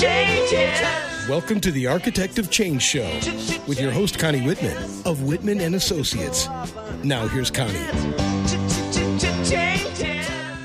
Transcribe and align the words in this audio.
Welcome 0.00 1.60
to 1.60 1.70
the 1.70 1.86
Architect 1.86 2.38
of 2.38 2.50
Change 2.50 2.80
Show 2.80 3.04
with 3.68 3.78
your 3.78 3.90
host 3.90 4.18
Connie 4.18 4.40
Whitman 4.40 4.74
of 5.04 5.24
Whitman 5.24 5.60
and 5.60 5.74
Associates. 5.74 6.48
Now 7.04 7.28
here's 7.28 7.50
Connie. 7.50 7.84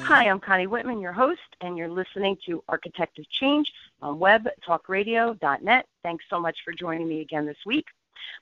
Hi, 0.04 0.30
I'm 0.30 0.40
Connie 0.40 0.68
Whitman, 0.68 1.02
your 1.02 1.12
host, 1.12 1.42
and 1.60 1.78
you're 1.78 1.90
listening 1.90 2.38
to 2.46 2.64
Architect 2.70 3.20
of 3.20 3.30
Change 3.30 3.74
on 4.02 4.20
webtalkradio.net. 4.20 5.86
Thanks 6.02 6.26
so 6.30 6.40
much 6.40 6.60
for 6.64 6.72
joining 6.72 7.10
me 7.10 7.20
again 7.20 7.46
this 7.46 7.58
week. 7.66 7.88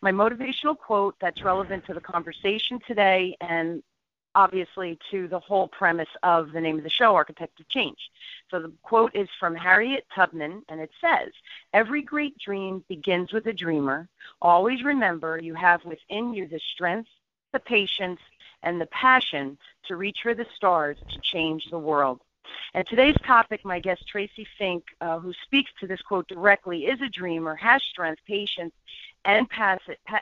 My 0.01 0.11
motivational 0.11 0.77
quote 0.77 1.15
that's 1.19 1.41
relevant 1.41 1.87
to 1.87 1.95
the 1.95 2.01
conversation 2.01 2.79
today 2.85 3.35
and 3.41 3.81
obviously 4.35 4.97
to 5.11 5.27
the 5.27 5.39
whole 5.39 5.67
premise 5.67 6.09
of 6.23 6.51
the 6.51 6.61
name 6.61 6.77
of 6.77 6.83
the 6.83 6.89
show, 6.89 7.15
Architect 7.15 7.59
of 7.59 7.67
Change. 7.69 7.97
So 8.49 8.59
the 8.59 8.71
quote 8.81 9.15
is 9.15 9.29
from 9.39 9.55
Harriet 9.55 10.05
Tubman, 10.13 10.63
and 10.69 10.79
it 10.79 10.91
says, 11.01 11.31
Every 11.73 12.01
great 12.01 12.37
dream 12.37 12.83
begins 12.87 13.31
with 13.31 13.45
a 13.47 13.53
dreamer. 13.53 14.07
Always 14.41 14.83
remember 14.83 15.39
you 15.41 15.53
have 15.55 15.83
within 15.85 16.33
you 16.33 16.47
the 16.47 16.59
strength, 16.73 17.09
the 17.51 17.59
patience, 17.59 18.19
and 18.63 18.79
the 18.79 18.87
passion 18.87 19.57
to 19.87 19.95
reach 19.95 20.19
for 20.23 20.33
the 20.33 20.45
stars 20.55 20.97
to 21.09 21.19
change 21.21 21.69
the 21.69 21.79
world. 21.79 22.21
And 22.73 22.87
today's 22.87 23.15
topic, 23.25 23.63
my 23.63 23.79
guest 23.79 24.07
Tracy 24.07 24.47
Fink, 24.57 24.83
uh, 25.01 25.19
who 25.19 25.33
speaks 25.43 25.71
to 25.79 25.87
this 25.87 26.01
quote 26.01 26.27
directly, 26.27 26.85
is 26.85 26.99
a 27.01 27.09
dreamer, 27.09 27.55
has 27.55 27.83
strength, 27.83 28.21
patience, 28.27 28.73
and, 29.25 29.47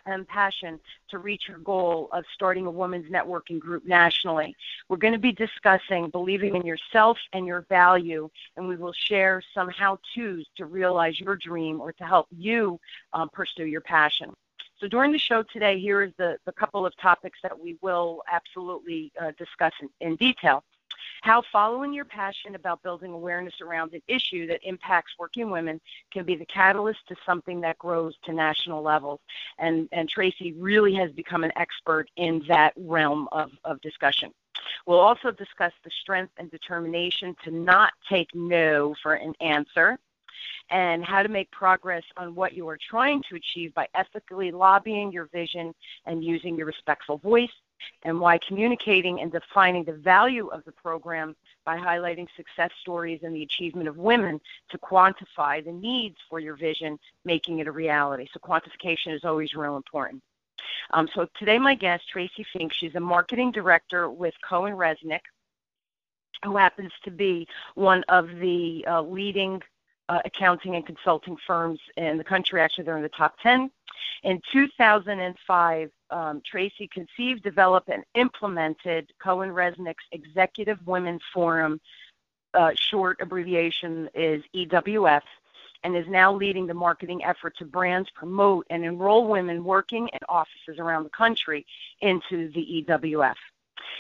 and 0.05 0.27
passion 0.27 0.79
to 1.09 1.17
reach 1.17 1.43
her 1.47 1.57
goal 1.57 2.09
of 2.11 2.23
starting 2.33 2.65
a 2.65 2.71
women's 2.71 3.11
networking 3.11 3.59
group 3.59 3.85
nationally. 3.85 4.55
We're 4.89 4.97
going 4.97 5.13
to 5.13 5.19
be 5.19 5.31
discussing 5.31 6.09
believing 6.09 6.55
in 6.55 6.65
yourself 6.65 7.17
and 7.33 7.45
your 7.45 7.61
value, 7.69 8.29
and 8.57 8.67
we 8.67 8.75
will 8.75 8.93
share 8.93 9.41
some 9.53 9.69
how 9.69 9.99
to's 10.15 10.45
to 10.57 10.65
realize 10.65 11.19
your 11.19 11.35
dream 11.35 11.81
or 11.81 11.93
to 11.93 12.03
help 12.03 12.27
you 12.29 12.79
um, 13.13 13.29
pursue 13.29 13.65
your 13.65 13.81
passion. 13.81 14.31
So 14.79 14.87
during 14.87 15.11
the 15.11 15.19
show 15.19 15.43
today, 15.43 15.79
here 15.79 16.01
is 16.01 16.11
the, 16.17 16.37
the 16.45 16.51
couple 16.51 16.85
of 16.85 16.97
topics 16.97 17.39
that 17.43 17.57
we 17.57 17.77
will 17.81 18.23
absolutely 18.31 19.11
uh, 19.21 19.31
discuss 19.37 19.73
in, 19.81 19.89
in 19.99 20.15
detail 20.15 20.63
how 21.21 21.43
following 21.51 21.93
your 21.93 22.05
passion 22.05 22.55
about 22.55 22.81
building 22.83 23.11
awareness 23.11 23.53
around 23.61 23.93
an 23.93 24.01
issue 24.07 24.47
that 24.47 24.59
impacts 24.63 25.13
working 25.19 25.49
women 25.49 25.79
can 26.11 26.25
be 26.25 26.35
the 26.35 26.45
catalyst 26.45 26.99
to 27.07 27.15
something 27.25 27.61
that 27.61 27.77
grows 27.77 28.15
to 28.23 28.33
national 28.33 28.81
levels. 28.81 29.19
And, 29.59 29.87
and 29.91 30.09
Tracy 30.09 30.53
really 30.53 30.93
has 30.95 31.11
become 31.11 31.43
an 31.43 31.51
expert 31.55 32.09
in 32.17 32.43
that 32.47 32.73
realm 32.77 33.27
of, 33.31 33.51
of 33.63 33.81
discussion. 33.81 34.31
We'll 34.85 34.99
also 34.99 35.31
discuss 35.31 35.73
the 35.83 35.91
strength 36.01 36.33
and 36.37 36.49
determination 36.51 37.35
to 37.43 37.51
not 37.51 37.93
take 38.09 38.29
no 38.33 38.95
for 39.01 39.13
an 39.13 39.33
answer 39.41 39.97
and 40.69 41.03
how 41.03 41.21
to 41.21 41.29
make 41.29 41.51
progress 41.51 42.03
on 42.17 42.33
what 42.33 42.53
you 42.53 42.67
are 42.67 42.77
trying 42.89 43.21
to 43.29 43.35
achieve 43.35 43.73
by 43.73 43.87
ethically 43.93 44.51
lobbying 44.51 45.11
your 45.11 45.25
vision 45.27 45.73
and 46.05 46.23
using 46.23 46.55
your 46.55 46.65
respectful 46.65 47.17
voice, 47.17 47.51
and 48.03 48.19
why 48.19 48.39
communicating 48.47 49.21
and 49.21 49.31
defining 49.31 49.83
the 49.83 49.93
value 49.93 50.47
of 50.47 50.63
the 50.65 50.71
program 50.71 51.35
by 51.65 51.77
highlighting 51.77 52.27
success 52.35 52.71
stories 52.81 53.21
and 53.23 53.35
the 53.35 53.43
achievement 53.43 53.87
of 53.87 53.97
women 53.97 54.39
to 54.69 54.77
quantify 54.77 55.63
the 55.63 55.71
needs 55.71 56.17
for 56.29 56.39
your 56.39 56.55
vision, 56.55 56.97
making 57.25 57.59
it 57.59 57.67
a 57.67 57.71
reality. 57.71 58.27
So, 58.33 58.39
quantification 58.39 59.13
is 59.13 59.23
always 59.23 59.53
real 59.53 59.77
important. 59.77 60.21
Um, 60.91 61.07
so, 61.13 61.27
today, 61.37 61.59
my 61.59 61.75
guest, 61.75 62.03
Tracy 62.09 62.45
Fink, 62.53 62.73
she's 62.73 62.95
a 62.95 62.99
marketing 62.99 63.51
director 63.51 64.09
with 64.09 64.33
CohnReznick, 64.49 65.21
who 66.43 66.57
happens 66.57 66.91
to 67.03 67.11
be 67.11 67.47
one 67.75 68.03
of 68.09 68.27
the 68.39 68.85
uh, 68.87 69.01
leading 69.01 69.61
uh, 70.09 70.19
accounting 70.25 70.75
and 70.75 70.85
consulting 70.85 71.37
firms 71.47 71.79
in 71.95 72.17
the 72.17 72.23
country. 72.23 72.61
Actually, 72.61 72.83
they're 72.83 72.97
in 72.97 73.03
the 73.03 73.09
top 73.09 73.35
10. 73.41 73.71
In 74.23 74.41
2005, 74.51 75.91
um, 76.11 76.41
Tracy 76.45 76.87
conceived, 76.87 77.43
developed, 77.43 77.89
and 77.89 78.03
implemented 78.15 79.11
CohnReznick's 79.23 80.05
Executive 80.11 80.77
Women 80.85 81.19
Forum. 81.33 81.79
Uh, 82.53 82.71
short 82.75 83.21
abbreviation 83.21 84.09
is 84.13 84.43
EWF, 84.53 85.21
and 85.83 85.95
is 85.95 86.05
now 86.07 86.33
leading 86.33 86.67
the 86.67 86.73
marketing 86.73 87.23
effort 87.23 87.55
to 87.57 87.65
brands 87.65 88.09
promote 88.13 88.67
and 88.69 88.83
enroll 88.83 89.27
women 89.27 89.63
working 89.63 90.09
in 90.09 90.19
offices 90.27 90.77
around 90.77 91.03
the 91.03 91.09
country 91.09 91.65
into 92.01 92.51
the 92.51 92.85
EWF. 92.87 93.35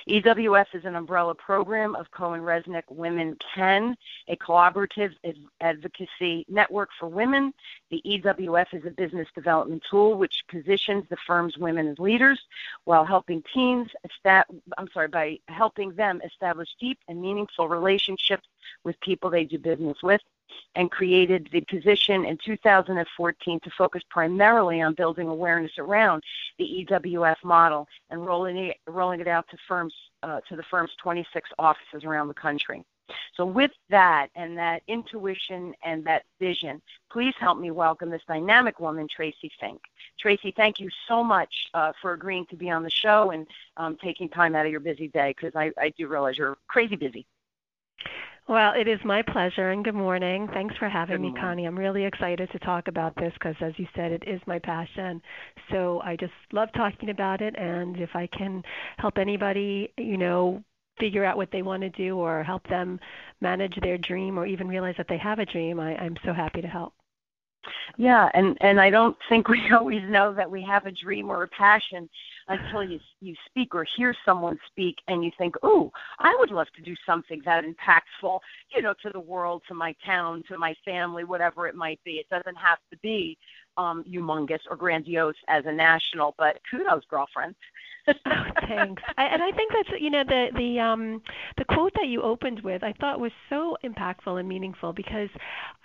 EWF 0.07 0.65
is 0.73 0.85
an 0.85 0.95
umbrella 0.95 1.35
program 1.35 1.95
of 1.95 2.09
CohnReznick 2.11 2.83
Women 2.89 3.37
Can, 3.53 3.95
a 4.27 4.35
collaborative 4.35 5.13
advocacy 5.61 6.45
network 6.49 6.89
for 6.99 7.07
women. 7.07 7.53
The 7.89 8.01
EWF 8.05 8.73
is 8.73 8.85
a 8.85 8.91
business 8.91 9.27
development 9.35 9.83
tool 9.89 10.17
which 10.17 10.43
positions 10.49 11.05
the 11.09 11.17
firm's 11.27 11.57
women 11.57 11.87
as 11.87 11.99
leaders 11.99 12.39
while 12.85 13.05
helping 13.05 13.43
teens, 13.53 13.89
I'm 14.25 14.89
sorry, 14.93 15.07
by 15.07 15.39
helping 15.47 15.93
them 15.95 16.21
establish 16.23 16.69
deep 16.79 16.99
and 17.07 17.21
meaningful 17.21 17.67
relationships 17.67 18.47
with 18.83 18.99
people 19.01 19.29
they 19.29 19.45
do 19.45 19.57
business 19.57 19.97
with 20.03 20.21
and 20.75 20.89
created 20.91 21.49
the 21.51 21.61
position 21.61 22.25
in 22.25 22.37
2014 22.43 23.59
to 23.59 23.69
focus 23.77 24.01
primarily 24.09 24.81
on 24.81 24.93
building 24.93 25.27
awareness 25.27 25.71
around 25.77 26.23
the 26.57 26.85
EWF 26.89 27.37
model 27.43 27.87
and 28.09 28.25
rolling 28.25 28.57
it, 28.57 28.77
rolling 28.87 29.19
it 29.19 29.27
out 29.27 29.47
to 29.49 29.57
firms 29.67 29.93
uh, 30.23 30.39
to 30.47 30.55
the 30.55 30.63
firm's 30.63 30.91
26 31.01 31.49
offices 31.57 32.03
around 32.03 32.27
the 32.27 32.33
country. 32.33 32.83
So, 33.35 33.45
with 33.45 33.71
that 33.89 34.27
and 34.35 34.57
that 34.57 34.83
intuition 34.87 35.73
and 35.83 36.03
that 36.05 36.23
vision, 36.39 36.81
please 37.11 37.33
help 37.39 37.59
me 37.59 37.71
welcome 37.71 38.09
this 38.09 38.21
dynamic 38.27 38.79
woman, 38.79 39.07
Tracy 39.13 39.51
Fink. 39.59 39.81
Tracy, 40.19 40.53
thank 40.55 40.79
you 40.79 40.89
so 41.07 41.23
much 41.23 41.67
uh, 41.73 41.91
for 42.01 42.13
agreeing 42.13 42.45
to 42.47 42.55
be 42.55 42.69
on 42.69 42.83
the 42.83 42.89
show 42.89 43.31
and 43.31 43.47
um, 43.77 43.97
taking 44.01 44.29
time 44.29 44.55
out 44.55 44.65
of 44.65 44.71
your 44.71 44.79
busy 44.79 45.07
day 45.09 45.33
because 45.35 45.55
I, 45.55 45.71
I 45.77 45.89
do 45.97 46.07
realize 46.07 46.37
you're 46.37 46.57
crazy 46.67 46.95
busy. 46.95 47.25
Well, 48.51 48.73
it 48.77 48.89
is 48.89 48.99
my 49.05 49.21
pleasure, 49.21 49.69
and 49.69 49.81
good 49.81 49.95
morning. 49.95 50.45
Thanks 50.51 50.75
for 50.75 50.89
having 50.89 51.21
me, 51.21 51.33
Connie. 51.39 51.63
I'm 51.63 51.79
really 51.79 52.03
excited 52.03 52.51
to 52.51 52.59
talk 52.59 52.89
about 52.89 53.15
this 53.15 53.31
because, 53.35 53.55
as 53.61 53.71
you 53.77 53.87
said, 53.95 54.11
it 54.11 54.25
is 54.27 54.41
my 54.45 54.59
passion. 54.59 55.21
So 55.71 56.01
I 56.03 56.17
just 56.17 56.33
love 56.51 56.67
talking 56.75 57.11
about 57.11 57.39
it, 57.39 57.55
and 57.57 57.95
if 57.95 58.09
I 58.13 58.27
can 58.27 58.61
help 58.97 59.17
anybody, 59.17 59.93
you 59.97 60.17
know, 60.17 60.61
figure 60.99 61.23
out 61.23 61.37
what 61.37 61.49
they 61.53 61.61
want 61.61 61.81
to 61.83 61.89
do 61.91 62.17
or 62.17 62.43
help 62.43 62.67
them 62.67 62.99
manage 63.39 63.79
their 63.81 63.97
dream 63.97 64.37
or 64.37 64.45
even 64.45 64.67
realize 64.67 64.95
that 64.97 65.07
they 65.07 65.17
have 65.17 65.39
a 65.39 65.45
dream, 65.45 65.79
I, 65.79 65.95
I'm 65.95 66.17
so 66.25 66.33
happy 66.33 66.59
to 66.59 66.67
help. 66.67 66.93
Yeah, 67.97 68.29
and 68.33 68.57
and 68.59 68.81
I 68.81 68.89
don't 68.89 69.15
think 69.29 69.47
we 69.47 69.61
always 69.73 70.01
know 70.09 70.33
that 70.33 70.51
we 70.51 70.61
have 70.63 70.87
a 70.87 70.91
dream 70.91 71.29
or 71.29 71.43
a 71.43 71.47
passion 71.47 72.09
until 72.51 72.83
you 72.83 72.99
you 73.21 73.35
speak 73.47 73.73
or 73.73 73.85
hear 73.95 74.13
someone 74.25 74.57
speak 74.67 74.97
and 75.07 75.23
you 75.23 75.31
think, 75.37 75.55
"Oh, 75.63 75.91
I 76.19 76.35
would 76.39 76.51
love 76.51 76.67
to 76.75 76.81
do 76.81 76.95
something 77.05 77.41
that 77.45 77.63
impactful, 77.63 78.39
you 78.73 78.81
know, 78.81 78.93
to 79.01 79.09
the 79.09 79.19
world, 79.19 79.63
to 79.67 79.73
my 79.73 79.95
town, 80.05 80.43
to 80.49 80.57
my 80.57 80.75
family, 80.85 81.23
whatever 81.23 81.67
it 81.67 81.75
might 81.75 82.03
be. 82.03 82.13
It 82.13 82.29
doesn't 82.29 82.57
have 82.57 82.79
to 82.91 82.97
be 82.97 83.37
um 83.81 84.03
humongous 84.03 84.61
or 84.69 84.75
grandiose 84.75 85.35
as 85.47 85.63
a 85.65 85.71
national, 85.71 86.35
but 86.37 86.59
kudos, 86.69 87.03
girlfriend 87.09 87.55
oh, 88.07 88.13
thanks. 88.67 89.03
I, 89.17 89.25
and 89.25 89.41
I 89.41 89.51
think 89.51 89.71
that's 89.73 90.01
you 90.01 90.09
know 90.09 90.23
the 90.23 90.47
the 90.55 90.79
um 90.79 91.21
the 91.57 91.65
quote 91.65 91.91
that 91.95 92.07
you 92.07 92.21
opened 92.21 92.61
with 92.61 92.83
I 92.83 92.93
thought 92.93 93.19
was 93.19 93.31
so 93.49 93.77
impactful 93.83 94.39
and 94.39 94.47
meaningful 94.47 94.93
because 94.93 95.29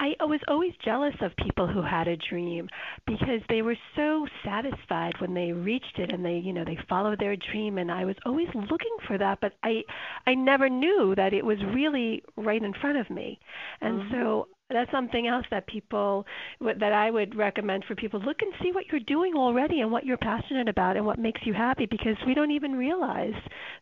I 0.01 0.15
was 0.21 0.41
always 0.49 0.73
jealous 0.85 1.15
of 1.21 1.33
people 1.37 1.67
who 1.67 1.83
had 1.83 2.09
a 2.09 2.17
dream 2.17 2.69
because 3.07 3.41
they 3.49 3.63
were 3.63 3.77
so 3.95 4.27
satisfied 4.45 5.15
when 5.21 5.35
they 5.35 5.53
reached 5.53 5.99
it 5.99 6.13
and 6.13 6.25
they 6.25 6.37
you 6.37 6.53
know 6.53 6.65
they 6.65 6.79
followed 6.89 7.19
their 7.19 7.37
dream 7.37 7.79
and 7.79 7.91
I 7.91 8.05
was 8.05 8.17
always 8.25 8.49
looking 8.55 8.97
for 9.07 9.19
that 9.19 9.39
but 9.41 9.53
I 9.63 9.83
I 10.27 10.35
never 10.35 10.69
knew 10.69 11.15
that 11.17 11.33
it 11.33 11.45
was 11.45 11.59
really 11.75 12.23
right 12.37 12.63
in 12.63 12.73
front 12.81 12.99
of 12.99 13.11
me. 13.11 13.39
And 13.81 14.01
mm-hmm. 14.01 14.13
so 14.15 14.49
that's 14.71 14.91
something 14.91 15.27
else 15.27 15.47
that 15.51 15.67
people 15.67 16.27
that 16.61 16.93
I 16.93 17.11
would 17.11 17.35
recommend 17.35 17.85
for 17.85 17.95
people 17.95 18.21
look 18.21 18.43
and 18.43 18.53
see 18.63 18.73
what 18.73 18.87
you're 18.91 19.01
doing 19.01 19.35
already 19.35 19.81
and 19.81 19.93
what 19.93 20.05
you're 20.05 20.17
passionate 20.17 20.69
about 20.69 20.97
and 20.97 21.07
what 21.07 21.19
makes 21.19 21.41
you 21.45 21.55
happy 21.55 21.87
because 21.87 22.17
we 22.27 22.35
don't 22.35 22.51
even 22.51 22.77
realize 22.77 23.35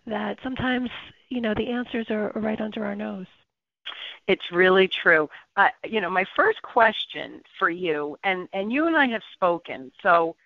that 0.06 0.38
sometimes 0.42 0.90
you 1.30 1.40
know 1.40 1.54
the 1.54 1.70
answers 1.70 2.10
are 2.10 2.32
right 2.34 2.60
under 2.60 2.84
our 2.84 2.94
nose. 2.94 3.26
It's 4.26 4.52
really 4.52 4.88
true. 4.88 5.28
Uh, 5.56 5.68
you 5.84 6.00
know, 6.00 6.10
my 6.10 6.24
first 6.36 6.62
question 6.62 7.42
for 7.58 7.68
you, 7.70 8.16
and 8.24 8.48
and 8.52 8.72
you 8.72 8.86
and 8.86 8.96
I 8.96 9.06
have 9.08 9.22
spoken, 9.34 9.92
so 10.02 10.36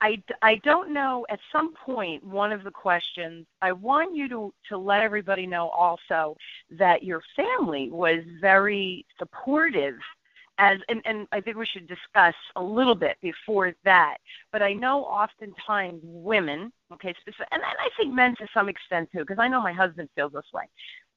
I, 0.00 0.22
I 0.42 0.56
don't 0.56 0.92
know. 0.92 1.26
At 1.28 1.40
some 1.50 1.74
point, 1.74 2.22
one 2.22 2.52
of 2.52 2.62
the 2.62 2.70
questions 2.70 3.46
I 3.62 3.72
want 3.72 4.14
you 4.14 4.28
to 4.28 4.54
to 4.68 4.78
let 4.78 5.02
everybody 5.02 5.46
know 5.46 5.68
also 5.70 6.36
that 6.70 7.02
your 7.02 7.22
family 7.34 7.90
was 7.90 8.20
very 8.40 9.04
supportive. 9.18 9.96
As 10.58 10.78
and, 10.88 11.00
and 11.04 11.26
I 11.32 11.40
think 11.40 11.56
we 11.56 11.66
should 11.66 11.88
discuss 11.88 12.34
a 12.56 12.62
little 12.62 12.94
bit 12.94 13.16
before 13.22 13.74
that. 13.84 14.18
But 14.52 14.62
I 14.62 14.72
know 14.72 15.04
oftentimes 15.04 16.00
women, 16.02 16.72
okay, 16.92 17.14
specific, 17.20 17.48
and, 17.52 17.62
and 17.62 17.78
I 17.80 17.88
think 17.96 18.12
men 18.14 18.34
to 18.36 18.46
some 18.54 18.68
extent 18.68 19.08
too, 19.12 19.20
because 19.20 19.38
I 19.38 19.48
know 19.48 19.62
my 19.62 19.72
husband 19.72 20.08
feels 20.14 20.32
this 20.32 20.42
way. 20.52 20.64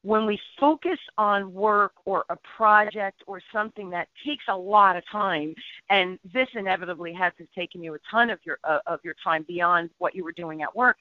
When 0.03 0.25
we 0.25 0.39
focus 0.59 0.97
on 1.17 1.53
work 1.53 1.93
or 2.05 2.25
a 2.29 2.37
project 2.57 3.21
or 3.27 3.39
something 3.53 3.89
that 3.91 4.07
takes 4.25 4.45
a 4.47 4.55
lot 4.55 4.95
of 4.95 5.03
time, 5.11 5.53
and 5.89 6.17
this 6.33 6.47
inevitably 6.55 7.13
has 7.13 7.33
taken 7.53 7.83
you 7.83 7.93
a 7.93 7.99
ton 8.09 8.29
of 8.29 8.39
your 8.43 8.57
uh, 8.63 8.79
of 8.87 8.99
your 9.03 9.15
time 9.23 9.45
beyond 9.47 9.89
what 9.99 10.15
you 10.15 10.23
were 10.23 10.31
doing 10.31 10.63
at 10.63 10.75
work, 10.75 10.97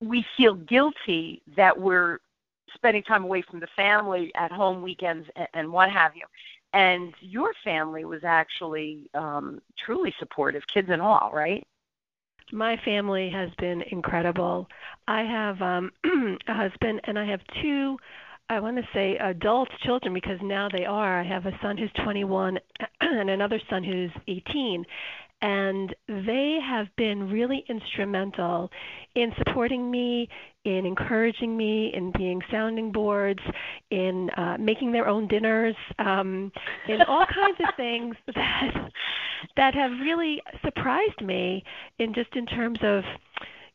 we 0.00 0.24
feel 0.36 0.54
guilty 0.54 1.42
that 1.56 1.78
we're 1.78 2.18
spending 2.74 3.02
time 3.02 3.24
away 3.24 3.42
from 3.42 3.60
the 3.60 3.68
family 3.76 4.32
at 4.34 4.50
home 4.50 4.82
weekends 4.82 5.28
and, 5.36 5.48
and 5.54 5.72
what 5.72 5.90
have 5.90 6.14
you. 6.16 6.24
And 6.72 7.14
your 7.20 7.52
family 7.64 8.04
was 8.04 8.22
actually 8.24 9.08
um, 9.14 9.62
truly 9.78 10.12
supportive, 10.18 10.66
kids 10.66 10.88
and 10.90 11.00
all, 11.00 11.30
right? 11.32 11.66
My 12.52 12.76
family 12.84 13.30
has 13.30 13.50
been 13.58 13.82
incredible. 13.90 14.68
I 15.08 15.22
have 15.22 15.60
um, 15.60 15.90
a 16.48 16.54
husband 16.54 17.00
and 17.04 17.18
I 17.18 17.26
have 17.26 17.40
two 17.62 17.96
I 18.48 18.60
want 18.60 18.76
to 18.76 18.84
say 18.94 19.16
adult 19.16 19.68
children 19.84 20.14
because 20.14 20.38
now 20.40 20.68
they 20.68 20.84
are. 20.84 21.20
I 21.20 21.24
have 21.24 21.46
a 21.46 21.58
son 21.60 21.76
who's 21.76 21.90
21 22.04 22.58
and 23.00 23.28
another 23.28 23.60
son 23.68 23.82
who's 23.82 24.10
18 24.28 24.84
and 25.42 25.94
they 26.08 26.58
have 26.66 26.86
been 26.96 27.30
really 27.30 27.64
instrumental 27.68 28.70
in 29.14 29.32
supporting 29.38 29.90
me, 29.90 30.28
in 30.64 30.86
encouraging 30.86 31.56
me, 31.56 31.92
in 31.94 32.12
being 32.16 32.40
sounding 32.50 32.90
boards, 32.90 33.40
in 33.90 34.30
uh, 34.36 34.56
making 34.58 34.92
their 34.92 35.06
own 35.08 35.28
dinners, 35.28 35.76
um, 35.98 36.50
in 36.88 37.02
all 37.02 37.26
kinds 37.26 37.58
of 37.60 37.74
things 37.76 38.16
that 38.34 38.90
that 39.56 39.74
have 39.74 39.90
really 40.00 40.42
surprised 40.64 41.20
me 41.20 41.62
in 41.98 42.14
just 42.14 42.34
in 42.34 42.46
terms 42.46 42.78
of 42.82 43.04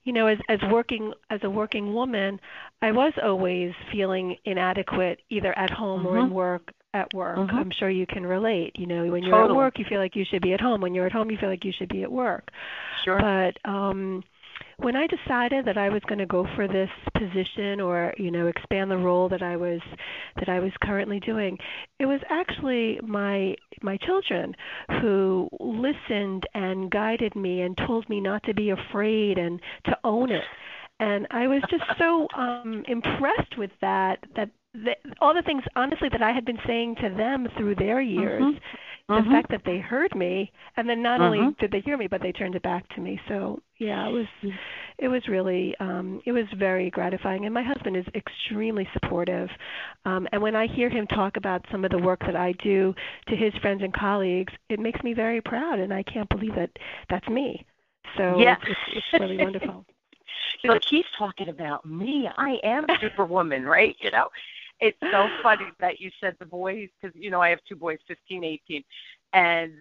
you 0.03 0.13
know 0.13 0.27
as 0.27 0.39
as 0.49 0.59
working 0.71 1.13
as 1.29 1.39
a 1.43 1.49
working 1.49 1.93
woman 1.93 2.39
i 2.81 2.91
was 2.91 3.13
always 3.23 3.71
feeling 3.91 4.35
inadequate 4.45 5.19
either 5.29 5.57
at 5.57 5.69
home 5.69 5.99
mm-hmm. 6.03 6.07
or 6.07 6.17
in 6.17 6.25
mm-hmm. 6.25 6.33
work 6.33 6.73
at 6.93 7.13
work. 7.13 7.38
Mm-hmm. 7.38 7.55
I'm 7.55 7.71
sure 7.71 7.89
you 7.89 8.05
can 8.05 8.25
relate. 8.25 8.77
You 8.77 8.88
know, 8.88 9.05
when 9.09 9.23
you're 9.23 9.31
totally. 9.31 9.57
at 9.57 9.57
work, 9.57 9.79
you 9.79 9.85
feel 9.88 9.99
like 9.99 10.15
you 10.15 10.25
should 10.29 10.41
be 10.41 10.53
at 10.53 10.61
home. 10.61 10.81
When 10.81 10.93
you're 10.93 11.05
at 11.05 11.11
home, 11.11 11.31
you 11.31 11.38
feel 11.38 11.49
like 11.49 11.63
you 11.63 11.73
should 11.77 11.89
be 11.89 12.03
at 12.03 12.11
work. 12.11 12.49
Sure. 13.03 13.19
But 13.19 13.69
um 13.69 14.23
when 14.77 14.95
I 14.95 15.05
decided 15.07 15.65
that 15.65 15.77
I 15.77 15.89
was 15.89 16.01
going 16.07 16.19
to 16.19 16.25
go 16.25 16.47
for 16.55 16.67
this 16.67 16.89
position 17.17 17.79
or 17.79 18.13
you 18.17 18.31
know 18.31 18.47
expand 18.47 18.89
the 18.89 18.97
role 18.97 19.29
that 19.29 19.41
I 19.41 19.55
was 19.55 19.79
that 20.38 20.49
I 20.49 20.59
was 20.59 20.71
currently 20.83 21.19
doing, 21.19 21.57
it 21.99 22.05
was 22.05 22.19
actually 22.29 22.99
my 23.03 23.55
my 23.81 23.97
children 23.97 24.55
who 25.01 25.49
listened 25.59 26.47
and 26.53 26.89
guided 26.89 27.35
me 27.35 27.61
and 27.61 27.77
told 27.77 28.09
me 28.09 28.19
not 28.19 28.43
to 28.43 28.53
be 28.53 28.71
afraid 28.71 29.38
and 29.38 29.59
to 29.85 29.97
own 30.03 30.31
it. 30.31 30.43
And 30.99 31.27
I 31.31 31.47
was 31.47 31.61
just 31.69 31.83
so 31.97 32.27
um 32.35 32.83
impressed 32.88 33.57
with 33.57 33.71
that 33.81 34.19
that 34.35 34.49
the, 34.73 34.95
all 35.19 35.33
the 35.33 35.41
things 35.41 35.63
honestly 35.75 36.09
that 36.09 36.21
I 36.21 36.31
had 36.31 36.45
been 36.45 36.59
saying 36.65 36.95
to 37.01 37.09
them 37.09 37.47
through 37.57 37.75
their 37.75 38.01
years, 38.01 38.41
mm-hmm. 38.41 39.13
the 39.13 39.21
mm-hmm. 39.21 39.31
fact 39.31 39.51
that 39.51 39.63
they 39.65 39.79
heard 39.79 40.15
me, 40.15 40.51
and 40.77 40.88
then 40.88 41.01
not 41.01 41.19
mm-hmm. 41.19 41.41
only 41.41 41.56
did 41.59 41.71
they 41.71 41.81
hear 41.81 41.97
me, 41.97 42.07
but 42.07 42.21
they 42.21 42.31
turned 42.31 42.56
it 42.56 42.63
back 42.63 42.88
to 42.95 43.01
me. 43.01 43.19
So 43.27 43.62
yeah, 43.79 44.07
it 44.07 44.12
was 44.12 44.53
it 44.97 45.07
was 45.09 45.27
really 45.27 45.75
um, 45.79 46.21
it 46.25 46.31
was 46.31 46.45
very 46.57 46.89
gratifying. 46.89 47.45
And 47.45 47.53
my 47.53 47.63
husband 47.63 47.97
is 47.97 48.06
extremely 48.15 48.88
supportive. 48.94 49.50
Um, 50.06 50.27
and 50.31 50.41
when 50.41 50.56
I 50.56 50.68
hear 50.68 50.89
him 50.89 51.06
talk 51.07 51.35
about 51.35 51.65
some 51.71 51.83
of 51.83 51.91
the 51.91 52.00
work 52.00 52.21
that 52.21 52.35
I 52.35 52.53
do 52.63 52.95
to 53.27 53.35
his 53.35 53.53
friends 53.62 53.81
and 53.83 53.94
colleagues, 53.94 54.53
it 54.69 54.79
makes 54.79 55.03
me 55.03 55.13
very 55.13 55.41
proud, 55.41 55.79
and 55.79 55.94
I 55.94 56.03
can't 56.03 56.29
believe 56.29 56.56
that 56.56 56.71
that's 57.09 57.27
me. 57.27 57.65
So 58.17 58.39
yeah. 58.39 58.56
it's, 58.65 58.79
it's 58.94 59.21
really 59.21 59.38
wonderful. 59.38 59.85
Like 60.63 60.83
he's 60.88 61.06
talking 61.17 61.50
about 61.50 61.88
me. 61.88 62.29
I 62.38 62.59
am 62.63 62.83
a 62.83 62.95
Superwoman, 63.00 63.65
right? 63.65 63.95
You 64.00 64.12
know, 64.12 64.27
it's 64.81 64.97
so 65.11 65.27
funny 65.43 65.67
that 65.79 65.99
you 65.99 66.09
said 66.19 66.35
the 66.39 66.45
boys 66.45 66.89
because 66.99 67.15
you 67.15 67.29
know 67.29 67.41
I 67.41 67.49
have 67.49 67.59
two 67.69 67.75
boys, 67.75 67.99
15, 68.07 68.43
18, 68.43 68.83
and 69.33 69.73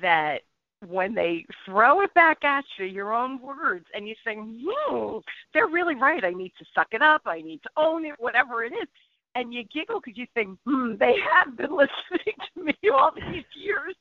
that 0.00 0.42
when 0.86 1.14
they 1.14 1.44
throw 1.64 2.02
it 2.02 2.14
back 2.14 2.44
at 2.44 2.64
you, 2.78 2.86
your 2.86 3.12
own 3.12 3.40
words, 3.40 3.86
and 3.94 4.06
you 4.08 4.14
say, 4.24 4.36
"Hmm, 4.36 5.18
they're 5.52 5.66
really 5.66 5.96
right. 5.96 6.24
I 6.24 6.30
need 6.30 6.52
to 6.58 6.64
suck 6.74 6.88
it 6.92 7.02
up. 7.02 7.22
I 7.26 7.40
need 7.40 7.62
to 7.64 7.70
own 7.76 8.04
it, 8.04 8.14
whatever 8.18 8.62
it 8.62 8.72
is." 8.72 8.88
And 9.34 9.52
you 9.52 9.64
giggle 9.64 10.00
because 10.00 10.16
you 10.16 10.26
think, 10.34 10.58
"Hmm, 10.64 10.96
they 10.96 11.16
have 11.32 11.56
been 11.56 11.74
listening 11.76 12.36
to 12.54 12.62
me 12.62 12.74
all 12.92 13.10
these 13.12 13.44
years." 13.54 13.94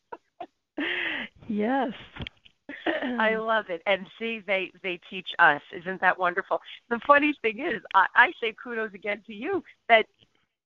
yes. 1.47 1.91
I 3.19 3.35
love 3.35 3.65
it. 3.69 3.81
And 3.85 4.05
see, 4.19 4.41
they 4.45 4.71
they 4.83 4.99
teach 5.09 5.29
us. 5.39 5.61
Isn't 5.71 6.01
that 6.01 6.17
wonderful? 6.17 6.61
The 6.89 6.99
funny 7.05 7.33
thing 7.41 7.59
is, 7.59 7.81
I, 7.93 8.05
I 8.15 8.31
say 8.41 8.55
kudos 8.61 8.93
again 8.93 9.21
to 9.27 9.33
you 9.33 9.63
that 9.89 10.05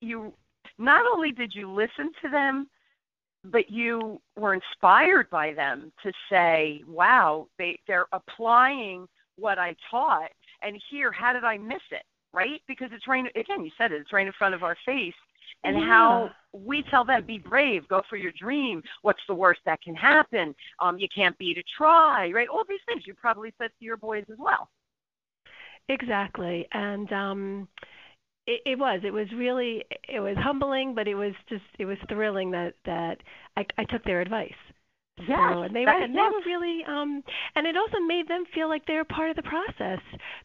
you 0.01 0.33
not 0.77 1.05
only 1.05 1.31
did 1.31 1.53
you 1.53 1.71
listen 1.71 2.11
to 2.21 2.29
them, 2.29 2.67
but 3.45 3.69
you 3.69 4.19
were 4.37 4.53
inspired 4.53 5.29
by 5.29 5.53
them 5.53 5.91
to 6.03 6.11
say, 6.29 6.83
"Wow, 6.87 7.47
they 7.57 7.79
they're 7.87 8.07
applying 8.11 9.07
what 9.37 9.57
I 9.57 9.75
taught." 9.89 10.31
And 10.61 10.81
here, 10.89 11.11
how 11.11 11.33
did 11.33 11.43
I 11.43 11.57
miss 11.57 11.81
it? 11.91 12.03
Right? 12.33 12.61
Because 12.67 12.89
it's 12.91 13.07
right 13.07 13.25
again. 13.35 13.63
You 13.63 13.71
said 13.77 13.91
it. 13.91 14.01
It's 14.01 14.13
right 14.13 14.27
in 14.27 14.33
front 14.33 14.55
of 14.55 14.63
our 14.63 14.77
face. 14.85 15.15
And 15.63 15.77
yeah. 15.77 15.85
how 15.85 16.31
we 16.53 16.83
tell 16.83 17.03
them, 17.03 17.25
be 17.25 17.37
brave, 17.37 17.87
go 17.89 18.01
for 18.09 18.15
your 18.15 18.31
dream. 18.31 18.81
What's 19.01 19.19
the 19.27 19.33
worst 19.33 19.59
that 19.65 19.81
can 19.81 19.95
happen? 19.95 20.55
Um, 20.79 20.97
you 20.97 21.07
can't 21.13 21.37
beat 21.37 21.57
a 21.57 21.63
try, 21.77 22.31
right? 22.31 22.47
All 22.47 22.63
these 22.67 22.79
things 22.87 23.05
you 23.05 23.13
probably 23.13 23.53
said 23.57 23.71
to 23.77 23.85
your 23.85 23.97
boys 23.97 24.23
as 24.31 24.37
well. 24.37 24.69
Exactly. 25.89 26.67
And 26.71 27.11
um 27.11 27.67
it, 28.49 28.61
it 28.65 28.79
was. 28.79 29.01
It 29.03 29.13
was 29.13 29.27
really. 29.35 29.83
It 30.07 30.19
was 30.19 30.35
humbling, 30.39 30.95
but 30.95 31.07
it 31.07 31.15
was 31.15 31.33
just. 31.47 31.63
It 31.77 31.85
was 31.85 31.97
thrilling 32.09 32.51
that 32.51 32.73
that 32.85 33.17
I, 33.55 33.65
I 33.77 33.83
took 33.85 34.03
their 34.03 34.21
advice. 34.21 34.51
Yes, 35.27 35.51
so, 35.53 35.61
and 35.63 35.75
they 35.75 35.85
were 35.85 35.91
and 35.91 36.15
they 36.15 36.19
were 36.19 36.41
really 36.45 36.83
um 36.87 37.23
and 37.55 37.67
it 37.67 37.75
also 37.75 37.99
made 37.99 38.27
them 38.27 38.43
feel 38.53 38.67
like 38.69 38.85
they 38.85 38.93
were 38.93 39.03
part 39.03 39.29
of 39.29 39.35
the 39.35 39.43
process 39.43 39.99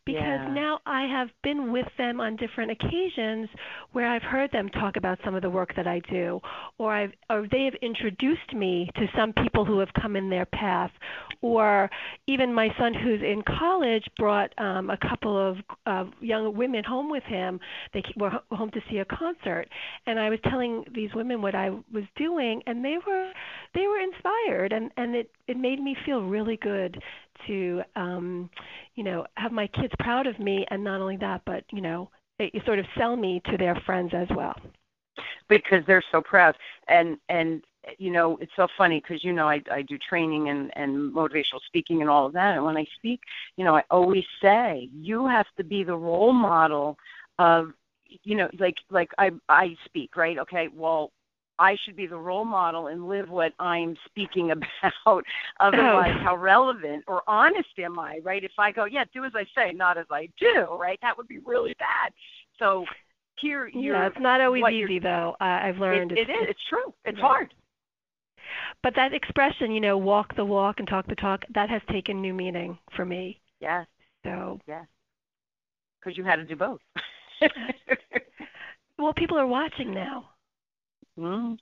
because 0.05 0.23
yeah. 0.23 0.53
now 0.53 0.81
I 0.87 1.07
have 1.07 1.29
been 1.43 1.73
with 1.73 1.87
them 1.99 2.21
on 2.21 2.37
different 2.37 2.71
occasions 2.71 3.49
where 3.93 4.09
I've 4.09 4.23
heard 4.23 4.51
them 4.53 4.69
talk 4.71 4.97
about 4.97 5.19
some 5.25 5.35
of 5.35 5.43
the 5.43 5.51
work 5.51 5.75
that 5.77 5.87
I 5.87 6.01
do 6.11 6.41
or 6.79 6.93
I've 6.93 7.13
or 7.31 7.47
they 7.51 7.65
have 7.65 7.75
introduced 7.83 8.53
me 8.55 8.91
to 8.97 9.07
some 9.17 9.33
people 9.33 9.65
who 9.65 9.79
have 9.79 9.93
come 10.01 10.17
in 10.17 10.29
their 10.29 10.47
path 10.47 10.91
or 11.41 11.91
even 12.27 12.53
my 12.53 12.69
son 12.79 12.95
who's 12.95 13.23
in 13.23 13.43
college 13.59 14.05
brought 14.19 14.53
um 14.59 14.91
a 14.91 14.99
couple 15.09 15.37
of 15.37 15.57
uh, 15.87 16.05
young 16.21 16.57
women 16.57 16.83
home 16.85 17.11
with 17.11 17.25
him. 17.25 17.61
They 17.93 18.03
were 18.17 18.31
home 18.51 18.71
to 18.71 18.81
see 18.91 18.99
a 18.99 19.05
concert. 19.05 19.67
And 20.07 20.19
I 20.19 20.31
was 20.31 20.39
telling 20.51 20.85
these 20.95 21.11
women 21.15 21.43
what 21.43 21.55
I 21.55 21.71
was 21.93 22.05
doing 22.17 22.63
and 22.67 22.85
they 22.85 22.97
were 23.07 23.31
they 23.75 23.87
were 23.87 23.99
inspired 23.99 24.73
and 24.73 24.91
and 24.97 25.15
it 25.15 25.31
it 25.49 25.57
made 25.57 25.81
me 25.81 25.97
feel 26.07 26.23
really 26.23 26.57
good 26.57 27.03
to 27.47 27.83
um 27.97 28.49
you 28.95 29.05
know 29.05 29.27
have 29.37 29.53
my 29.53 29.67
kids 29.69 29.93
proud 29.99 30.27
of 30.27 30.39
me 30.39 30.65
and 30.71 30.83
not 30.83 31.01
only 31.01 31.17
that 31.17 31.43
but 31.45 31.65
you 31.73 31.81
know 31.81 32.09
they 32.39 32.51
sort 32.65 32.79
of 32.79 32.87
sell 32.97 33.17
me 33.17 33.41
to 33.51 33.57
their 33.57 33.77
friends 33.87 34.13
as 34.15 34.29
well. 34.35 34.55
Because 35.49 35.85
they're 35.87 36.03
so 36.11 36.21
proud. 36.21 36.57
And 36.89 37.19
and 37.29 37.65
you 37.99 38.11
know 38.11 38.39
it's 38.39 38.53
so 38.57 38.67
funny 38.79 39.01
because 39.01 39.23
you 39.23 39.33
know 39.33 39.47
I 39.49 39.63
I 39.71 39.83
do 39.83 39.99
training 39.99 40.49
and 40.49 40.71
and 40.75 41.15
motivational 41.15 41.61
speaking 41.67 42.01
and 42.01 42.09
all 42.09 42.27
of 42.27 42.33
that 42.33 42.57
and 42.57 42.65
when 42.65 42.79
I 42.79 42.87
speak 42.97 43.21
you 43.59 43.65
know 43.65 43.77
I 43.77 43.83
always 43.91 44.25
say 44.41 44.89
you 44.95 45.27
have 45.27 45.45
to 45.59 45.65
be 45.65 45.85
the 45.85 45.97
role 45.97 46.33
model 46.33 46.97
of 47.39 47.73
you 48.23 48.37
know 48.37 48.49
like 48.59 48.77
like 48.89 49.11
I 49.19 49.33
I 49.51 49.77
speak 49.85 50.17
right? 50.17 50.39
Okay 50.39 50.69
well 50.75 51.13
I 51.59 51.77
should 51.85 51.97
be 51.97 52.07
the 52.07 52.17
role 52.17 52.45
model 52.45 52.89
and 52.89 53.09
live 53.09 53.29
what 53.31 53.53
I'm 53.59 53.97
speaking 54.07 54.51
about. 55.05 55.25
Otherwise, 55.61 56.17
how 56.23 56.37
relevant 56.37 57.05
or 57.07 57.23
honest 57.29 57.69
am 57.79 57.99
I, 57.99 58.21
right? 58.23 58.43
If 58.43 58.53
I 58.59 58.73
go, 58.73 58.85
yeah, 58.85 59.05
do 59.13 59.25
as 59.25 59.33
I 59.35 59.45
say, 59.55 59.73
not 59.73 59.97
as 59.99 60.07
I 60.11 60.29
do, 60.39 60.67
right? 60.79 60.99
That 61.03 61.17
would 61.17 61.29
be 61.29 61.39
really 61.39 61.75
bad. 61.79 62.13
So 62.59 62.85
here, 63.41 63.69
yeah, 63.69 64.07
it's 64.07 64.17
not 64.21 64.41
always 64.41 64.65
easy 64.73 64.99
though. 64.99 65.37
Uh, 65.41 65.45
I've 65.63 65.79
learned 65.79 66.13
it, 66.13 66.29
it 66.29 66.31
is. 66.31 66.49
It's 66.51 66.61
true. 66.69 66.93
It's 67.05 67.19
yeah. 67.19 67.25
hard. 67.25 67.55
But 68.83 68.95
that 68.97 69.15
expression, 69.15 69.73
you 69.73 69.81
know, 69.81 69.97
walk 69.97 70.37
the 70.37 70.45
walk 70.45 70.79
and 70.79 70.89
talk 70.89 71.07
the 71.07 71.15
talk, 71.15 71.45
that 71.55 71.71
has 71.71 71.83
taken 71.91 72.21
new 72.21 72.35
meaning 72.35 72.79
for 72.95 73.05
me. 73.05 73.41
Yes. 73.61 73.87
So. 74.25 74.61
Yes. 74.67 74.87
Because 76.01 76.17
you 76.19 76.25
had 76.25 76.37
to 76.37 76.45
do 76.45 76.57
both. 76.57 76.81
well, 78.99 79.15
people 79.15 79.39
are 79.39 79.47
watching 79.47 79.93
now. 79.93 80.29
Mm. 81.19 81.59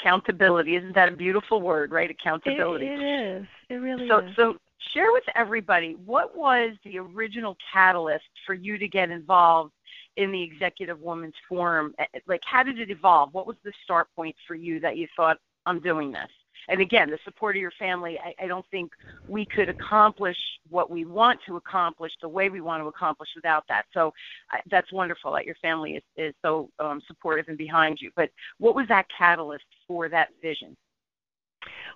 Accountability 0.00 0.76
isn't 0.76 0.94
that 0.94 1.08
a 1.08 1.16
beautiful 1.16 1.62
word, 1.62 1.90
right? 1.90 2.10
Accountability. 2.10 2.86
It, 2.86 3.00
it 3.00 3.38
is. 3.38 3.46
It 3.70 3.74
really 3.74 4.08
so, 4.08 4.18
is. 4.18 4.36
So 4.36 4.56
share 4.92 5.12
with 5.12 5.24
everybody 5.34 5.96
what 6.04 6.36
was 6.36 6.72
the 6.84 6.98
original 6.98 7.56
catalyst 7.72 8.24
for 8.44 8.54
you 8.54 8.78
to 8.78 8.88
get 8.88 9.10
involved 9.10 9.72
in 10.16 10.32
the 10.32 10.42
Executive 10.42 11.00
Women's 11.00 11.34
Forum? 11.48 11.94
Like, 12.26 12.42
how 12.44 12.62
did 12.62 12.78
it 12.78 12.90
evolve? 12.90 13.32
What 13.32 13.46
was 13.46 13.56
the 13.64 13.72
start 13.84 14.08
point 14.14 14.36
for 14.46 14.54
you 14.54 14.80
that 14.80 14.96
you 14.96 15.06
thought, 15.16 15.38
I'm 15.64 15.80
doing 15.80 16.12
this? 16.12 16.28
And 16.68 16.80
again, 16.80 17.10
the 17.10 17.18
support 17.24 17.56
of 17.56 17.60
your 17.60 17.72
family, 17.78 18.18
I, 18.18 18.44
I 18.44 18.46
don't 18.46 18.66
think 18.70 18.92
we 19.28 19.44
could 19.46 19.68
accomplish 19.68 20.36
what 20.68 20.90
we 20.90 21.04
want 21.04 21.40
to 21.46 21.56
accomplish 21.56 22.12
the 22.20 22.28
way 22.28 22.48
we 22.48 22.60
want 22.60 22.82
to 22.82 22.88
accomplish 22.88 23.28
without 23.34 23.64
that. 23.68 23.84
So 23.92 24.12
I, 24.50 24.60
that's 24.70 24.92
wonderful 24.92 25.32
that 25.32 25.46
your 25.46 25.56
family 25.56 25.92
is, 25.92 26.02
is 26.16 26.34
so 26.42 26.70
um, 26.78 27.00
supportive 27.06 27.46
and 27.48 27.58
behind 27.58 28.00
you. 28.00 28.10
But 28.14 28.30
what 28.58 28.74
was 28.74 28.86
that 28.88 29.06
catalyst 29.16 29.64
for 29.86 30.08
that 30.08 30.28
vision? 30.42 30.76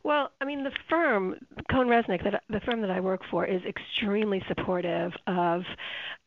Well, 0.02 0.30
I 0.40 0.44
mean, 0.46 0.64
the 0.64 0.72
firm, 0.88 1.36
CohnReznick, 1.70 2.24
that 2.24 2.42
the 2.48 2.60
firm 2.60 2.80
that 2.80 2.90
I 2.90 3.00
work 3.00 3.20
for, 3.30 3.44
is 3.44 3.60
extremely 3.64 4.42
supportive 4.48 5.12
of, 5.26 5.62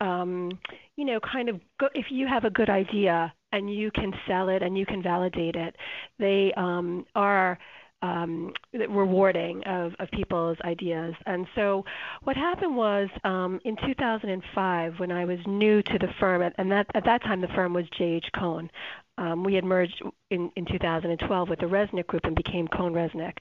um, 0.00 0.58
you 0.96 1.04
know, 1.04 1.18
kind 1.20 1.48
of 1.48 1.60
go, 1.80 1.88
if 1.94 2.06
you 2.10 2.26
have 2.28 2.44
a 2.44 2.50
good 2.50 2.70
idea 2.70 3.32
and 3.52 3.72
you 3.72 3.90
can 3.90 4.12
sell 4.28 4.48
it 4.48 4.62
and 4.62 4.78
you 4.78 4.86
can 4.86 5.02
validate 5.02 5.56
it, 5.56 5.74
they 6.18 6.52
um, 6.56 7.04
are 7.14 7.58
um, 8.04 8.52
rewarding 8.72 9.62
of, 9.64 9.92
of 9.98 10.10
people's 10.10 10.58
ideas. 10.62 11.14
And 11.24 11.46
so 11.54 11.84
what 12.24 12.36
happened 12.36 12.76
was 12.76 13.08
um, 13.24 13.60
in 13.64 13.76
2005, 13.86 14.94
when 14.98 15.10
I 15.10 15.24
was 15.24 15.38
new 15.46 15.82
to 15.82 15.98
the 15.98 16.08
firm, 16.20 16.42
and 16.58 16.70
that, 16.70 16.86
at 16.94 17.04
that 17.06 17.22
time 17.22 17.40
the 17.40 17.48
firm 17.48 17.72
was 17.72 17.86
J.H. 17.96 18.26
Cohn. 18.38 18.70
Um, 19.16 19.44
we 19.44 19.54
had 19.54 19.64
merged 19.64 20.02
in, 20.30 20.50
in 20.56 20.66
2012 20.66 21.48
with 21.48 21.60
the 21.60 21.66
Reznick 21.66 22.08
Group 22.08 22.24
and 22.24 22.34
became 22.34 22.66
CohnReznick. 22.68 23.38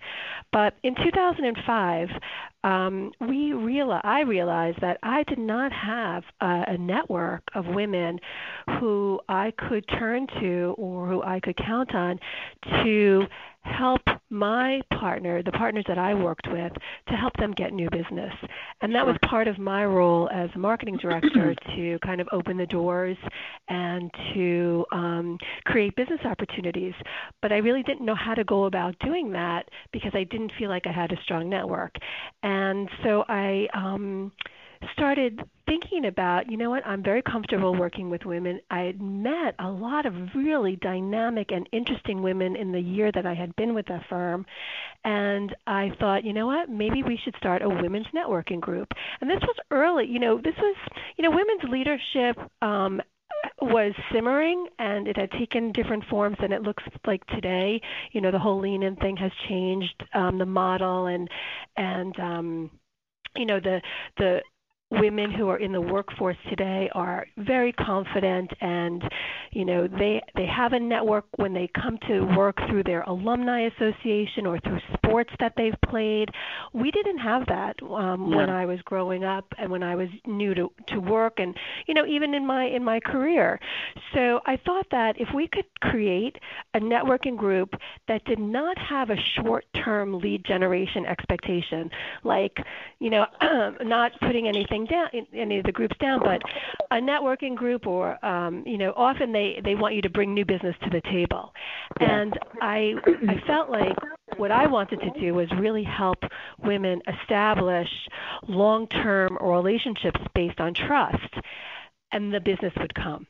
But 0.52 0.76
in 0.84 0.96
2005, 0.96 2.10
um, 2.64 3.12
we 3.22 3.52
reali- 3.52 4.02
I 4.04 4.22
realized 4.22 4.80
that 4.82 4.98
I 5.04 5.24
did 5.24 5.40
not 5.40 5.72
have 5.72 6.24
a, 6.42 6.64
a 6.68 6.78
network 6.78 7.44
of 7.56 7.66
women 7.68 8.20
who 8.80 9.20
I 9.28 9.52
could 9.58 9.86
turn 10.00 10.28
to 10.40 10.76
or 10.78 11.08
who 11.08 11.24
I 11.24 11.40
could 11.40 11.58
count 11.58 11.94
on 11.94 12.20
to 12.84 13.26
help 13.64 14.02
my 14.30 14.82
partner, 15.00 15.42
the 15.44 15.52
partners 15.52 15.86
that 15.88 15.98
I 15.98 16.14
worked 16.14 16.48
with, 16.52 16.74
to 17.08 17.14
help 17.14 17.34
them 17.38 17.54
get 17.54 17.72
new 17.72 17.90
business. 17.92 18.34
And 18.82 18.94
that 18.96 19.06
was 19.06 19.16
part 19.30 19.48
of 19.48 19.58
my 19.58 19.86
role 19.86 20.30
as 20.34 20.50
a 20.56 20.60
marketing 20.60 20.98
director 20.98 21.56
to 21.76 22.00
kind 22.00 22.20
of 22.20 22.28
open 22.32 22.58
the 22.58 22.66
doors 22.66 23.18
and 23.70 24.12
to 24.34 24.86
um, 24.92 25.38
create 25.66 25.96
business 25.96 26.20
opportunities. 26.26 26.94
But 27.42 27.52
I 27.52 27.58
really 27.58 27.84
didn't 27.84 28.06
know 28.06 28.16
how 28.16 28.34
to 28.34 28.44
go 28.44 28.66
about 28.66 28.98
doing 29.00 29.32
that 29.34 29.70
because 29.92 30.12
I 30.14 30.24
didn't 30.26 30.52
feel 30.58 30.70
like 30.70 30.88
I 30.88 30.92
had 30.92 31.12
a 31.12 31.22
strong 31.24 31.50
network. 31.50 31.94
And 32.42 32.53
so 33.04 33.24
I 33.28 33.68
um, 33.74 34.32
started 34.94 35.40
thinking 35.66 36.06
about, 36.06 36.52
you 36.52 36.58
know 36.58 36.70
what, 36.70 36.86
I'm 36.86 37.04
very 37.04 37.22
comfortable 37.22 37.74
working 37.76 38.10
with 38.10 38.26
women. 38.26 38.60
I 38.70 38.82
had 38.82 39.02
met 39.02 39.56
a 39.60 39.70
lot 39.70 40.06
of 40.06 40.14
really 40.36 40.76
dynamic 40.76 41.52
and 41.52 41.68
interesting 41.72 42.22
women 42.22 42.56
in 42.56 42.72
the 42.72 42.80
year 42.80 43.12
that 43.14 43.26
I 43.26 43.34
had 43.34 43.56
been 43.56 43.74
with 43.74 43.86
the 43.86 44.00
firm. 44.10 44.46
And 45.06 45.56
I 45.66 45.92
thought, 46.00 46.26
you 46.26 46.34
know 46.34 46.48
what, 46.48 46.70
maybe 46.70 47.02
we 47.04 47.20
should 47.24 47.36
start 47.38 47.62
a 47.62 47.70
women's 47.70 48.08
networking 48.14 48.60
group. 48.60 48.90
And 49.22 49.30
this 49.30 49.42
was 49.42 49.56
early, 49.72 50.06
you 50.06 50.20
know, 50.20 50.38
this 50.38 50.56
was, 50.58 50.76
you 51.18 51.24
know, 51.24 51.32
women's 51.32 51.72
leadership 51.72 52.52
um, 52.62 53.02
was 53.62 53.94
simmering 54.12 54.68
and 54.80 55.08
it 55.08 55.18
had 55.18 55.32
taken 55.32 55.72
different 55.72 56.06
forms 56.06 56.38
than 56.40 56.52
it 56.52 56.62
looks 56.64 56.84
like 57.06 57.26
today. 57.28 57.82
You 58.12 58.22
know, 58.22 58.32
the 58.32 58.40
whole 58.40 58.60
lean 58.60 58.84
in 58.84 58.96
thing 58.96 59.18
has 59.18 59.32
changed 59.48 60.04
um, 60.14 60.38
the 60.38 60.46
model 60.46 61.08
and 61.08 61.30
and 61.78 62.18
um, 62.20 62.72
you 63.36 63.46
know 63.46 63.60
the 63.60 63.82
the 64.18 64.42
women 65.00 65.32
who 65.32 65.50
are 65.50 65.58
in 65.58 65.72
the 65.72 65.82
workforce 65.82 66.38
today 66.50 66.90
are 66.94 67.26
very 67.38 67.72
confident 67.74 68.52
and 68.62 69.04
you 69.52 69.66
know 69.66 69.88
they 69.88 70.22
they 70.36 70.46
have 70.46 70.74
a 70.74 70.80
network 70.80 71.26
when 71.38 71.54
they 71.54 71.70
come 71.82 71.98
to 72.08 72.22
work 72.38 72.58
through 72.68 72.84
their 72.84 73.02
alumni 73.04 73.68
association 73.68 74.46
or 74.46 74.60
through 74.60 74.80
sports 74.94 75.32
that 75.40 75.54
they've 75.58 75.76
played 75.90 76.30
we 76.74 76.92
didn't 76.92 77.18
have 77.18 77.46
that 77.48 77.76
um 77.84 78.30
yeah. 78.30 78.38
when 78.38 78.50
I 78.50 78.66
was 78.66 78.80
growing 78.82 79.24
up 79.24 79.46
and 79.58 79.72
when 79.72 79.84
I 79.84 79.96
was 79.96 80.10
new 80.26 80.54
to 80.54 80.72
to 80.90 81.00
work 81.00 81.34
and 81.38 81.56
you 81.88 81.94
know 81.94 82.06
even 82.06 82.34
in 82.34 82.46
my 82.46 82.66
in 82.66 82.84
my 82.84 83.00
career 83.00 83.60
so 84.14 84.42
I 84.46 84.58
thought 84.58 84.88
that 84.92 85.20
if 85.20 85.30
we 85.34 85.48
could 85.48 85.66
create 85.82 86.38
a 86.74 86.80
networking 86.80 87.38
group 87.38 87.74
that 88.08 88.24
did 88.26 88.40
not 88.40 88.78
have 88.78 89.10
a 89.10 89.18
short-term 89.42 90.20
lead 90.20 90.46
generation 90.46 91.06
expectation 91.06 91.90
like 92.24 92.58
you 93.00 93.10
know 93.10 93.26
not 93.82 94.12
putting 94.20 94.48
anything 94.48 94.83
down 94.86 95.08
any 95.34 95.58
of 95.60 95.66
the 95.66 95.72
groups 95.72 95.96
down, 96.00 96.20
but 96.20 96.42
a 96.92 97.02
networking 97.02 97.56
group 97.56 97.88
or 97.88 98.24
um, 98.26 98.64
you 98.66 98.78
know 98.78 98.94
often 98.96 99.32
they 99.32 99.62
they 99.64 99.76
want 99.76 99.96
you 99.96 100.02
to 100.02 100.10
bring 100.10 100.34
new 100.34 100.46
business 100.46 100.76
to 100.84 100.90
the 100.90 101.02
table, 101.02 101.54
and 102.00 102.38
I 102.62 102.94
I 103.28 103.42
felt 103.48 103.70
like 103.70 103.96
what 104.38 104.52
I 104.52 104.68
wanted 104.68 105.00
to 105.02 105.20
do 105.20 105.34
was 105.34 105.50
really 105.60 105.84
help 105.84 106.18
women 106.64 107.02
establish 107.08 107.90
long-term 108.48 109.38
relationships 109.42 110.20
based 110.34 110.60
on 110.60 110.74
trust, 110.74 111.34
and 112.12 112.34
the 112.34 112.40
business 112.40 112.74
would 112.78 112.94
come. 112.96 113.28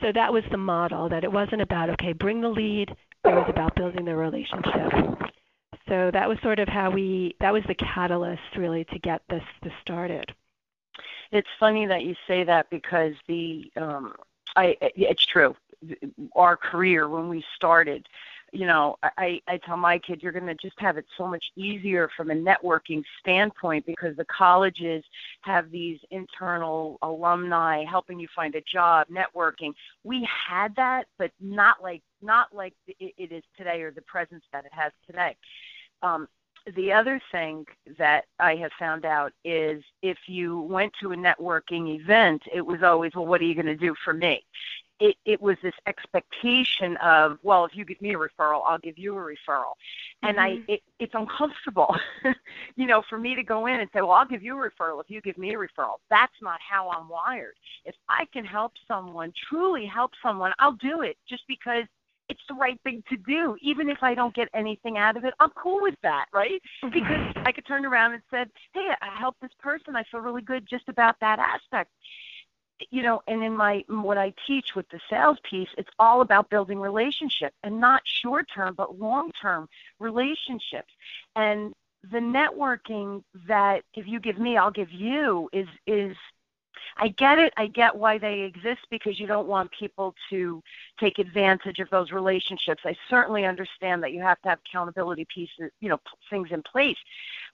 So 0.00 0.12
that 0.14 0.32
was 0.32 0.44
the 0.50 0.56
model 0.56 1.08
that 1.10 1.24
it 1.24 1.32
wasn't 1.32 1.62
about 1.62 1.90
okay 1.90 2.12
bring 2.12 2.40
the 2.40 2.48
lead, 2.48 2.90
it 2.90 2.96
was 3.24 3.46
about 3.48 3.74
building 3.74 4.04
the 4.04 4.16
relationship. 4.16 4.92
So 5.88 6.10
that 6.12 6.28
was 6.28 6.38
sort 6.42 6.60
of 6.60 6.68
how 6.68 6.90
we 6.90 7.34
that 7.40 7.52
was 7.52 7.62
the 7.66 7.74
catalyst 7.74 8.56
really 8.56 8.84
to 8.84 8.98
get 8.98 9.22
this 9.28 9.42
this 9.62 9.72
started 9.82 10.32
it's 11.32 11.48
funny 11.58 11.86
that 11.86 12.04
you 12.04 12.14
say 12.26 12.44
that 12.44 12.70
because 12.70 13.14
the 13.26 13.70
um 13.76 14.14
I 14.56 14.76
it's 14.80 15.24
true. 15.24 15.56
Our 16.34 16.56
career 16.56 17.08
when 17.08 17.28
we 17.28 17.44
started, 17.56 18.06
you 18.52 18.66
know, 18.66 18.96
I, 19.02 19.40
I 19.46 19.58
tell 19.58 19.76
my 19.76 19.98
kid 19.98 20.22
you're 20.22 20.32
going 20.32 20.46
to 20.46 20.54
just 20.54 20.78
have 20.80 20.96
it 20.96 21.06
so 21.16 21.26
much 21.26 21.44
easier 21.56 22.10
from 22.16 22.30
a 22.30 22.34
networking 22.34 23.02
standpoint 23.20 23.86
because 23.86 24.16
the 24.16 24.24
colleges 24.24 25.04
have 25.42 25.70
these 25.70 25.98
internal 26.10 26.98
alumni 27.02 27.84
helping 27.84 28.18
you 28.18 28.28
find 28.34 28.54
a 28.56 28.60
job, 28.62 29.06
networking. 29.08 29.72
We 30.04 30.28
had 30.48 30.74
that, 30.76 31.06
but 31.18 31.30
not 31.40 31.82
like 31.82 32.02
not 32.22 32.54
like 32.54 32.74
it 32.86 33.32
is 33.32 33.44
today 33.56 33.82
or 33.82 33.90
the 33.90 34.02
presence 34.02 34.44
that 34.52 34.64
it 34.64 34.72
has 34.72 34.92
today. 35.06 35.36
Um, 36.02 36.28
the 36.74 36.92
other 36.92 37.20
thing 37.32 37.66
that 37.98 38.24
I 38.38 38.56
have 38.56 38.72
found 38.78 39.04
out 39.04 39.32
is 39.44 39.82
if 40.02 40.18
you 40.26 40.60
went 40.60 40.92
to 41.00 41.12
a 41.12 41.16
networking 41.16 41.94
event, 42.00 42.42
it 42.52 42.64
was 42.64 42.82
always, 42.82 43.12
well, 43.14 43.26
what 43.26 43.40
are 43.40 43.44
you 43.44 43.54
going 43.54 43.66
to 43.66 43.76
do 43.76 43.94
for 44.04 44.12
me? 44.12 44.44
It, 44.98 45.16
it 45.24 45.40
was 45.40 45.56
this 45.62 45.74
expectation 45.86 46.98
of, 46.98 47.38
well, 47.42 47.64
if 47.64 47.74
you 47.74 47.86
give 47.86 48.02
me 48.02 48.12
a 48.14 48.18
referral, 48.18 48.60
I'll 48.66 48.78
give 48.78 48.98
you 48.98 49.16
a 49.16 49.20
referral, 49.20 49.72
and 50.22 50.36
mm-hmm. 50.36 50.70
I, 50.70 50.72
it, 50.72 50.82
it's 50.98 51.14
uncomfortable, 51.14 51.96
you 52.76 52.86
know, 52.86 53.02
for 53.08 53.16
me 53.16 53.34
to 53.34 53.42
go 53.42 53.64
in 53.64 53.80
and 53.80 53.88
say, 53.94 54.02
well, 54.02 54.10
I'll 54.10 54.28
give 54.28 54.42
you 54.42 54.62
a 54.62 54.70
referral 54.70 55.00
if 55.00 55.08
you 55.08 55.22
give 55.22 55.38
me 55.38 55.54
a 55.54 55.56
referral. 55.56 55.96
That's 56.10 56.34
not 56.42 56.60
how 56.60 56.90
I'm 56.90 57.08
wired. 57.08 57.54
If 57.86 57.94
I 58.10 58.26
can 58.30 58.44
help 58.44 58.72
someone, 58.86 59.32
truly 59.48 59.86
help 59.86 60.10
someone, 60.22 60.52
I'll 60.58 60.72
do 60.72 61.00
it 61.00 61.16
just 61.26 61.44
because 61.48 61.84
it's 62.30 62.40
the 62.48 62.54
right 62.54 62.80
thing 62.84 63.02
to 63.10 63.16
do. 63.16 63.56
Even 63.60 63.90
if 63.90 63.98
I 64.02 64.14
don't 64.14 64.34
get 64.34 64.48
anything 64.54 64.96
out 64.96 65.16
of 65.16 65.24
it, 65.24 65.34
I'm 65.40 65.50
cool 65.50 65.82
with 65.82 65.96
that, 66.02 66.26
right? 66.32 66.62
Mm-hmm. 66.82 66.90
Because 66.90 67.34
I 67.44 67.52
could 67.52 67.66
turn 67.66 67.84
around 67.84 68.12
and 68.14 68.22
said, 68.30 68.50
"Hey, 68.72 68.90
I 69.02 69.18
helped 69.18 69.40
this 69.40 69.50
person. 69.58 69.96
I 69.96 70.04
feel 70.04 70.20
really 70.20 70.42
good 70.42 70.66
just 70.66 70.88
about 70.88 71.16
that 71.20 71.38
aspect." 71.38 71.90
You 72.90 73.02
know, 73.02 73.20
and 73.26 73.42
in 73.42 73.54
my 73.56 73.84
what 73.88 74.16
I 74.16 74.32
teach 74.46 74.74
with 74.74 74.88
the 74.88 75.00
sales 75.10 75.38
piece, 75.42 75.68
it's 75.76 75.90
all 75.98 76.22
about 76.22 76.48
building 76.48 76.78
relationship 76.78 77.52
and 77.62 77.80
not 77.80 78.02
short 78.04 78.46
term 78.54 78.74
but 78.74 78.98
long 78.98 79.32
term 79.32 79.68
relationships. 79.98 80.92
And 81.36 81.74
the 82.10 82.18
networking 82.18 83.22
that 83.46 83.82
if 83.94 84.06
you 84.06 84.20
give 84.20 84.38
me, 84.38 84.56
I'll 84.56 84.70
give 84.70 84.92
you 84.92 85.50
is 85.52 85.68
is 85.86 86.16
I 86.96 87.08
get 87.08 87.38
it. 87.38 87.52
I 87.56 87.66
get 87.66 87.94
why 87.94 88.18
they 88.18 88.40
exist 88.40 88.80
because 88.90 89.18
you 89.18 89.26
don't 89.26 89.48
want 89.48 89.70
people 89.72 90.14
to 90.30 90.62
take 90.98 91.18
advantage 91.18 91.78
of 91.78 91.88
those 91.90 92.12
relationships. 92.12 92.82
I 92.84 92.96
certainly 93.08 93.44
understand 93.44 94.02
that 94.02 94.12
you 94.12 94.20
have 94.20 94.40
to 94.42 94.48
have 94.50 94.58
accountability 94.66 95.26
pieces, 95.32 95.70
you 95.80 95.88
know, 95.88 96.00
things 96.28 96.48
in 96.50 96.62
place. 96.62 96.98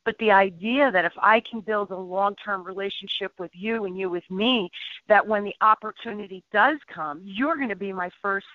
But 0.05 0.17
the 0.19 0.31
idea 0.31 0.91
that 0.93 1.05
if 1.05 1.13
I 1.21 1.41
can 1.41 1.61
build 1.61 1.91
a 1.91 1.97
long-term 1.97 2.65
relationship 2.65 3.33
with 3.39 3.51
you 3.55 3.85
and 3.85 3.99
you 3.99 4.09
with 4.09 4.29
me, 4.31 4.71
that 5.09 5.27
when 5.27 5.45
the 5.45 5.55
opportunity 5.61 6.45
does 6.53 6.79
come, 6.93 7.21
you're 7.25 7.57
going 7.57 7.69
to 7.69 7.77
be 7.77 7.93
my 7.93 8.11
first 8.23 8.47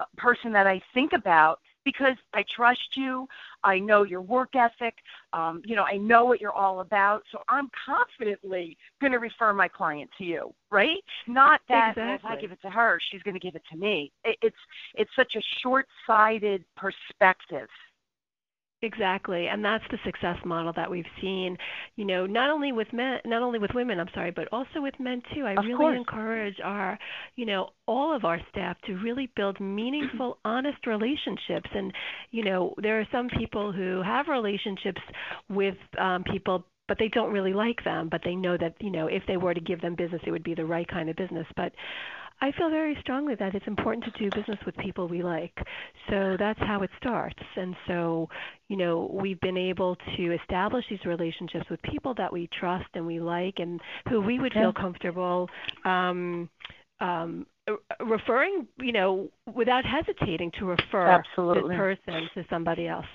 uh, 0.00 0.04
person 0.16 0.52
that 0.52 0.66
I 0.66 0.80
think 0.94 1.12
about 1.12 1.60
because 1.84 2.16
I 2.32 2.44
trust 2.44 2.96
you. 2.96 3.28
I 3.64 3.78
know 3.78 4.02
your 4.02 4.20
work 4.20 4.54
ethic. 4.54 4.94
Um, 5.32 5.62
you 5.64 5.76
know, 5.76 5.84
I 5.84 5.96
know 5.96 6.24
what 6.24 6.40
you're 6.40 6.52
all 6.52 6.80
about. 6.80 7.22
So 7.30 7.42
I'm 7.48 7.70
confidently 7.86 8.76
going 9.00 9.12
to 9.12 9.18
refer 9.18 9.52
my 9.52 9.68
client 9.68 10.10
to 10.18 10.24
you, 10.24 10.54
right? 10.70 11.02
Not 11.26 11.60
that 11.68 11.92
exactly. 11.96 12.14
if 12.14 12.24
I 12.24 12.40
give 12.40 12.52
it 12.52 12.62
to 12.62 12.70
her, 12.70 12.98
she's 13.10 13.22
going 13.22 13.34
to 13.34 13.40
give 13.40 13.54
it 13.54 13.62
to 13.70 13.76
me. 13.76 14.12
It, 14.24 14.36
it's 14.42 14.56
it's 14.94 15.10
such 15.16 15.36
a 15.36 15.42
short-sighted 15.60 16.64
perspective. 16.76 17.68
Exactly, 18.84 19.46
and 19.46 19.64
that's 19.64 19.84
the 19.92 19.98
success 20.04 20.36
model 20.44 20.72
that 20.74 20.90
we've 20.90 21.04
seen. 21.20 21.56
You 21.94 22.04
know, 22.04 22.26
not 22.26 22.50
only 22.50 22.72
with 22.72 22.92
men, 22.92 23.20
not 23.24 23.40
only 23.40 23.60
with 23.60 23.70
women, 23.74 24.00
I'm 24.00 24.08
sorry, 24.12 24.32
but 24.32 24.48
also 24.50 24.80
with 24.80 24.98
men 24.98 25.22
too. 25.32 25.44
I 25.46 25.52
of 25.52 25.64
really 25.64 25.76
course. 25.76 25.96
encourage 25.96 26.56
our, 26.64 26.98
you 27.36 27.46
know, 27.46 27.68
all 27.86 28.14
of 28.14 28.24
our 28.24 28.40
staff 28.50 28.76
to 28.86 28.94
really 28.94 29.30
build 29.36 29.60
meaningful, 29.60 30.38
honest 30.44 30.84
relationships. 30.84 31.70
And 31.72 31.92
you 32.32 32.44
know, 32.44 32.74
there 32.82 33.00
are 33.00 33.06
some 33.12 33.28
people 33.38 33.70
who 33.70 34.02
have 34.02 34.26
relationships 34.26 35.00
with 35.48 35.76
um, 35.96 36.24
people 36.24 36.64
but 36.88 36.98
they 36.98 37.08
don't 37.08 37.32
really 37.32 37.54
like 37.54 37.82
them 37.84 38.08
but 38.10 38.20
they 38.24 38.34
know 38.34 38.56
that 38.58 38.74
you 38.80 38.90
know 38.90 39.06
if 39.06 39.22
they 39.28 39.36
were 39.36 39.54
to 39.54 39.60
give 39.60 39.80
them 39.80 39.94
business 39.94 40.20
it 40.26 40.32
would 40.32 40.42
be 40.42 40.54
the 40.54 40.64
right 40.64 40.88
kind 40.88 41.08
of 41.08 41.16
business 41.16 41.46
but 41.56 41.72
I 42.42 42.50
feel 42.58 42.70
very 42.70 42.96
strongly 43.00 43.36
that 43.36 43.54
it's 43.54 43.66
important 43.68 44.04
to 44.04 44.10
do 44.18 44.28
business 44.34 44.58
with 44.66 44.76
people 44.78 45.06
we 45.06 45.22
like. 45.22 45.56
So 46.10 46.36
that's 46.36 46.58
how 46.58 46.82
it 46.82 46.90
starts. 46.98 47.38
And 47.54 47.76
so, 47.86 48.28
you 48.68 48.76
know, 48.76 49.08
we've 49.12 49.40
been 49.40 49.56
able 49.56 49.96
to 50.16 50.32
establish 50.32 50.84
these 50.90 51.04
relationships 51.04 51.66
with 51.70 51.80
people 51.82 52.14
that 52.14 52.32
we 52.32 52.48
trust 52.58 52.88
and 52.94 53.06
we 53.06 53.20
like 53.20 53.60
and 53.60 53.80
who 54.08 54.20
we 54.20 54.40
would 54.40 54.52
feel 54.52 54.72
comfortable 54.72 55.48
um, 55.84 56.50
um, 56.98 57.46
referring, 58.04 58.66
you 58.80 58.92
know, 58.92 59.28
without 59.54 59.84
hesitating 59.84 60.50
to 60.58 60.64
refer 60.64 61.06
Absolutely. 61.06 61.68
this 61.68 61.78
person 61.78 62.28
to 62.34 62.44
somebody 62.50 62.88
else. 62.88 63.06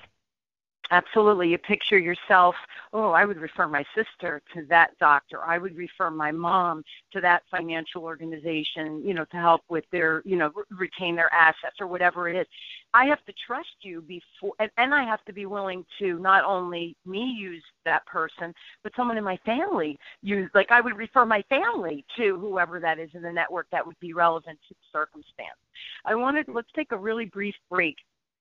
Absolutely. 0.90 1.50
You 1.50 1.58
picture 1.58 1.98
yourself, 2.00 2.56
oh, 2.94 3.12
I 3.12 3.26
would 3.26 3.38
refer 3.38 3.68
my 3.68 3.84
sister 3.94 4.42
to 4.54 4.66
that 4.70 4.92
doctor. 5.00 5.44
I 5.44 5.58
would 5.58 5.76
refer 5.76 6.10
my 6.10 6.32
mom 6.32 6.84
to 7.12 7.20
that 7.22 7.44
financial 7.52 8.04
organization, 8.04 9.02
you 9.06 9.14
know, 9.14 9.26
to 9.26 9.38
help 9.38 9.62
with 9.70 9.84
their, 9.92 10.22
you 10.26 10.38
know, 10.38 10.52
retain 10.70 11.16
their 11.16 11.34
assets 11.34 11.76
or 11.82 11.88
whatever 11.88 12.30
it 12.30 12.38
is. 12.40 12.48
I 12.94 13.06
have 13.06 13.24
to 13.26 13.34
trust 13.46 13.68
you 13.82 14.02
before, 14.02 14.54
and, 14.60 14.72
and 14.78 14.96
I 14.96 15.04
have 15.04 15.24
to 15.26 15.34
be 15.34 15.46
willing 15.46 15.86
to 16.00 16.20
not 16.20 16.46
only 16.46 16.96
me 17.06 17.36
use 17.38 17.64
that 17.84 18.06
person, 18.06 18.54
but 18.82 18.94
someone 18.96 19.18
in 19.18 19.24
my 19.26 19.38
family 19.46 19.98
use, 20.22 20.50
like 20.54 20.72
I 20.72 20.80
would 20.80 20.96
refer 20.96 21.26
my 21.26 21.44
family 21.50 22.06
to 22.16 22.40
whoever 22.40 22.80
that 22.80 22.98
is 22.98 23.10
in 23.14 23.22
the 23.22 23.32
network 23.32 23.68
that 23.72 23.86
would 23.86 24.00
be 24.00 24.14
relevant 24.14 24.58
to 24.70 24.74
the 24.74 24.98
circumstance. 24.98 25.60
I 26.06 26.16
wanted, 26.16 26.48
let's 26.48 26.72
take 26.76 26.92
a 26.94 26.98
really 26.98 27.26
brief 27.26 27.56
break 27.70 27.98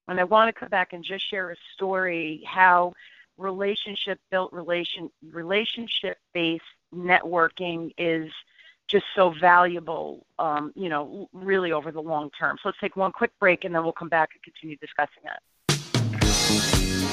and 0.08 0.20
I 0.20 0.24
want 0.24 0.54
to 0.54 0.58
come 0.58 0.68
back 0.68 0.92
and 0.92 1.04
just 1.04 1.28
share 1.28 1.50
a 1.50 1.56
story 1.74 2.42
how 2.46 2.92
relationship 3.38 4.18
built 4.30 4.52
relation 4.52 5.10
relationship 5.30 6.18
based 6.32 6.64
networking 6.94 7.92
is 7.98 8.30
just 8.88 9.04
so 9.14 9.34
valuable, 9.40 10.24
um, 10.38 10.72
you 10.76 10.88
know, 10.88 11.28
really 11.32 11.72
over 11.72 11.90
the 11.90 12.00
long 12.00 12.30
term. 12.38 12.56
So 12.62 12.68
let's 12.68 12.78
take 12.78 12.96
one 12.96 13.12
quick 13.12 13.32
break 13.40 13.64
and 13.64 13.74
then 13.74 13.82
we'll 13.82 13.92
come 13.92 14.08
back 14.08 14.30
and 14.34 14.42
continue 14.42 14.76
discussing 14.76 15.22
that. 15.24 15.42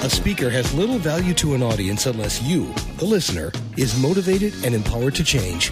A 0.04 0.10
speaker 0.10 0.50
has 0.50 0.74
little 0.74 1.00
value 1.00 1.34
to 1.36 1.56
an 1.56 1.64
audience 1.64 2.06
unless 2.06 2.42
you, 2.44 2.74
the 2.98 3.06
listener, 3.06 3.52
is 3.78 4.00
motivated 4.00 4.54
and 4.66 4.76
empowered 4.76 5.16
to 5.16 5.24
change. 5.24 5.72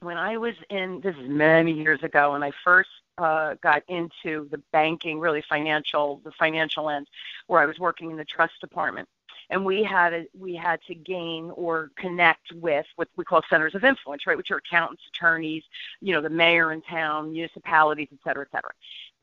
When 0.00 0.16
I 0.16 0.38
was 0.38 0.54
in, 0.70 1.00
this 1.02 1.14
is 1.16 1.28
many 1.28 1.72
years 1.72 2.02
ago, 2.02 2.32
when 2.32 2.42
I 2.42 2.52
first 2.64 2.88
uh, 3.18 3.54
got 3.62 3.82
into 3.88 4.48
the 4.50 4.62
banking, 4.72 5.20
really 5.20 5.42
financial, 5.46 6.22
the 6.24 6.32
financial 6.38 6.88
end, 6.88 7.06
where 7.48 7.60
I 7.60 7.66
was 7.66 7.78
working 7.78 8.10
in 8.10 8.16
the 8.16 8.24
trust 8.24 8.54
department 8.60 9.08
and 9.50 9.64
we 9.64 9.82
had 9.82 10.12
a, 10.12 10.26
we 10.38 10.54
had 10.54 10.80
to 10.86 10.94
gain 10.94 11.50
or 11.54 11.90
connect 11.96 12.52
with 12.54 12.86
what 12.96 13.08
we 13.16 13.24
call 13.24 13.42
centers 13.50 13.74
of 13.74 13.84
influence, 13.84 14.26
right, 14.26 14.36
which 14.36 14.50
are 14.50 14.58
accountants, 14.58 15.02
attorneys, 15.14 15.64
you 16.00 16.14
know, 16.14 16.22
the 16.22 16.30
mayor 16.30 16.72
in 16.72 16.80
town, 16.82 17.32
municipalities, 17.32 18.08
et 18.12 18.18
cetera, 18.24 18.44
et 18.44 18.56
cetera. 18.56 18.70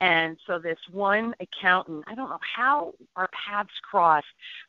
And 0.02 0.38
so 0.46 0.60
this 0.60 0.80
one 0.92 1.34
accountant, 1.40 2.04
I 2.08 2.16
don't 2.16 2.30
know 2.30 2.40
how 2.42 2.94
our 3.16 3.30
paths 3.30 3.72
crossed, 3.90 4.28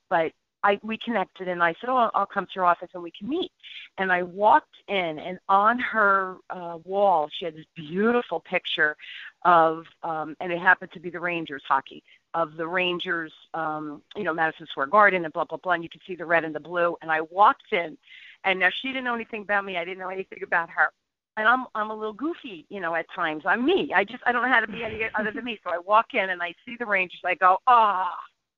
but 0.09 0.33
I 0.64 0.81
we 0.83 0.99
connected 0.99 1.47
and 1.47 1.62
I 1.62 1.75
said, 1.81 1.88
"Oh, 1.88 2.11
I'll, 2.14 2.27
come 2.27 2.47
to 2.47 2.53
your 2.57 2.64
office 2.64 2.88
and 2.92 3.03
we 3.03 3.12
can 3.12 3.29
meet." 3.29 3.53
And 3.99 4.11
I 4.11 4.23
walked 4.25 4.75
in, 4.88 5.18
and 5.18 5.38
on 5.49 5.79
her 5.79 6.37
uh, 6.51 6.79
wall, 6.85 7.29
she 7.33 7.44
had 7.44 7.55
this 7.55 7.64
beautiful 7.77 8.40
picture 8.40 8.97
of, 9.44 9.85
um, 10.03 10.37
and 10.40 10.53
it 10.53 10.59
happened 10.59 10.90
to 10.92 11.01
be 11.01 11.11
the 11.11 11.21
Rangers 11.21 11.62
hockey 11.66 12.03
of 12.34 12.56
the 12.56 12.66
Rangers, 12.66 13.32
um, 13.54 14.02
you 14.16 14.24
know, 14.24 14.34
Madison 14.34 14.66
Square 14.70 14.88
Garden 14.88 15.24
and 15.24 15.32
blah 15.32 15.44
blah 15.44 15.58
blah. 15.58 15.72
And 15.72 15.82
you 15.82 15.88
could 15.88 16.02
see 16.06 16.14
the 16.14 16.26
red 16.26 16.44
and 16.44 16.54
the 16.54 16.60
blue. 16.60 16.96
And 17.02 17.10
I 17.10 17.20
walked 17.22 17.72
in, 17.72 17.96
and 18.44 18.60
now 18.60 18.68
she 18.80 18.88
didn't 18.88 19.04
know 19.04 19.14
anything 19.14 19.42
about 19.42 19.64
me. 19.64 19.76
I 19.76 19.84
didn't 19.84 19.98
know 19.98 20.08
anything 20.08 20.42
about 20.42 20.70
her. 20.70 20.90
And 21.36 21.46
I'm 21.46 21.66
I'm 21.74 21.90
a 21.90 21.94
little 21.94 22.12
goofy, 22.12 22.66
you 22.68 22.80
know, 22.80 22.94
at 22.94 23.06
times. 23.14 23.44
I'm 23.46 23.64
me. 23.64 23.92
I 23.94 24.04
just 24.04 24.22
I 24.26 24.32
don't 24.32 24.42
know 24.42 24.48
how 24.48 24.60
to 24.60 24.68
be 24.68 24.84
any 24.84 25.00
other 25.18 25.30
than 25.32 25.44
me. 25.44 25.58
So 25.64 25.70
I 25.70 25.78
walk 25.78 26.14
in 26.14 26.30
and 26.30 26.42
I 26.42 26.54
see 26.64 26.76
the 26.78 26.86
Rangers. 26.86 27.20
I 27.24 27.34
go, 27.34 27.58
ah. 27.66 28.12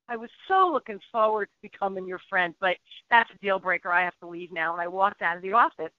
I 0.09 0.17
was 0.17 0.31
so 0.49 0.69
looking 0.73 0.99
forward 1.13 1.47
to 1.47 1.71
becoming 1.71 2.05
your 2.05 2.21
friend, 2.29 2.53
but 2.61 2.77
that's 3.11 3.31
a 3.31 3.39
deal 3.39 3.61
breaker. 3.61 3.93
I 3.93 4.03
have 4.03 4.19
to 4.19 4.27
leave 4.27 4.51
now. 4.51 4.73
And 4.73 4.83
I 4.83 4.89
walked 4.89 5.23
out 5.23 5.37
of 5.37 5.43
the 5.43 5.53
office. 5.53 5.93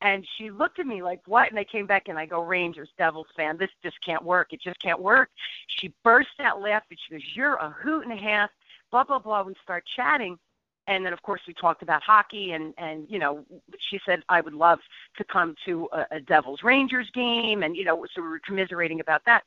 And 0.00 0.24
she 0.36 0.50
looked 0.50 0.78
at 0.78 0.86
me 0.86 1.02
like, 1.02 1.20
what? 1.26 1.50
And 1.50 1.58
I 1.58 1.64
came 1.64 1.86
back 1.86 2.08
and 2.08 2.18
I 2.18 2.24
go, 2.24 2.40
Rangers, 2.42 2.88
Devils 2.98 3.26
fan. 3.36 3.56
This 3.58 3.70
just 3.82 3.96
can't 4.04 4.22
work. 4.22 4.52
It 4.52 4.60
just 4.60 4.80
can't 4.80 5.00
work. 5.00 5.30
She 5.66 5.92
burst 6.04 6.28
out 6.40 6.60
laughing. 6.60 6.96
She 7.06 7.14
goes, 7.14 7.22
you're 7.34 7.54
a 7.54 7.70
hoot 7.70 8.04
and 8.04 8.12
a 8.12 8.22
half, 8.22 8.50
blah, 8.92 9.04
blah, 9.04 9.18
blah. 9.18 9.42
We 9.42 9.54
start 9.62 9.84
chatting. 9.96 10.38
And 10.86 11.04
then, 11.04 11.12
of 11.12 11.20
course, 11.22 11.42
we 11.46 11.52
talked 11.52 11.82
about 11.82 12.02
hockey. 12.02 12.52
And, 12.52 12.74
and 12.78 13.06
you 13.10 13.18
know, 13.18 13.44
she 13.90 14.00
said, 14.06 14.22
I 14.28 14.40
would 14.40 14.54
love 14.54 14.78
to 15.16 15.24
come 15.24 15.54
to 15.66 15.88
a, 15.92 16.06
a 16.12 16.20
Devils 16.20 16.62
Rangers 16.62 17.10
game. 17.12 17.62
And, 17.62 17.76
you 17.76 17.84
know, 17.84 18.06
so 18.14 18.22
we 18.22 18.28
were 18.28 18.40
commiserating 18.46 19.00
about 19.00 19.22
that. 19.26 19.42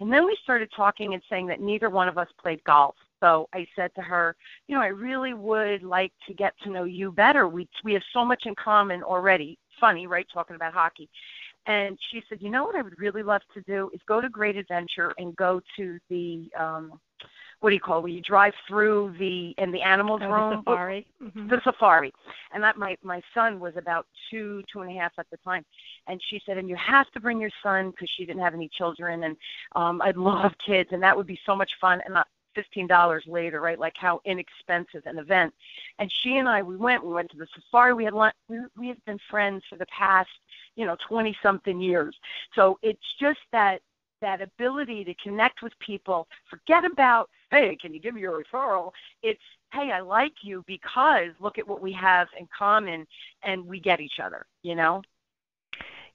And 0.00 0.12
then 0.12 0.24
we 0.24 0.38
started 0.42 0.70
talking 0.74 1.14
and 1.14 1.22
saying 1.28 1.48
that 1.48 1.60
neither 1.60 1.90
one 1.90 2.08
of 2.08 2.16
us 2.16 2.28
played 2.40 2.62
golf. 2.64 2.94
So 3.20 3.48
I 3.52 3.66
said 3.74 3.94
to 3.94 4.02
her, 4.02 4.36
you 4.68 4.74
know, 4.74 4.82
I 4.82 4.88
really 4.88 5.34
would 5.34 5.82
like 5.82 6.12
to 6.28 6.34
get 6.34 6.54
to 6.62 6.70
know 6.70 6.84
you 6.84 7.10
better. 7.10 7.48
We 7.48 7.68
we 7.82 7.94
have 7.94 8.02
so 8.12 8.24
much 8.24 8.44
in 8.44 8.54
common 8.54 9.02
already 9.02 9.58
funny, 9.80 10.06
right, 10.06 10.26
talking 10.32 10.56
about 10.56 10.72
hockey. 10.72 11.08
And 11.66 11.98
she 12.10 12.22
said, 12.28 12.38
you 12.40 12.50
know 12.50 12.64
what 12.64 12.76
I 12.76 12.82
would 12.82 12.98
really 12.98 13.22
love 13.22 13.42
to 13.54 13.60
do 13.62 13.90
is 13.92 14.00
go 14.06 14.20
to 14.20 14.28
Great 14.28 14.56
Adventure 14.56 15.12
and 15.18 15.34
go 15.36 15.60
to 15.76 15.98
the 16.08 16.48
um 16.58 17.00
what 17.60 17.70
do 17.70 17.74
you 17.74 17.80
call 17.80 17.98
it, 17.98 18.02
where 18.02 18.12
you 18.12 18.20
drive 18.20 18.52
through 18.68 19.14
the 19.18 19.54
in 19.58 19.72
the 19.72 19.80
animals 19.80 20.20
oh, 20.22 20.28
room? 20.28 20.50
the 20.50 20.56
safari. 20.58 21.06
Mm-hmm. 21.22 21.48
the 21.48 21.60
safari. 21.64 22.12
And 22.52 22.62
that 22.62 22.76
my 22.76 22.96
my 23.02 23.22
son 23.32 23.58
was 23.58 23.74
about 23.76 24.06
two 24.30 24.62
two 24.70 24.82
and 24.82 24.90
a 24.90 25.00
half 25.00 25.12
at 25.18 25.26
the 25.30 25.38
time. 25.38 25.64
And 26.06 26.20
she 26.28 26.40
said 26.44 26.58
and 26.58 26.68
you 26.68 26.76
have 26.76 27.10
to 27.12 27.20
bring 27.20 27.40
your 27.40 27.50
son 27.62 27.90
because 27.90 28.10
she 28.16 28.26
didn't 28.26 28.42
have 28.42 28.54
any 28.54 28.68
children. 28.76 29.24
And 29.24 29.36
um 29.74 30.02
i 30.02 30.12
love 30.14 30.52
kids. 30.64 30.90
And 30.92 31.02
that 31.02 31.16
would 31.16 31.26
be 31.26 31.40
so 31.46 31.56
much 31.56 31.70
fun. 31.80 32.00
And 32.04 32.18
I, 32.18 32.22
$15 32.56 33.20
later, 33.26 33.60
right? 33.60 33.78
Like 33.78 33.94
how 33.96 34.20
inexpensive 34.24 35.02
an 35.06 35.18
event. 35.18 35.52
And 35.98 36.10
she 36.22 36.36
and 36.38 36.48
I, 36.48 36.62
we 36.62 36.76
went, 36.76 37.04
we 37.04 37.12
went 37.12 37.30
to 37.30 37.36
the 37.36 37.46
safari. 37.54 37.94
We 37.94 38.04
had. 38.04 38.14
We, 38.48 38.58
we 38.76 38.88
have 38.88 39.04
been 39.04 39.18
friends 39.30 39.62
for 39.68 39.76
the 39.76 39.86
past, 39.86 40.28
you 40.74 40.86
know, 40.86 40.96
20 41.08 41.36
something 41.42 41.80
years. 41.80 42.16
So 42.54 42.78
it's 42.82 43.14
just 43.20 43.40
that, 43.52 43.80
that 44.22 44.40
ability 44.40 45.04
to 45.04 45.14
connect 45.14 45.62
with 45.62 45.72
people, 45.78 46.26
forget 46.48 46.84
about, 46.84 47.28
hey, 47.50 47.76
can 47.80 47.92
you 47.92 48.00
give 48.00 48.14
me 48.14 48.22
your 48.22 48.42
referral? 48.42 48.90
It's, 49.22 49.40
hey, 49.72 49.90
I 49.92 50.00
like 50.00 50.32
you 50.42 50.64
because 50.66 51.28
look 51.40 51.58
at 51.58 51.68
what 51.68 51.82
we 51.82 51.92
have 51.92 52.28
in 52.38 52.48
common 52.56 53.06
and 53.42 53.66
we 53.66 53.80
get 53.80 54.00
each 54.00 54.18
other, 54.22 54.46
you 54.62 54.74
know? 54.74 55.02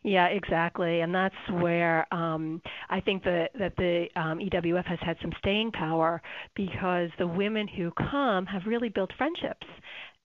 Yeah, 0.04 0.28
exactly, 0.28 1.02
and 1.02 1.14
that's 1.14 1.36
where 1.52 2.12
um, 2.12 2.60
I 2.90 3.02
think 3.02 3.24
that 3.24 3.52
that 3.60 3.76
the 3.78 4.08
um, 4.16 4.40
EWF 4.40 4.86
has 4.86 4.98
had 5.02 5.16
some 5.22 5.32
staying 5.38 5.72
power 5.74 6.22
because 6.56 7.10
the 7.20 7.28
women 7.28 7.68
who 7.68 7.92
come 7.92 8.48
have 8.48 8.64
really 8.66 8.90
built 8.90 9.12
friendships, 9.16 9.68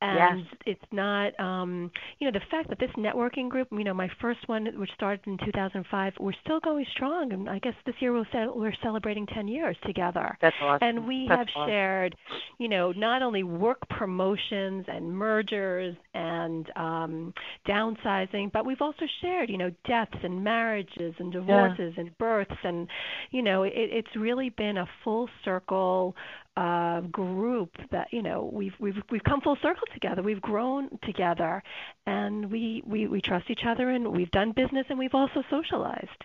and 0.03 0.41
yes. 0.41 0.49
it's 0.67 0.93
not 0.93 1.39
um 1.41 1.91
you 2.19 2.27
know 2.31 2.39
the 2.39 2.45
fact 2.51 2.69
that 2.69 2.79
this 2.79 2.91
networking 2.99 3.49
group 3.49 3.67
you 3.73 3.83
know 3.83 3.95
my 3.95 4.11
first 4.21 4.41
one 4.47 4.67
which 4.79 4.91
started 4.95 5.21
in 5.27 5.39
2005 5.45 6.13
we're 6.21 6.33
still 6.45 6.61
going 6.61 6.85
strong 6.93 7.33
and 7.33 7.49
i 7.49 7.59
guess 7.61 7.73
this 7.87 7.95
year 8.01 8.13
we'll 8.13 8.25
ce- 8.27 8.55
we're 8.55 8.75
celebrating 8.83 9.27
10 9.27 9.49
years 9.49 9.77
together 9.87 10.37
that's 10.43 10.57
awesome 10.61 10.87
and 10.87 11.07
we 11.07 11.27
that's 11.29 11.39
have 11.39 11.49
awesome. 11.57 11.71
shared 11.71 12.17
you 12.59 12.69
know 12.69 12.93
not 12.93 13.23
only 13.23 13.43
work 13.43 13.79
promotions 13.89 14.85
and 14.89 15.11
mergers 15.11 15.97
and 16.13 16.71
um 16.77 17.33
downsizing 17.67 18.53
but 18.53 18.67
we've 18.67 18.83
also 18.83 19.07
shared 19.23 19.49
you 19.49 19.57
know 19.57 19.71
deaths 19.87 20.17
and 20.23 20.45
marriages 20.45 21.15
and 21.19 21.33
divorces 21.33 21.95
yeah. 21.97 22.03
and 22.03 22.19
births 22.19 22.57
and 22.65 22.87
you 23.31 23.41
know 23.41 23.63
it, 23.63 23.73
it's 23.75 24.15
really 24.15 24.51
been 24.51 24.77
a 24.77 24.89
full 25.03 25.29
circle 25.43 26.15
uh, 26.57 27.01
group 27.03 27.71
that 27.91 28.09
you 28.13 28.23
know 28.23 28.49
we've 28.53 28.75
we've 28.79 29.03
we've 29.11 29.25
come 29.25 29.41
full 29.41 29.57
circle 29.57 29.87
together. 29.93 30.23
We've 30.23 30.41
grown 30.41 30.99
together, 31.05 31.63
and 32.07 32.51
we 32.51 32.83
we 32.87 33.07
we 33.07 33.21
trust 33.21 33.51
each 33.51 33.65
other, 33.67 33.91
and 33.91 34.09
we've 34.09 34.31
done 34.31 34.53
business, 34.53 34.87
and 34.89 34.99
we've 34.99 35.15
also 35.15 35.43
socialized. 35.51 36.25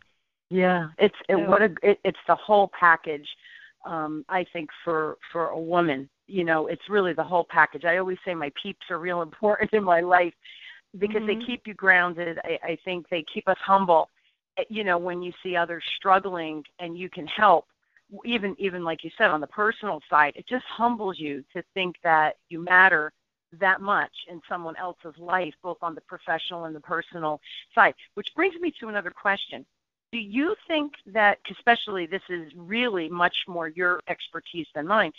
Yeah, 0.49 0.89
it's 0.97 1.15
it, 1.27 1.35
so, 1.35 1.49
what 1.49 1.61
a 1.61 1.73
it, 1.83 1.99
it's 2.03 2.19
the 2.27 2.35
whole 2.35 2.71
package. 2.77 3.27
Um, 3.85 4.23
I 4.29 4.45
think 4.53 4.69
for 4.83 5.17
for 5.31 5.47
a 5.47 5.59
woman, 5.59 6.09
you 6.27 6.43
know, 6.43 6.67
it's 6.67 6.89
really 6.89 7.13
the 7.13 7.23
whole 7.23 7.45
package. 7.49 7.83
I 7.83 7.97
always 7.97 8.17
say 8.23 8.33
my 8.33 8.51
peeps 8.61 8.85
are 8.89 8.99
real 8.99 9.21
important 9.23 9.73
in 9.73 9.83
my 9.83 10.01
life 10.01 10.33
because 10.97 11.23
mm-hmm. 11.23 11.39
they 11.39 11.45
keep 11.45 11.67
you 11.67 11.73
grounded. 11.73 12.39
I, 12.43 12.59
I 12.63 12.77
think 12.85 13.09
they 13.09 13.23
keep 13.33 13.47
us 13.47 13.57
humble. 13.59 14.09
Eh, 14.57 14.63
you 14.69 14.83
know, 14.83 14.97
when 14.97 15.21
you 15.21 15.33
see 15.43 15.55
others 15.55 15.83
struggling 15.97 16.63
and 16.79 16.97
you 16.97 17.09
can 17.09 17.27
help, 17.27 17.65
even 18.25 18.55
even 18.59 18.83
like 18.83 19.03
you 19.03 19.11
said 19.17 19.29
on 19.29 19.41
the 19.41 19.47
personal 19.47 20.01
side, 20.09 20.33
it 20.35 20.47
just 20.47 20.65
humbles 20.65 21.19
you 21.19 21.43
to 21.53 21.63
think 21.73 21.95
that 22.03 22.35
you 22.49 22.59
matter 22.63 23.11
that 23.59 23.81
much 23.81 24.11
in 24.29 24.41
someone 24.47 24.75
else's 24.77 25.17
life, 25.17 25.53
both 25.61 25.77
on 25.81 25.95
the 25.95 26.01
professional 26.01 26.65
and 26.65 26.75
the 26.75 26.79
personal 26.81 27.39
side. 27.75 27.93
Which 28.15 28.33
brings 28.35 28.55
me 28.55 28.73
to 28.79 28.87
another 28.87 29.11
question. 29.11 29.65
Do 30.11 30.19
you 30.19 30.55
think 30.67 30.93
that, 31.07 31.39
especially 31.49 32.05
this 32.05 32.21
is 32.29 32.51
really 32.55 33.09
much 33.09 33.45
more 33.47 33.69
your 33.69 34.01
expertise 34.09 34.67
than 34.75 34.87
mine, 34.87 35.13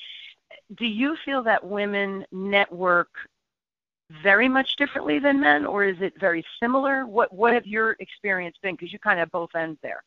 do 0.77 0.87
you 0.87 1.17
feel 1.25 1.43
that 1.45 1.65
women 1.65 2.27
network 2.31 3.09
very 4.23 4.49
much 4.49 4.77
differently 4.77 5.19
than 5.19 5.41
men, 5.41 5.65
or 5.65 5.85
is 5.85 5.97
it 6.01 6.13
very 6.21 6.45
similar? 6.61 7.07
What 7.07 7.33
what 7.33 7.55
have 7.55 7.67
your 7.67 7.97
experience 8.01 8.57
been? 8.63 8.75
Because 8.75 8.93
you 8.93 8.99
kind 8.99 9.21
of 9.21 9.31
both 9.31 9.55
ends 9.55 9.79
there. 9.83 10.03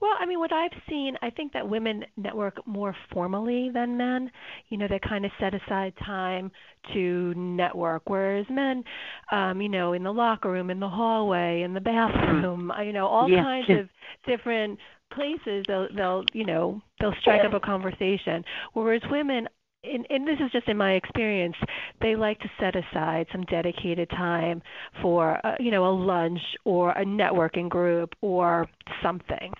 Well, 0.00 0.12
I 0.18 0.26
mean, 0.26 0.38
what 0.38 0.52
I've 0.52 0.70
seen, 0.88 1.16
I 1.22 1.30
think 1.30 1.52
that 1.52 1.68
women 1.68 2.04
network 2.16 2.64
more 2.66 2.94
formally 3.12 3.70
than 3.72 3.96
men. 3.96 4.30
You 4.68 4.78
know, 4.78 4.86
they 4.88 5.00
kind 5.00 5.24
of 5.24 5.32
set 5.40 5.54
aside 5.54 5.92
time 6.04 6.52
to 6.92 7.34
network, 7.34 8.02
whereas 8.08 8.46
men, 8.48 8.84
um, 9.32 9.60
you 9.60 9.68
know, 9.68 9.94
in 9.94 10.04
the 10.04 10.12
locker 10.12 10.50
room, 10.50 10.70
in 10.70 10.78
the 10.78 10.88
hallway, 10.88 11.62
in 11.62 11.74
the 11.74 11.80
bathroom, 11.80 12.72
you 12.84 12.92
know, 12.92 13.06
all 13.06 13.28
yeah. 13.28 13.42
kinds 13.42 13.70
of 13.70 13.88
different 14.24 14.78
places 15.10 15.64
they'll 15.66 15.88
they'll 15.96 16.22
you 16.34 16.44
know 16.44 16.80
they'll 17.00 17.14
strike 17.22 17.44
up 17.44 17.54
a 17.54 17.60
conversation 17.60 18.44
whereas 18.74 19.00
women 19.10 19.48
and, 19.84 20.06
and 20.10 20.26
this 20.26 20.38
is 20.44 20.50
just 20.52 20.68
in 20.68 20.76
my 20.76 20.92
experience, 20.94 21.56
they 22.00 22.16
like 22.16 22.38
to 22.40 22.50
set 22.58 22.74
aside 22.74 23.26
some 23.32 23.42
dedicated 23.44 24.10
time 24.10 24.60
for, 25.00 25.44
uh, 25.46 25.54
you 25.60 25.70
know, 25.70 25.86
a 25.86 25.94
lunch 25.94 26.40
or 26.64 26.90
a 26.92 27.04
networking 27.04 27.68
group 27.68 28.14
or 28.20 28.66
something. 29.02 29.52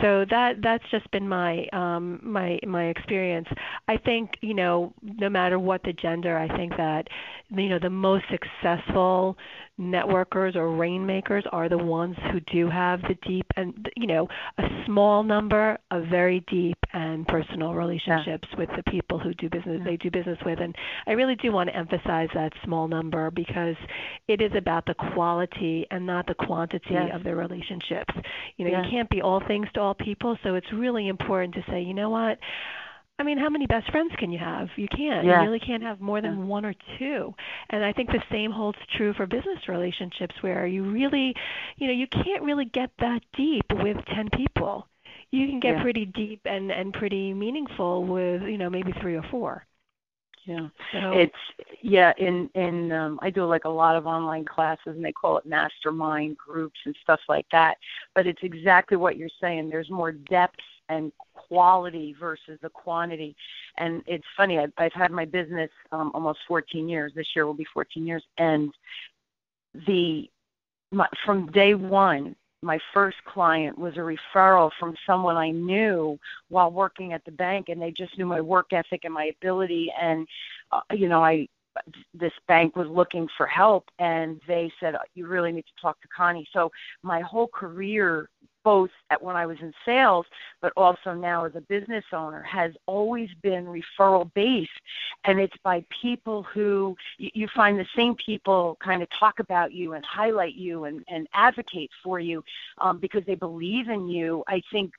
So 0.00 0.24
that 0.30 0.54
that's 0.62 0.84
just 0.90 1.10
been 1.10 1.28
my 1.28 1.66
um, 1.72 2.20
my 2.22 2.58
my 2.66 2.86
experience. 2.86 3.48
I 3.88 3.96
think 3.96 4.30
you 4.40 4.54
know, 4.54 4.94
no 5.02 5.28
matter 5.28 5.58
what 5.58 5.82
the 5.82 5.92
gender, 5.92 6.38
I 6.38 6.48
think 6.56 6.76
that 6.76 7.08
you 7.50 7.68
know 7.68 7.78
the 7.78 7.90
most 7.90 8.24
successful 8.30 9.36
networkers 9.80 10.54
or 10.54 10.76
rainmakers 10.76 11.44
are 11.50 11.68
the 11.68 11.78
ones 11.78 12.14
who 12.30 12.40
do 12.40 12.68
have 12.68 13.00
the 13.02 13.16
deep 13.26 13.46
and 13.56 13.90
you 13.96 14.06
know 14.06 14.28
a 14.58 14.68
small 14.84 15.22
number 15.22 15.78
of 15.90 16.04
very 16.06 16.40
deep 16.40 16.76
and 16.92 17.26
personal 17.26 17.72
relationships 17.72 18.46
yeah. 18.52 18.58
with 18.58 18.68
the 18.76 18.82
people 18.90 19.18
who 19.18 19.32
do 19.34 19.48
business 19.48 19.78
yeah. 19.78 19.84
they 19.84 19.96
do 19.96 20.10
business 20.10 20.38
with 20.44 20.60
and 20.60 20.76
I 21.06 21.12
really 21.12 21.36
do 21.36 21.52
want 21.52 21.70
to 21.70 21.76
emphasize 21.76 22.28
that 22.34 22.52
small 22.64 22.86
number 22.86 23.30
because 23.30 23.76
it 24.28 24.42
is 24.42 24.52
about 24.54 24.84
the 24.84 24.94
quality 24.94 25.86
and 25.90 26.06
not 26.06 26.26
the 26.26 26.34
quantity 26.34 26.92
yes. 26.92 27.10
of 27.14 27.24
the 27.24 27.34
relationships 27.34 28.14
you 28.58 28.68
know 28.68 28.82
you 28.82 28.90
can't 28.90 29.08
be 29.08 29.22
all 29.22 29.40
things 29.40 29.68
to 29.72 29.80
all 29.80 29.94
people 29.94 30.36
so 30.42 30.54
it's 30.54 30.70
really 30.72 31.08
important 31.08 31.54
to 31.54 31.64
say 31.70 31.80
you 31.80 31.94
know 31.94 32.10
what 32.10 32.38
I 33.22 33.24
mean, 33.24 33.38
how 33.38 33.48
many 33.48 33.68
best 33.68 33.88
friends 33.92 34.12
can 34.18 34.32
you 34.32 34.40
have? 34.40 34.68
You 34.74 34.88
can't. 34.88 35.24
Yeah. 35.24 35.42
You 35.42 35.46
really 35.46 35.60
can't 35.60 35.84
have 35.84 36.00
more 36.00 36.20
than 36.20 36.40
yeah. 36.40 36.44
one 36.44 36.64
or 36.64 36.74
two. 36.98 37.32
And 37.70 37.84
I 37.84 37.92
think 37.92 38.10
the 38.10 38.22
same 38.32 38.50
holds 38.50 38.78
true 38.96 39.14
for 39.14 39.28
business 39.28 39.68
relationships 39.68 40.34
where 40.40 40.66
you 40.66 40.82
really, 40.82 41.32
you 41.76 41.86
know, 41.86 41.92
you 41.92 42.08
can't 42.08 42.42
really 42.42 42.64
get 42.64 42.90
that 42.98 43.22
deep 43.36 43.64
with 43.74 43.96
10 44.12 44.30
people. 44.30 44.88
You 45.30 45.46
can 45.46 45.60
get 45.60 45.76
yeah. 45.76 45.82
pretty 45.82 46.04
deep 46.04 46.40
and 46.46 46.72
and 46.72 46.92
pretty 46.92 47.32
meaningful 47.32 48.04
with, 48.06 48.42
you 48.42 48.58
know, 48.58 48.68
maybe 48.68 48.92
3 49.00 49.14
or 49.14 49.22
4. 49.30 49.64
Yeah. 50.44 50.66
So, 50.92 51.12
it's 51.12 51.32
yeah, 51.80 52.12
in 52.18 52.50
in 52.56 52.90
um 52.90 53.20
I 53.22 53.30
do 53.30 53.44
like 53.44 53.66
a 53.66 53.68
lot 53.68 53.94
of 53.94 54.04
online 54.04 54.44
classes 54.44 54.96
and 54.96 55.04
they 55.04 55.12
call 55.12 55.38
it 55.38 55.46
mastermind 55.46 56.36
groups 56.38 56.80
and 56.86 56.96
stuff 57.04 57.20
like 57.28 57.46
that. 57.52 57.76
But 58.16 58.26
it's 58.26 58.42
exactly 58.42 58.96
what 58.96 59.16
you're 59.16 59.28
saying. 59.40 59.70
There's 59.70 59.90
more 59.90 60.10
depth 60.10 60.58
and 60.88 61.12
quality 61.34 62.14
versus 62.18 62.58
the 62.62 62.68
quantity. 62.68 63.34
And 63.78 64.02
it's 64.06 64.24
funny, 64.36 64.58
I've, 64.58 64.72
I've 64.78 64.92
had 64.92 65.10
my 65.10 65.24
business 65.24 65.70
um, 65.92 66.10
almost 66.14 66.40
14 66.48 66.88
years. 66.88 67.12
This 67.14 67.28
year 67.34 67.46
will 67.46 67.54
be 67.54 67.66
14 67.72 68.06
years, 68.06 68.24
and 68.38 68.72
the 69.86 70.28
my, 70.90 71.08
from 71.24 71.50
day 71.52 71.74
one, 71.74 72.36
my 72.62 72.78
first 72.94 73.16
client 73.24 73.76
was 73.76 73.94
a 73.96 74.16
referral 74.36 74.70
from 74.78 74.94
someone 75.06 75.36
I 75.36 75.50
knew 75.50 76.18
while 76.48 76.70
working 76.70 77.12
at 77.12 77.24
the 77.24 77.32
bank, 77.32 77.68
and 77.68 77.80
they 77.80 77.90
just 77.90 78.16
knew 78.16 78.26
my 78.26 78.40
work 78.40 78.72
ethic 78.72 79.00
and 79.04 79.12
my 79.12 79.30
ability. 79.40 79.90
And 80.00 80.26
uh, 80.70 80.80
you 80.92 81.08
know, 81.08 81.24
I 81.24 81.48
this 82.14 82.32
bank 82.46 82.76
was 82.76 82.88
looking 82.88 83.26
for 83.36 83.46
help, 83.46 83.84
and 83.98 84.40
they 84.46 84.70
said 84.78 84.94
you 85.14 85.26
really 85.26 85.52
need 85.52 85.64
to 85.64 85.82
talk 85.82 86.00
to 86.02 86.08
Connie. 86.14 86.46
So 86.52 86.70
my 87.02 87.20
whole 87.20 87.48
career 87.48 88.28
both 88.64 88.90
at 89.10 89.22
when 89.22 89.36
I 89.36 89.46
was 89.46 89.58
in 89.60 89.72
sales, 89.84 90.26
but 90.60 90.72
also 90.76 91.14
now 91.14 91.44
as 91.44 91.54
a 91.54 91.60
business 91.60 92.04
owner, 92.12 92.42
has 92.42 92.72
always 92.86 93.30
been 93.42 93.66
referral 93.66 94.32
based. 94.34 94.70
And 95.24 95.40
it's 95.40 95.56
by 95.62 95.84
people 96.02 96.42
who 96.42 96.96
you 97.18 97.48
find 97.48 97.78
the 97.78 97.86
same 97.96 98.14
people 98.14 98.76
kind 98.82 99.02
of 99.02 99.08
talk 99.18 99.38
about 99.38 99.72
you 99.72 99.94
and 99.94 100.04
highlight 100.04 100.54
you 100.54 100.84
and, 100.84 101.04
and 101.08 101.28
advocate 101.34 101.90
for 102.02 102.20
you 102.20 102.44
um, 102.78 102.98
because 102.98 103.24
they 103.26 103.34
believe 103.34 103.88
in 103.88 104.08
you. 104.08 104.42
I 104.46 104.62
think, 104.70 104.92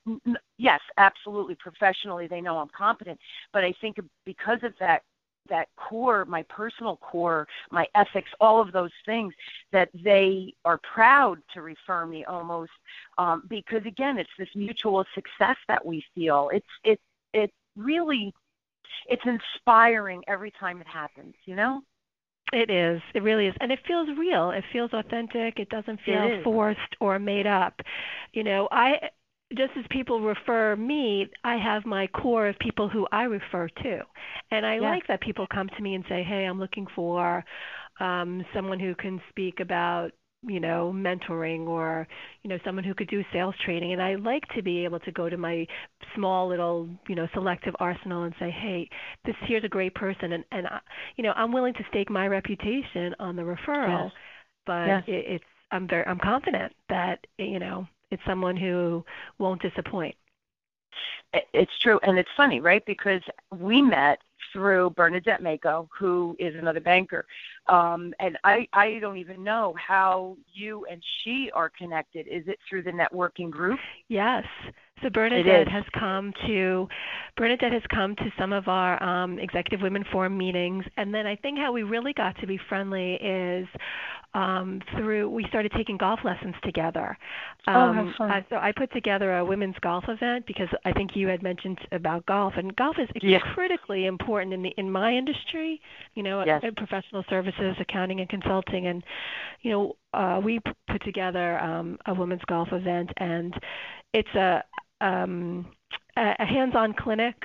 yes, 0.57 0.81
absolutely, 0.97 1.55
professionally, 1.55 2.27
they 2.27 2.41
know 2.41 2.57
I'm 2.57 2.69
competent. 2.69 3.19
But 3.51 3.63
I 3.63 3.73
think 3.81 3.99
because 4.25 4.59
of 4.63 4.73
that 4.79 5.03
that 5.49 5.67
core, 5.75 6.25
my 6.25 6.43
personal 6.43 6.97
core, 6.97 7.47
my 7.71 7.87
ethics, 7.95 8.29
all 8.39 8.61
of 8.61 8.71
those 8.71 8.91
things, 9.05 9.33
that 9.71 9.89
they 10.03 10.53
are 10.65 10.79
proud 10.93 11.39
to 11.53 11.61
refer 11.61 12.05
me 12.05 12.25
almost 12.25 12.71
um, 13.17 13.43
because 13.49 13.85
again, 13.85 14.17
it's 14.17 14.29
this 14.37 14.49
mutual 14.55 15.05
success 15.13 15.57
that 15.67 15.85
we 15.85 16.03
feel. 16.15 16.49
It's 16.53 16.65
it 16.83 16.99
it 17.33 17.51
really 17.75 18.33
it's 19.07 19.23
inspiring 19.25 20.23
every 20.27 20.51
time 20.51 20.81
it 20.81 20.87
happens. 20.87 21.35
You 21.45 21.55
know. 21.55 21.81
It 22.51 22.69
is. 22.69 23.01
It 23.15 23.23
really 23.23 23.47
is. 23.47 23.55
And 23.61 23.71
it 23.71 23.79
feels 23.87 24.09
real. 24.15 24.51
It 24.51 24.63
feels 24.71 24.93
authentic. 24.93 25.59
It 25.59 25.69
doesn't 25.69 25.99
feel 26.01 26.39
forced 26.43 26.79
or 26.99 27.17
made 27.17 27.47
up. 27.47 27.81
You 28.33 28.43
know, 28.43 28.67
I 28.71 29.09
just 29.55 29.71
as 29.77 29.85
people 29.89 30.21
refer 30.21 30.75
me, 30.75 31.29
I 31.43 31.57
have 31.57 31.85
my 31.85 32.07
core 32.07 32.47
of 32.47 32.57
people 32.59 32.89
who 32.89 33.07
I 33.11 33.23
refer 33.23 33.67
to. 33.67 34.01
And 34.51 34.65
I 34.65 34.79
like 34.79 35.07
that 35.07 35.21
people 35.21 35.47
come 35.53 35.69
to 35.69 35.81
me 35.81 35.95
and 35.95 36.03
say, 36.09 36.23
"Hey, 36.23 36.45
I'm 36.45 36.59
looking 36.59 36.87
for 36.95 37.43
um 37.99 38.43
someone 38.53 38.79
who 38.79 38.95
can 38.95 39.21
speak 39.29 39.59
about 39.59 40.11
you 40.45 40.59
know 40.59 40.91
mentoring 40.93 41.67
or 41.67 42.07
you 42.43 42.49
know 42.49 42.57
someone 42.65 42.83
who 42.83 42.93
could 42.93 43.07
do 43.07 43.23
sales 43.31 43.55
training 43.63 43.93
and 43.93 44.01
i 44.01 44.15
like 44.15 44.43
to 44.55 44.61
be 44.61 44.83
able 44.83 44.99
to 44.99 45.11
go 45.11 45.29
to 45.29 45.37
my 45.37 45.65
small 46.15 46.47
little 46.47 46.89
you 47.07 47.15
know 47.15 47.27
selective 47.33 47.73
arsenal 47.79 48.23
and 48.23 48.33
say 48.39 48.49
hey 48.51 48.89
this 49.25 49.35
here's 49.47 49.63
a 49.63 49.69
great 49.69 49.93
person 49.95 50.33
and 50.33 50.43
and 50.51 50.67
I, 50.67 50.79
you 51.15 51.23
know 51.23 51.31
i'm 51.35 51.51
willing 51.51 51.73
to 51.75 51.83
stake 51.89 52.09
my 52.09 52.27
reputation 52.27 53.15
on 53.19 53.35
the 53.35 53.43
referral 53.43 54.05
yes. 54.05 54.11
but 54.65 54.85
yes. 54.87 55.03
It, 55.07 55.25
it's 55.35 55.45
i'm 55.71 55.87
very 55.87 56.05
i'm 56.05 56.19
confident 56.19 56.73
that 56.89 57.19
you 57.37 57.59
know 57.59 57.87
it's 58.13 58.23
someone 58.25 58.55
who 58.55 59.03
won't 59.39 59.61
disappoint. 59.61 60.15
It's 61.51 61.75
true, 61.79 61.99
and 62.03 62.19
it's 62.19 62.29
funny, 62.37 62.59
right? 62.59 62.85
Because 62.85 63.21
we 63.51 63.81
met 63.81 64.19
through 64.51 64.91
Bernadette 64.91 65.41
Mako, 65.41 65.89
who 65.97 66.35
is 66.37 66.53
another 66.55 66.79
banker. 66.79 67.25
Um, 67.67 68.13
and 68.19 68.37
I, 68.43 68.67
I 68.73 68.99
don't 68.99 69.17
even 69.17 69.43
know 69.43 69.73
how 69.75 70.35
you 70.53 70.85
and 70.91 71.01
she 71.23 71.49
are 71.53 71.69
connected. 71.69 72.27
Is 72.27 72.43
it 72.47 72.59
through 72.69 72.83
the 72.83 72.91
networking 72.91 73.49
group? 73.49 73.79
Yes. 74.09 74.43
So 75.01 75.09
Bernadette 75.09 75.67
has 75.67 75.83
come 75.97 76.33
to 76.47 76.87
Bernadette 77.35 77.73
has 77.73 77.81
come 77.93 78.15
to 78.15 78.31
some 78.39 78.53
of 78.53 78.67
our 78.67 79.01
um, 79.03 79.37
Executive 79.37 79.81
Women 79.81 80.05
Forum 80.11 80.37
meetings, 80.37 80.85
and 80.97 81.13
then 81.13 81.27
I 81.27 81.35
think 81.35 81.57
how 81.57 81.71
we 81.73 81.83
really 81.83 82.13
got 82.13 82.39
to 82.39 82.47
be 82.47 82.59
friendly 82.69 83.15
is 83.15 83.67
um, 84.33 84.81
through 84.95 85.29
we 85.29 85.45
started 85.49 85.71
taking 85.75 85.97
golf 85.97 86.19
lessons 86.23 86.55
together. 86.63 87.17
Um, 87.67 87.75
oh, 87.75 87.79
um, 87.81 88.15
fun! 88.17 88.31
Uh, 88.31 88.41
so 88.49 88.55
I 88.55 88.71
put 88.71 88.91
together 88.93 89.37
a 89.37 89.45
women's 89.45 89.75
golf 89.81 90.05
event 90.07 90.45
because 90.47 90.69
I 90.85 90.93
think 90.93 91.15
you 91.15 91.27
had 91.27 91.43
mentioned 91.43 91.79
about 91.91 92.25
golf, 92.25 92.53
and 92.55 92.75
golf 92.75 92.95
is 92.97 93.09
yeah. 93.21 93.39
critically 93.53 94.05
important 94.05 94.53
in 94.53 94.63
the 94.63 94.73
in 94.77 94.89
my 94.89 95.13
industry. 95.13 95.81
You 96.15 96.23
know, 96.23 96.45
yes. 96.45 96.63
professional 96.77 97.25
services, 97.57 97.81
accounting, 97.81 98.19
and 98.19 98.29
consulting, 98.29 98.87
and 98.87 99.03
you 99.61 99.71
know, 99.71 99.95
uh, 100.13 100.39
we 100.43 100.59
put 100.87 101.03
together 101.03 101.59
um, 101.59 101.97
a 102.05 102.13
women's 102.13 102.43
golf 102.47 102.69
event, 102.71 103.09
and 103.17 103.53
it's 104.13 104.33
a 104.35 104.63
um, 105.01 105.67
a 106.15 106.45
hands-on 106.45 106.93
clinic 106.93 107.35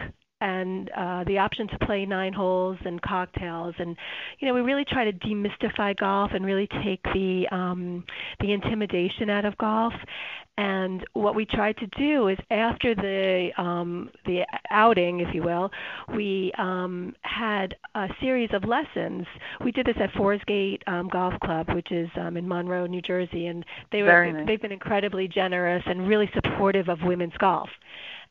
and 0.40 0.90
uh, 0.96 1.24
the 1.24 1.38
option 1.38 1.68
to 1.68 1.78
play 1.86 2.06
nine 2.06 2.32
holes 2.32 2.78
and 2.84 3.00
cocktails. 3.02 3.74
And 3.78 3.96
you 4.38 4.48
know 4.48 4.54
we 4.54 4.60
really 4.60 4.84
try 4.84 5.04
to 5.04 5.12
demystify 5.12 5.96
golf 5.96 6.32
and 6.34 6.44
really 6.44 6.68
take 6.84 7.02
the 7.14 7.46
um, 7.50 8.04
the 8.40 8.52
intimidation 8.52 9.30
out 9.30 9.44
of 9.44 9.56
golf. 9.58 9.94
And 10.56 11.06
what 11.12 11.36
we 11.36 11.46
tried 11.46 11.76
to 11.76 11.86
do 11.96 12.26
is 12.28 12.38
after 12.50 12.94
the 12.94 13.50
um, 13.58 14.10
the 14.26 14.44
outing 14.70 15.20
if 15.20 15.32
you 15.34 15.42
will 15.42 15.70
we 16.14 16.52
um, 16.58 17.14
had 17.22 17.74
a 17.94 18.08
series 18.20 18.50
of 18.52 18.64
lessons. 18.64 19.26
We 19.64 19.72
did 19.72 19.86
this 19.86 19.96
at 20.00 20.12
Forsgate 20.12 20.80
um, 20.86 21.08
Golf 21.08 21.34
Club 21.44 21.68
which 21.74 21.92
is 21.92 22.08
um, 22.16 22.36
in 22.36 22.48
Monroe 22.48 22.86
New 22.86 23.02
Jersey. 23.02 23.46
And 23.46 23.64
they 23.92 24.02
were 24.02 24.32
nice. 24.32 24.46
they've 24.46 24.60
been 24.60 24.72
incredibly 24.72 25.28
generous 25.28 25.82
and 25.86 26.08
really 26.08 26.30
supportive 26.34 26.88
of 26.88 26.98
women's 27.02 27.36
golf 27.38 27.68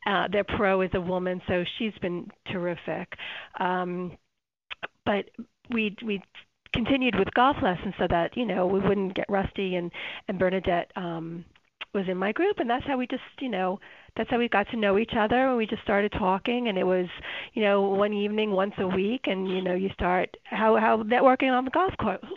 uh, 0.07 0.27
their 0.31 0.43
pro 0.43 0.81
is 0.81 0.91
a 0.93 1.01
woman, 1.01 1.41
so 1.47 1.63
she's 1.77 1.93
been 2.01 2.31
terrific. 2.51 3.13
Um, 3.59 4.17
but 5.05 5.25
we 5.69 5.95
we 6.05 6.21
continued 6.73 7.15
with 7.17 7.33
golf 7.33 7.57
lessons 7.61 7.93
so 7.97 8.07
that 8.09 8.35
you 8.37 8.45
know 8.45 8.65
we 8.67 8.79
wouldn't 8.79 9.15
get 9.15 9.25
rusty 9.29 9.75
and 9.75 9.91
and 10.27 10.39
Bernadette 10.39 10.91
um 10.95 11.43
was 11.97 12.07
in 12.07 12.17
my 12.17 12.31
group 12.31 12.59
and 12.59 12.69
that's 12.69 12.85
how 12.85 12.95
we 12.95 13.07
just 13.07 13.23
you 13.39 13.49
know 13.49 13.79
that's 14.15 14.29
how 14.29 14.37
we 14.37 14.47
got 14.49 14.67
to 14.69 14.77
know 14.77 14.97
each 14.97 15.13
other 15.15 15.47
and 15.47 15.57
we 15.57 15.65
just 15.65 15.81
started 15.83 16.11
talking 16.11 16.67
and 16.67 16.77
it 16.77 16.83
was 16.83 17.07
you 17.53 17.63
know 17.63 17.81
one 17.81 18.13
evening 18.13 18.51
once 18.51 18.73
a 18.79 18.87
week 18.87 19.27
and 19.27 19.47
you 19.47 19.61
know 19.61 19.73
you 19.75 19.89
start 19.89 20.35
how 20.43 20.75
how 20.77 21.03
networking 21.03 21.51
on 21.51 21.65
the 21.65 21.71
golf 21.71 21.93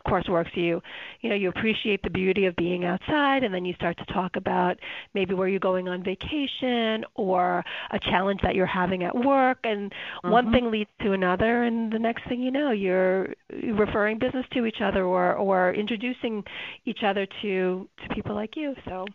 course 0.07 0.29
works 0.29 0.51
you 0.55 0.83
you 1.21 1.29
know 1.29 1.35
you 1.35 1.49
appreciate 1.49 2.03
the 2.03 2.11
beauty 2.11 2.47
of 2.47 2.55
being 2.57 2.85
outside 2.85 3.43
and 3.43 3.55
then 3.55 3.65
you 3.65 3.73
start 3.75 3.97
to 3.97 4.05
talk 4.07 4.37
about 4.37 4.79
maybe 5.15 5.35
where 5.35 5.49
you're 5.49 5.59
going 5.59 5.89
on 5.89 6.03
vacation 6.03 7.05
or 7.15 7.65
a 7.91 7.99
challenge 7.99 8.41
that 8.43 8.55
you're 8.55 8.67
having 8.67 9.03
at 9.03 9.15
work 9.15 9.59
and 9.65 9.91
mm-hmm. 9.91 10.31
one 10.31 10.53
thing 10.53 10.71
leads 10.71 10.91
to 11.01 11.13
another 11.13 11.65
and 11.65 11.93
the 11.93 11.99
next 11.99 12.27
thing 12.29 12.41
you 12.41 12.51
know 12.51 12.71
you're 12.71 13.29
referring 13.75 14.19
business 14.19 14.47
to 14.53 14.67
each 14.67 14.81
other 14.83 15.05
or 15.05 15.35
or 15.35 15.73
introducing 15.73 16.45
each 16.85 17.03
other 17.03 17.27
to 17.43 17.89
to 18.03 18.15
people 18.15 18.35
like 18.35 18.57
you 18.57 18.75
so 18.87 19.07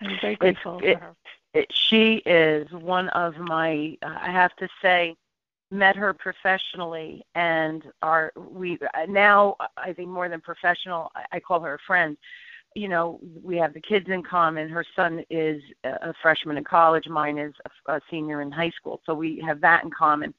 I'm 0.00 0.18
very 0.20 0.36
grateful 0.36 0.80
it's, 0.82 0.98
for 0.98 1.04
her. 1.06 1.16
it, 1.54 1.72
she 1.72 2.16
is 2.26 2.70
one 2.72 3.08
of 3.10 3.36
my 3.38 3.96
I 4.02 4.30
have 4.30 4.54
to 4.56 4.68
say 4.82 5.16
met 5.70 5.96
her 5.96 6.12
professionally 6.12 7.24
and 7.34 7.82
are 8.02 8.32
we 8.36 8.78
now 9.08 9.56
I 9.76 9.92
think 9.92 10.08
more 10.08 10.28
than 10.28 10.40
professional 10.40 11.10
I, 11.14 11.36
I 11.36 11.40
call 11.40 11.60
her 11.60 11.74
a 11.74 11.78
friend. 11.86 12.16
You 12.74 12.88
know 12.88 13.20
we 13.42 13.56
have 13.56 13.72
the 13.72 13.80
kids 13.80 14.08
in 14.08 14.22
common. 14.22 14.68
Her 14.68 14.84
son 14.96 15.24
is 15.30 15.62
a 15.84 16.12
freshman 16.22 16.56
in 16.56 16.64
college. 16.64 17.08
Mine 17.08 17.38
is 17.38 17.54
a, 17.86 17.94
a 17.94 18.00
senior 18.10 18.40
in 18.42 18.50
high 18.50 18.70
school. 18.70 19.00
So 19.06 19.14
we 19.14 19.42
have 19.46 19.60
that 19.60 19.84
in 19.84 19.90
common 19.90 20.34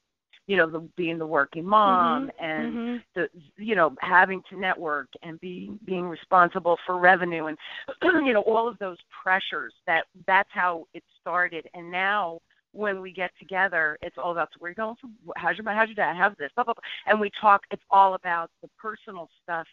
you 0.47 0.57
know 0.57 0.69
the 0.69 0.79
being 0.95 1.17
the 1.17 1.25
working 1.25 1.65
mom 1.65 2.27
mm-hmm. 2.27 2.45
and 2.45 2.73
mm-hmm. 2.73 2.97
the 3.15 3.27
you 3.57 3.75
know 3.75 3.95
having 3.99 4.41
to 4.49 4.59
network 4.59 5.07
and 5.23 5.39
being 5.39 5.79
being 5.85 6.05
responsible 6.07 6.77
for 6.85 6.97
revenue 6.99 7.45
and 7.45 7.57
you 8.25 8.33
know 8.33 8.41
all 8.41 8.67
of 8.67 8.77
those 8.79 8.97
pressures 9.23 9.73
that 9.87 10.05
that's 10.27 10.49
how 10.51 10.85
it 10.93 11.03
started 11.21 11.67
and 11.73 11.91
now 11.91 12.39
when 12.75 13.01
we 13.01 13.11
get 13.11 13.31
together, 13.39 13.97
it's 14.01 14.17
all 14.21 14.33
about 14.33 14.49
where 14.59 14.69
you 14.69 14.75
going. 14.75 14.95
from, 14.99 15.13
How's 15.37 15.57
your 15.57 15.71
how's 15.73 15.87
your 15.87 15.95
dad? 15.95 16.15
How's 16.17 16.35
this? 16.37 16.51
Blah, 16.55 16.65
blah, 16.65 16.73
blah. 16.73 16.81
And 17.07 17.19
we 17.19 17.31
talk. 17.39 17.61
It's 17.71 17.81
all 17.89 18.15
about 18.15 18.51
the 18.61 18.69
personal 18.77 19.29
stuff, 19.41 19.65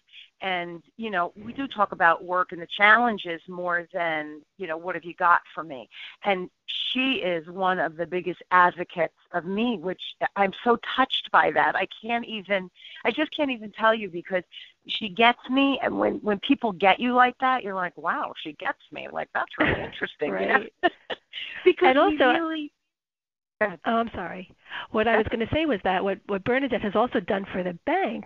and 0.43 0.83
you 0.97 1.11
know 1.11 1.33
we 1.43 1.53
do 1.53 1.67
talk 1.67 1.93
about 1.93 2.25
work 2.25 2.53
and 2.53 2.61
the 2.61 2.67
challenges 2.77 3.41
more 3.49 3.87
than 3.95 4.43
you 4.59 4.67
know 4.67 4.77
what 4.77 4.95
have 4.95 5.05
you 5.05 5.15
got 5.15 5.41
for 5.55 5.65
me. 5.65 5.89
And 6.25 6.51
she 6.67 7.23
is 7.25 7.47
one 7.49 7.79
of 7.79 7.97
the 7.97 8.07
biggest 8.07 8.43
advocates 8.51 9.15
of 9.33 9.45
me, 9.47 9.79
which 9.79 10.03
I'm 10.37 10.53
so 10.63 10.79
touched 10.97 11.31
by 11.33 11.51
that. 11.53 11.75
I 11.77 11.87
can't 12.03 12.27
even. 12.27 12.71
I 13.05 13.11
just 13.13 13.35
can't 13.35 13.51
even 13.51 13.73
tell 13.73 13.95
you 13.95 14.11
because 14.11 14.43
she 14.89 15.09
gets 15.09 15.39
me 15.49 15.79
and 15.83 15.99
when 15.99 16.15
when 16.17 16.41
people 16.41 16.73
get 16.73 16.99
you 16.99 17.15
like 17.15 17.37
that 17.39 17.63
you're 17.63 17.75
like 17.75 17.97
wow 17.97 18.33
she 18.43 18.53
gets 18.55 18.81
me 18.91 19.07
like 19.13 19.29
that's 19.33 19.53
really 19.61 19.81
interesting 19.85 20.33
right. 20.33 20.43
you 20.43 20.49
know? 20.49 20.89
because 21.65 21.89
and 21.91 21.99
also 21.99 22.33
really 22.33 22.73
Oh, 23.87 23.93
I'm 23.93 24.11
sorry. 24.13 24.51
What 24.91 25.07
I 25.07 25.17
was 25.17 25.27
going 25.31 25.47
to 25.47 25.55
say 25.55 25.67
was 25.67 25.79
that 25.85 26.03
what 26.03 26.19
what 26.27 26.43
Bernadette 26.43 26.83
has 26.83 26.97
also 26.97 27.21
done 27.21 27.47
for 27.53 27.63
the 27.63 27.79
bank, 27.87 28.25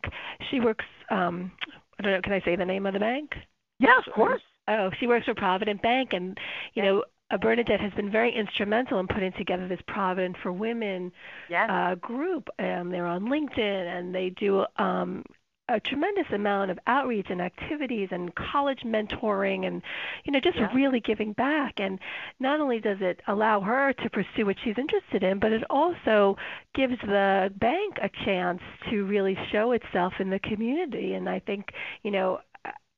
she 0.51 0.61
works. 0.61 0.85
um 1.11 1.53
I 1.99 2.03
don't 2.03 2.13
know. 2.13 2.21
Can 2.23 2.33
I 2.33 2.41
say 2.41 2.57
the 2.57 2.65
name 2.65 2.87
of 2.87 2.93
the 2.93 3.01
bank? 3.01 3.33
Yeah, 3.79 3.99
of 3.99 4.13
course. 4.15 4.43
Oh, 4.69 4.91
she 4.99 5.07
works 5.07 5.27
for 5.27 5.35
Provident 5.35 5.81
Bank, 5.83 6.13
and 6.13 6.37
you 6.75 6.83
know, 6.83 7.05
uh, 7.31 7.37
Bernadette 7.39 7.81
has 7.81 7.93
been 7.93 8.11
very 8.11 8.35
instrumental 8.35 8.99
in 9.01 9.07
putting 9.07 9.33
together 9.33 9.69
this 9.69 9.81
Provident 9.87 10.37
for 10.43 10.53
Women 10.53 11.13
yes. 11.49 11.69
uh, 11.71 11.95
group. 11.97 12.49
Um, 12.59 12.91
they're 12.91 13.07
on 13.07 13.27
LinkedIn, 13.27 13.99
and 13.99 14.15
they 14.15 14.31
do 14.31 14.65
um, 14.77 15.25
a 15.69 15.81
tremendous 15.81 16.27
amount 16.33 16.71
of 16.71 16.79
outreach 16.87 17.27
and 17.29 17.41
activities 17.41 18.09
and 18.13 18.35
college 18.35 18.81
mentoring 18.85 19.67
and 19.67 19.83
you 20.25 20.33
know 20.33 20.41
just 20.41 20.57
yeah. 20.57 20.73
really 20.75 21.01
giving 21.01 21.33
back 21.33 21.75
and 21.79 21.99
not 22.39 22.61
only 22.61 22.79
does 22.81 22.99
it 23.01 23.21
allow 23.27 23.61
her 23.61 23.93
to 23.93 24.09
pursue 24.11 24.47
what 24.47 24.57
she's 24.63 24.79
interested 24.79 25.23
in 25.23 25.39
but 25.39 25.53
it 25.53 25.65
also 25.69 26.37
gives 26.75 26.97
the 27.03 27.51
bank 27.57 27.97
a 28.01 28.09
chance 28.25 28.61
to 28.91 29.05
really 29.05 29.37
show 29.51 29.73
itself 29.73 30.13
in 30.21 30.31
the 30.31 30.39
community 30.39 31.15
and 31.15 31.29
i 31.29 31.39
think 31.41 31.67
you 32.03 32.11
know 32.11 32.39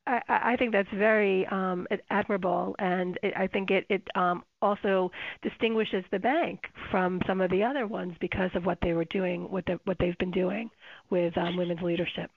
I, 0.07 0.22
I 0.26 0.57
think 0.57 0.72
that's 0.72 0.88
very 0.94 1.46
um, 1.48 1.87
admirable, 2.09 2.74
and 2.78 3.18
it, 3.22 3.35
I 3.37 3.46
think 3.46 3.70
it, 3.70 3.85
it 3.90 4.02
um, 4.14 4.42
also 4.62 5.11
distinguishes 5.42 6.02
the 6.11 6.18
bank 6.18 6.61
from 6.90 7.20
some 7.26 7.42
of 7.42 7.50
the 7.50 7.62
other 7.62 7.87
ones 7.87 8.14
because 8.18 8.50
of 8.54 8.64
what 8.64 8.78
they 8.81 8.94
were 8.94 9.04
doing, 9.04 9.50
what 9.50 9.66
the, 9.66 9.78
what 9.85 9.98
they've 10.00 10.16
been 10.16 10.31
doing 10.31 10.70
with 11.11 11.37
um, 11.37 11.59
women's 11.59 11.83
leadership. 11.83 12.31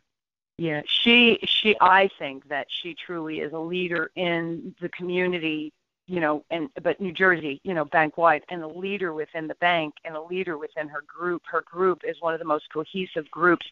Yeah, 0.62 0.84
she 0.86 1.39
she 1.43 1.76
I 1.82 2.08
think 2.19 2.47
that 2.50 2.67
she 2.69 2.93
truly 2.93 3.39
is 3.39 3.52
a 3.52 3.58
leader 3.58 4.12
in 4.15 4.76
the 4.80 4.89
community, 4.89 5.74
you 6.06 6.19
know, 6.19 6.45
and 6.52 6.69
but 6.84 7.02
New 7.02 7.12
Jersey, 7.12 7.60
you 7.63 7.74
know, 7.74 7.84
bank 7.84 8.15
wide 8.15 8.43
and 8.50 8.62
a 8.62 8.67
leader 8.67 9.12
within 9.12 9.47
the 9.47 9.56
bank 9.56 9.95
and 10.06 10.15
a 10.15 10.21
leader 10.21 10.60
within 10.60 10.88
her 10.88 11.02
group. 11.08 11.41
Her 11.52 11.62
group 11.62 12.04
is 12.04 12.15
one 12.19 12.36
of 12.36 12.39
the 12.39 12.45
most 12.45 12.71
cohesive 12.71 13.26
groups 13.32 13.65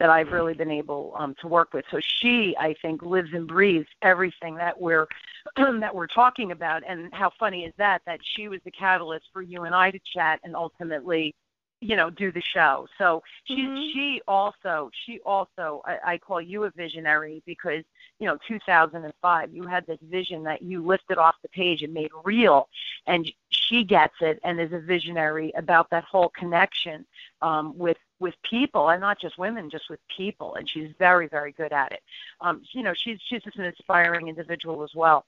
that 0.00 0.10
I've 0.10 0.32
really 0.32 0.54
been 0.54 0.72
able 0.72 1.14
um, 1.16 1.36
to 1.42 1.46
work 1.46 1.72
with. 1.72 1.84
So 1.92 2.00
she, 2.00 2.56
I 2.58 2.74
think, 2.82 3.02
lives 3.02 3.30
and 3.32 3.46
breathes 3.46 3.86
everything 4.02 4.56
that 4.56 4.80
we're 4.80 5.06
that 5.56 5.94
we're 5.94 6.08
talking 6.08 6.50
about. 6.50 6.82
And 6.84 7.14
how 7.14 7.30
funny 7.38 7.66
is 7.66 7.74
that? 7.78 8.02
That 8.04 8.18
she 8.20 8.48
was 8.48 8.58
the 8.64 8.72
catalyst 8.72 9.26
for 9.32 9.42
you 9.42 9.62
and 9.62 9.76
I 9.76 9.92
to 9.92 10.00
chat, 10.12 10.40
and 10.42 10.56
ultimately 10.56 11.36
you 11.82 11.96
know 11.96 12.08
do 12.08 12.30
the 12.30 12.40
show. 12.40 12.86
So 12.96 13.22
she 13.44 13.62
mm-hmm. 13.62 13.76
she 13.92 14.22
also 14.28 14.90
she 15.04 15.18
also 15.26 15.82
I, 15.84 15.98
I 16.12 16.18
call 16.18 16.40
you 16.40 16.64
a 16.64 16.70
visionary 16.70 17.42
because 17.44 17.84
you 18.20 18.26
know 18.26 18.38
2005 18.46 19.52
you 19.52 19.66
had 19.66 19.86
this 19.86 19.98
vision 20.02 20.44
that 20.44 20.62
you 20.62 20.84
lifted 20.84 21.18
off 21.18 21.34
the 21.42 21.48
page 21.48 21.82
and 21.82 21.92
made 21.92 22.10
real. 22.24 22.68
And 23.06 23.30
she 23.50 23.84
gets 23.84 24.14
it 24.20 24.38
and 24.44 24.60
is 24.60 24.72
a 24.72 24.78
visionary 24.78 25.52
about 25.56 25.90
that 25.90 26.04
whole 26.04 26.30
connection 26.30 27.04
um 27.42 27.76
with 27.76 27.98
with 28.20 28.34
people 28.48 28.90
and 28.90 29.00
not 29.00 29.20
just 29.20 29.36
women 29.36 29.68
just 29.68 29.90
with 29.90 30.00
people. 30.16 30.54
And 30.54 30.70
she's 30.70 30.90
very 30.98 31.26
very 31.26 31.52
good 31.52 31.72
at 31.72 31.90
it. 31.92 32.02
Um 32.40 32.62
you 32.72 32.84
know 32.84 32.94
she's 32.94 33.18
she's 33.28 33.42
just 33.42 33.58
an 33.58 33.64
inspiring 33.64 34.28
individual 34.28 34.84
as 34.84 34.94
well. 34.94 35.26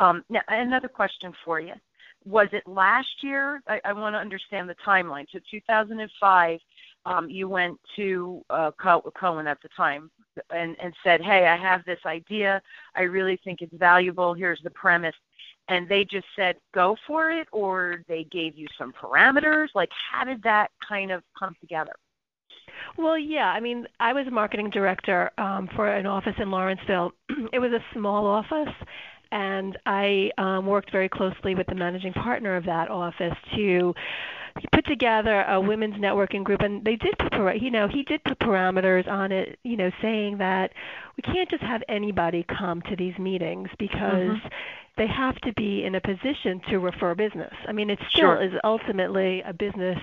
Um 0.00 0.24
now 0.28 0.42
another 0.48 0.88
question 0.88 1.32
for 1.44 1.60
you 1.60 1.74
was 2.24 2.48
it 2.52 2.66
last 2.66 3.22
year? 3.22 3.62
I, 3.66 3.80
I 3.84 3.92
want 3.92 4.14
to 4.14 4.18
understand 4.18 4.68
the 4.68 4.76
timeline. 4.86 5.26
So 5.32 5.38
2005, 5.50 6.60
um, 7.04 7.28
you 7.28 7.48
went 7.48 7.78
to 7.96 8.42
uh, 8.50 8.70
Cohn 8.80 9.46
at 9.46 9.60
the 9.62 9.68
time 9.76 10.10
and, 10.50 10.76
and 10.80 10.94
said, 11.02 11.20
"Hey, 11.20 11.46
I 11.46 11.56
have 11.56 11.84
this 11.84 11.98
idea. 12.06 12.62
I 12.94 13.02
really 13.02 13.40
think 13.44 13.60
it's 13.60 13.74
valuable. 13.74 14.34
Here's 14.34 14.60
the 14.62 14.70
premise." 14.70 15.16
And 15.68 15.88
they 15.88 16.04
just 16.04 16.26
said, 16.36 16.56
"Go 16.74 16.96
for 17.06 17.30
it," 17.30 17.48
or 17.52 18.02
they 18.08 18.24
gave 18.24 18.56
you 18.56 18.66
some 18.78 18.92
parameters. 18.92 19.68
Like, 19.74 19.90
how 20.10 20.24
did 20.24 20.42
that 20.44 20.70
kind 20.86 21.10
of 21.10 21.22
come 21.38 21.56
together? 21.60 21.92
Well, 22.96 23.18
yeah. 23.18 23.48
I 23.48 23.60
mean, 23.60 23.86
I 24.00 24.12
was 24.12 24.26
a 24.26 24.30
marketing 24.30 24.70
director 24.70 25.30
um, 25.38 25.68
for 25.74 25.88
an 25.88 26.06
office 26.06 26.34
in 26.38 26.50
Lawrenceville. 26.50 27.12
it 27.52 27.58
was 27.58 27.72
a 27.72 27.84
small 27.92 28.26
office, 28.26 28.74
and 29.32 29.78
I 29.86 30.30
um, 30.38 30.66
worked 30.66 30.92
very 30.92 31.08
closely 31.08 31.54
with 31.54 31.66
the 31.66 31.74
managing 31.74 32.12
partner 32.12 32.54
of 32.54 32.66
that 32.66 32.90
office 32.90 33.36
to 33.56 33.94
put 34.70 34.84
together 34.84 35.42
a 35.48 35.58
women's 35.58 35.94
networking 35.94 36.44
group 36.44 36.60
and 36.60 36.84
they 36.84 36.96
did 36.96 37.16
put 37.18 37.32
you 37.56 37.70
know 37.70 37.88
he 37.88 38.02
did 38.02 38.22
put 38.24 38.38
parameters 38.38 39.08
on 39.08 39.32
it 39.32 39.58
you 39.64 39.78
know 39.78 39.90
saying 40.02 40.36
that 40.36 40.72
we 41.16 41.22
can't 41.22 41.48
just 41.48 41.62
have 41.62 41.82
anybody 41.88 42.44
come 42.44 42.82
to 42.82 42.94
these 42.94 43.16
meetings 43.18 43.70
because 43.78 44.02
mm-hmm. 44.02 44.48
they 44.98 45.06
have 45.06 45.36
to 45.36 45.54
be 45.54 45.84
in 45.84 45.94
a 45.94 46.00
position 46.02 46.60
to 46.68 46.78
refer 46.78 47.14
business 47.14 47.54
i 47.66 47.72
mean 47.72 47.88
it 47.88 47.98
still 48.10 48.36
sure. 48.36 48.42
is 48.42 48.52
ultimately 48.62 49.42
a 49.46 49.54
business 49.54 49.98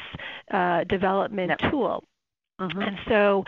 uh, 0.52 0.84
development 0.86 1.50
yep. 1.50 1.72
tool 1.72 2.04
mm-hmm. 2.60 2.82
and 2.82 2.98
so 3.08 3.46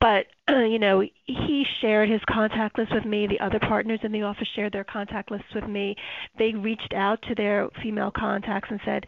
but 0.00 0.26
you 0.48 0.78
know 0.78 1.02
he 1.24 1.64
shared 1.80 2.08
his 2.08 2.20
contact 2.28 2.78
list 2.78 2.92
with 2.92 3.04
me. 3.04 3.26
The 3.26 3.40
other 3.40 3.58
partners 3.58 4.00
in 4.02 4.12
the 4.12 4.22
office 4.22 4.48
shared 4.54 4.72
their 4.72 4.84
contact 4.84 5.30
lists 5.30 5.54
with 5.54 5.66
me. 5.66 5.96
They 6.38 6.52
reached 6.52 6.92
out 6.94 7.20
to 7.22 7.34
their 7.34 7.68
female 7.82 8.10
contacts 8.10 8.68
and 8.70 8.80
said 8.84 9.06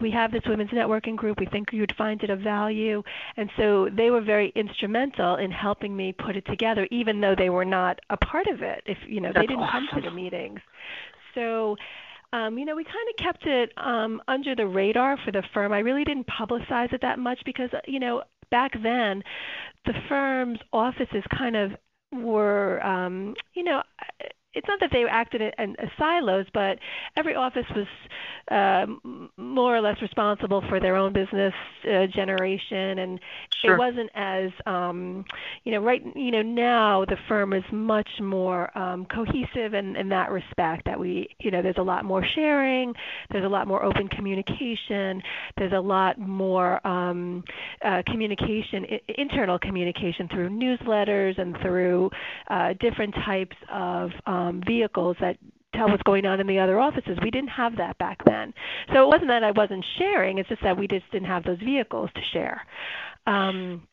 we 0.00 0.10
have 0.10 0.32
this 0.32 0.42
women's 0.46 0.70
networking 0.70 1.16
group. 1.16 1.38
We 1.38 1.46
think 1.46 1.68
you'd 1.72 1.94
find 1.96 2.22
it 2.22 2.30
of 2.30 2.40
value. 2.40 3.02
And 3.36 3.50
so 3.56 3.88
they 3.90 4.10
were 4.10 4.22
very 4.22 4.52
instrumental 4.54 5.36
in 5.36 5.50
helping 5.50 5.96
me 5.96 6.12
put 6.12 6.36
it 6.36 6.46
together 6.46 6.86
even 6.90 7.20
though 7.20 7.34
they 7.36 7.50
were 7.50 7.64
not 7.64 8.00
a 8.10 8.16
part 8.16 8.46
of 8.46 8.62
it 8.62 8.82
if 8.86 8.98
you 9.06 9.20
know 9.20 9.30
That's 9.34 9.42
they 9.42 9.46
didn't 9.46 9.64
awesome. 9.64 9.88
come 9.92 10.02
to 10.02 10.08
the 10.08 10.14
meetings. 10.14 10.60
So 11.34 11.76
um, 12.32 12.58
you 12.58 12.64
know, 12.64 12.76
we 12.76 12.84
kind 12.84 13.08
of 13.10 13.16
kept 13.16 13.46
it 13.46 13.72
um, 13.76 14.22
under 14.28 14.54
the 14.54 14.66
radar 14.66 15.16
for 15.24 15.32
the 15.32 15.42
firm. 15.52 15.72
I 15.72 15.80
really 15.80 16.04
didn't 16.04 16.28
publicize 16.28 16.92
it 16.92 17.00
that 17.02 17.18
much 17.18 17.40
because, 17.44 17.70
you 17.88 17.98
know, 17.98 18.22
back 18.50 18.72
then, 18.82 19.22
the 19.86 19.94
firm's 20.08 20.58
offices 20.72 21.24
kind 21.36 21.56
of 21.56 21.72
were, 22.12 22.84
um, 22.84 23.34
you 23.54 23.64
know, 23.64 23.82
it's 24.52 24.66
not 24.66 24.80
that 24.80 24.90
they 24.92 25.04
acted 25.04 25.40
in, 25.40 25.52
in, 25.58 25.76
in 25.78 25.90
silos, 25.96 26.46
but 26.52 26.78
every 27.16 27.34
office 27.36 27.66
was 27.74 27.86
uh, 28.50 28.86
more 29.36 29.76
or 29.76 29.80
less 29.80 30.00
responsible 30.02 30.62
for 30.68 30.80
their 30.80 30.96
own 30.96 31.12
business 31.12 31.54
uh, 31.84 32.06
generation, 32.06 32.98
and 32.98 33.20
sure. 33.62 33.74
it 33.74 33.78
wasn't 33.78 34.10
as 34.14 34.50
um, 34.66 35.24
you 35.64 35.72
know 35.72 35.80
right 35.80 36.02
you 36.16 36.32
know 36.32 36.42
now 36.42 37.04
the 37.04 37.16
firm 37.28 37.52
is 37.52 37.62
much 37.70 38.08
more 38.20 38.76
um, 38.76 39.06
cohesive 39.06 39.74
in, 39.74 39.94
in 39.94 40.08
that 40.08 40.32
respect. 40.32 40.84
That 40.84 40.98
we 40.98 41.28
you 41.38 41.52
know 41.52 41.62
there's 41.62 41.78
a 41.78 41.82
lot 41.82 42.04
more 42.04 42.24
sharing, 42.34 42.92
there's 43.30 43.44
a 43.44 43.48
lot 43.48 43.68
more 43.68 43.84
open 43.84 44.08
communication, 44.08 45.22
there's 45.56 45.72
a 45.72 45.80
lot 45.80 46.18
more 46.18 46.84
um, 46.84 47.44
uh, 47.84 48.02
communication, 48.06 48.84
I- 48.90 49.00
internal 49.16 49.60
communication 49.60 50.26
through 50.28 50.48
newsletters 50.48 51.38
and 51.38 51.56
through 51.62 52.10
uh, 52.48 52.74
different 52.80 53.14
types 53.14 53.56
of 53.72 54.10
um, 54.26 54.39
vehicles 54.66 55.16
that 55.20 55.36
tell 55.74 55.88
what's 55.88 56.02
going 56.02 56.26
on 56.26 56.40
in 56.40 56.46
the 56.46 56.58
other 56.58 56.80
offices. 56.80 57.18
We 57.22 57.30
didn't 57.30 57.50
have 57.50 57.76
that 57.76 57.96
back 57.98 58.18
then. 58.26 58.52
So 58.92 59.04
it 59.04 59.06
wasn't 59.06 59.28
that 59.28 59.44
I 59.44 59.52
wasn't 59.52 59.84
sharing, 59.98 60.38
it's 60.38 60.48
just 60.48 60.62
that 60.62 60.76
we 60.76 60.88
just 60.88 61.10
didn't 61.12 61.28
have 61.28 61.44
those 61.44 61.58
vehicles 61.58 62.10
to 62.14 62.20
share. 62.32 62.60
Um, 63.26 63.86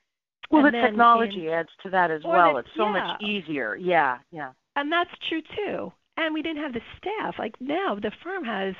well, 0.49 0.63
the 0.63 0.71
technology 0.71 1.47
in, 1.47 1.53
adds 1.53 1.69
to 1.83 1.89
that 1.89 2.09
as 2.09 2.21
well. 2.23 2.57
It's 2.57 2.69
so 2.75 2.85
yeah. 2.85 2.91
much 2.91 3.21
easier. 3.21 3.75
Yeah, 3.75 4.17
yeah. 4.31 4.51
And 4.75 4.91
that's 4.91 5.09
true 5.29 5.41
too 5.55 5.91
and 6.17 6.33
we 6.33 6.41
didn't 6.41 6.61
have 6.61 6.73
the 6.73 6.81
staff 6.97 7.35
like 7.39 7.53
now 7.59 7.95
the 8.01 8.11
firm 8.23 8.43
has 8.43 8.73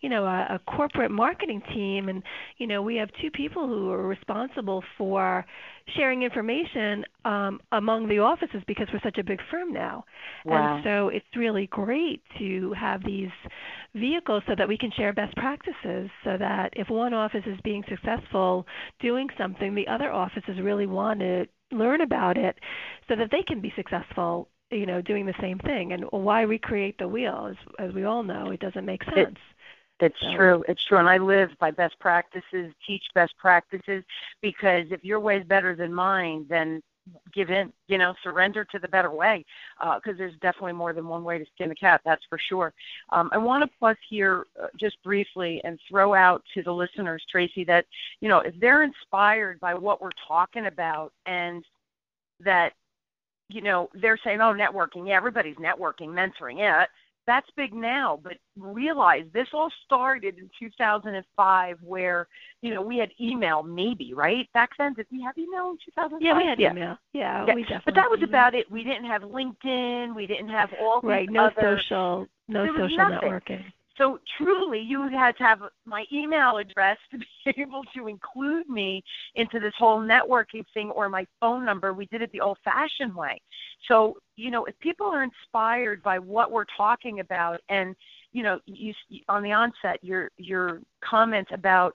you 0.00 0.08
know 0.08 0.24
a, 0.24 0.54
a 0.54 0.60
corporate 0.70 1.10
marketing 1.10 1.60
team 1.74 2.08
and 2.08 2.22
you 2.58 2.66
know 2.66 2.80
we 2.80 2.96
have 2.96 3.08
two 3.20 3.30
people 3.30 3.66
who 3.66 3.90
are 3.90 4.06
responsible 4.06 4.82
for 4.96 5.44
sharing 5.96 6.22
information 6.22 7.04
um, 7.24 7.60
among 7.72 8.08
the 8.08 8.18
offices 8.18 8.62
because 8.66 8.86
we're 8.92 9.00
such 9.02 9.18
a 9.18 9.24
big 9.24 9.40
firm 9.50 9.72
now 9.72 10.04
wow. 10.44 10.76
and 10.76 10.84
so 10.84 11.08
it's 11.08 11.26
really 11.36 11.66
great 11.66 12.22
to 12.38 12.72
have 12.78 13.04
these 13.04 13.28
vehicles 13.94 14.42
so 14.46 14.54
that 14.56 14.66
we 14.66 14.78
can 14.78 14.90
share 14.96 15.12
best 15.12 15.34
practices 15.36 16.08
so 16.24 16.36
that 16.38 16.70
if 16.74 16.88
one 16.88 17.12
office 17.12 17.44
is 17.46 17.58
being 17.64 17.84
successful 17.88 18.66
doing 19.00 19.28
something 19.36 19.74
the 19.74 19.86
other 19.88 20.10
offices 20.10 20.58
really 20.62 20.86
want 20.86 21.20
to 21.20 21.44
learn 21.72 22.00
about 22.00 22.36
it 22.36 22.58
so 23.08 23.16
that 23.16 23.30
they 23.30 23.42
can 23.46 23.60
be 23.60 23.72
successful 23.76 24.48
you 24.74 24.86
know 24.86 25.00
doing 25.00 25.26
the 25.26 25.34
same 25.40 25.58
thing. 25.58 25.92
And 25.92 26.04
why 26.10 26.42
recreate 26.42 26.98
the 26.98 27.08
wheel? 27.08 27.48
As 27.50 27.56
as 27.88 27.94
we 27.94 28.04
all 28.04 28.22
know 28.22 28.50
it 28.50 28.60
doesn't 28.60 28.84
make 28.84 29.04
sense. 29.04 29.38
It, 30.00 30.06
it's 30.06 30.20
so. 30.20 30.34
true. 30.34 30.64
It's 30.68 30.84
true. 30.84 30.98
And 30.98 31.08
i 31.08 31.18
live 31.18 31.50
by 31.58 31.70
best 31.70 31.98
practices 32.00 32.72
teach 32.86 33.04
best 33.14 33.36
practices 33.38 34.04
because 34.42 34.86
if 34.90 35.04
your 35.04 35.20
way 35.20 35.38
is 35.38 35.46
better 35.46 35.74
than 35.74 35.94
mine 35.94 36.46
then 36.48 36.82
give 37.34 37.50
in 37.50 37.72
you 37.86 37.98
know 37.98 38.14
surrender 38.22 38.64
to 38.64 38.78
the 38.78 38.88
better 38.88 39.10
way 39.10 39.44
because 39.78 40.14
uh, 40.14 40.18
there's 40.18 40.36
definitely 40.40 40.72
more 40.72 40.92
than 40.92 41.06
one 41.06 41.22
way 41.22 41.38
to 41.38 41.44
skin 41.54 41.70
a 41.70 41.74
cat 41.74 42.00
that's 42.04 42.24
for 42.28 42.38
sure. 42.38 42.72
Um, 43.10 43.28
i 43.32 43.38
want 43.38 43.62
to 43.62 43.78
pause 43.78 43.96
here 44.08 44.44
uh, 44.62 44.68
just 44.78 45.02
briefly 45.02 45.60
and 45.64 45.78
throw 45.88 46.14
out 46.14 46.42
to 46.54 46.62
the 46.62 46.72
listeners 46.72 47.24
tracy 47.30 47.64
that 47.64 47.86
you 48.20 48.28
know 48.28 48.38
if 48.38 48.54
they're 48.60 48.82
inspired 48.82 49.60
by 49.60 49.74
what 49.74 50.00
we're 50.00 50.10
talking 50.26 50.66
about 50.66 51.12
and 51.26 51.64
that 52.40 52.72
you 53.54 53.62
know, 53.62 53.88
they're 53.94 54.18
saying, 54.24 54.40
oh, 54.40 54.52
networking. 54.52 55.06
Yeah, 55.06 55.16
everybody's 55.16 55.56
networking, 55.56 56.08
mentoring. 56.08 56.58
Yeah, 56.58 56.86
that's 57.26 57.46
big 57.56 57.72
now. 57.72 58.18
But 58.22 58.34
realize 58.58 59.24
this 59.32 59.46
all 59.54 59.70
started 59.84 60.38
in 60.38 60.50
2005 60.58 61.78
where, 61.82 62.26
you 62.62 62.74
know, 62.74 62.82
we 62.82 62.98
had 62.98 63.10
email 63.20 63.62
maybe, 63.62 64.12
right? 64.12 64.52
Back 64.52 64.70
then, 64.76 64.94
did 64.94 65.06
we 65.12 65.22
have 65.22 65.38
email 65.38 65.70
in 65.70 65.78
2005? 65.84 66.20
Yeah, 66.20 66.36
we 66.36 66.44
had 66.44 66.58
yeah. 66.58 66.70
email. 66.72 66.98
Yeah, 67.12 67.46
yeah. 67.46 67.54
we 67.54 67.62
definitely. 67.62 67.82
But 67.84 67.94
that 67.94 68.10
was 68.10 68.18
email. 68.18 68.28
about 68.30 68.54
it. 68.56 68.70
We 68.70 68.82
didn't 68.82 69.06
have 69.06 69.22
LinkedIn. 69.22 70.16
We 70.16 70.26
didn't 70.26 70.48
have 70.48 70.70
all 70.80 71.00
Right, 71.02 71.30
no 71.30 71.46
other, 71.46 71.78
social, 71.78 72.26
no 72.48 72.66
social 72.66 72.96
nothing. 72.96 73.30
networking. 73.30 73.64
So 73.96 74.18
truly, 74.36 74.80
you 74.80 75.08
had 75.08 75.36
to 75.38 75.44
have 75.44 75.60
my 75.86 76.04
email 76.12 76.56
address 76.56 76.98
to 77.10 77.18
be 77.18 77.26
able 77.60 77.82
to 77.94 78.08
include 78.08 78.68
me 78.68 79.02
into 79.34 79.60
this 79.60 79.74
whole 79.78 80.00
networking 80.00 80.64
thing 80.74 80.90
or 80.90 81.08
my 81.08 81.26
phone 81.40 81.64
number. 81.64 81.92
We 81.92 82.06
did 82.06 82.22
it 82.22 82.32
the 82.32 82.40
old 82.40 82.58
fashioned 82.64 83.14
way. 83.14 83.40
So, 83.88 84.16
you 84.36 84.50
know, 84.50 84.64
if 84.64 84.78
people 84.80 85.06
are 85.06 85.22
inspired 85.22 86.02
by 86.02 86.18
what 86.18 86.50
we're 86.50 86.66
talking 86.76 87.20
about 87.20 87.60
and, 87.68 87.94
you 88.32 88.42
know, 88.42 88.58
you 88.66 88.92
on 89.28 89.42
the 89.42 89.52
onset 89.52 90.02
your 90.02 90.30
your 90.38 90.80
comments 91.00 91.50
about 91.54 91.94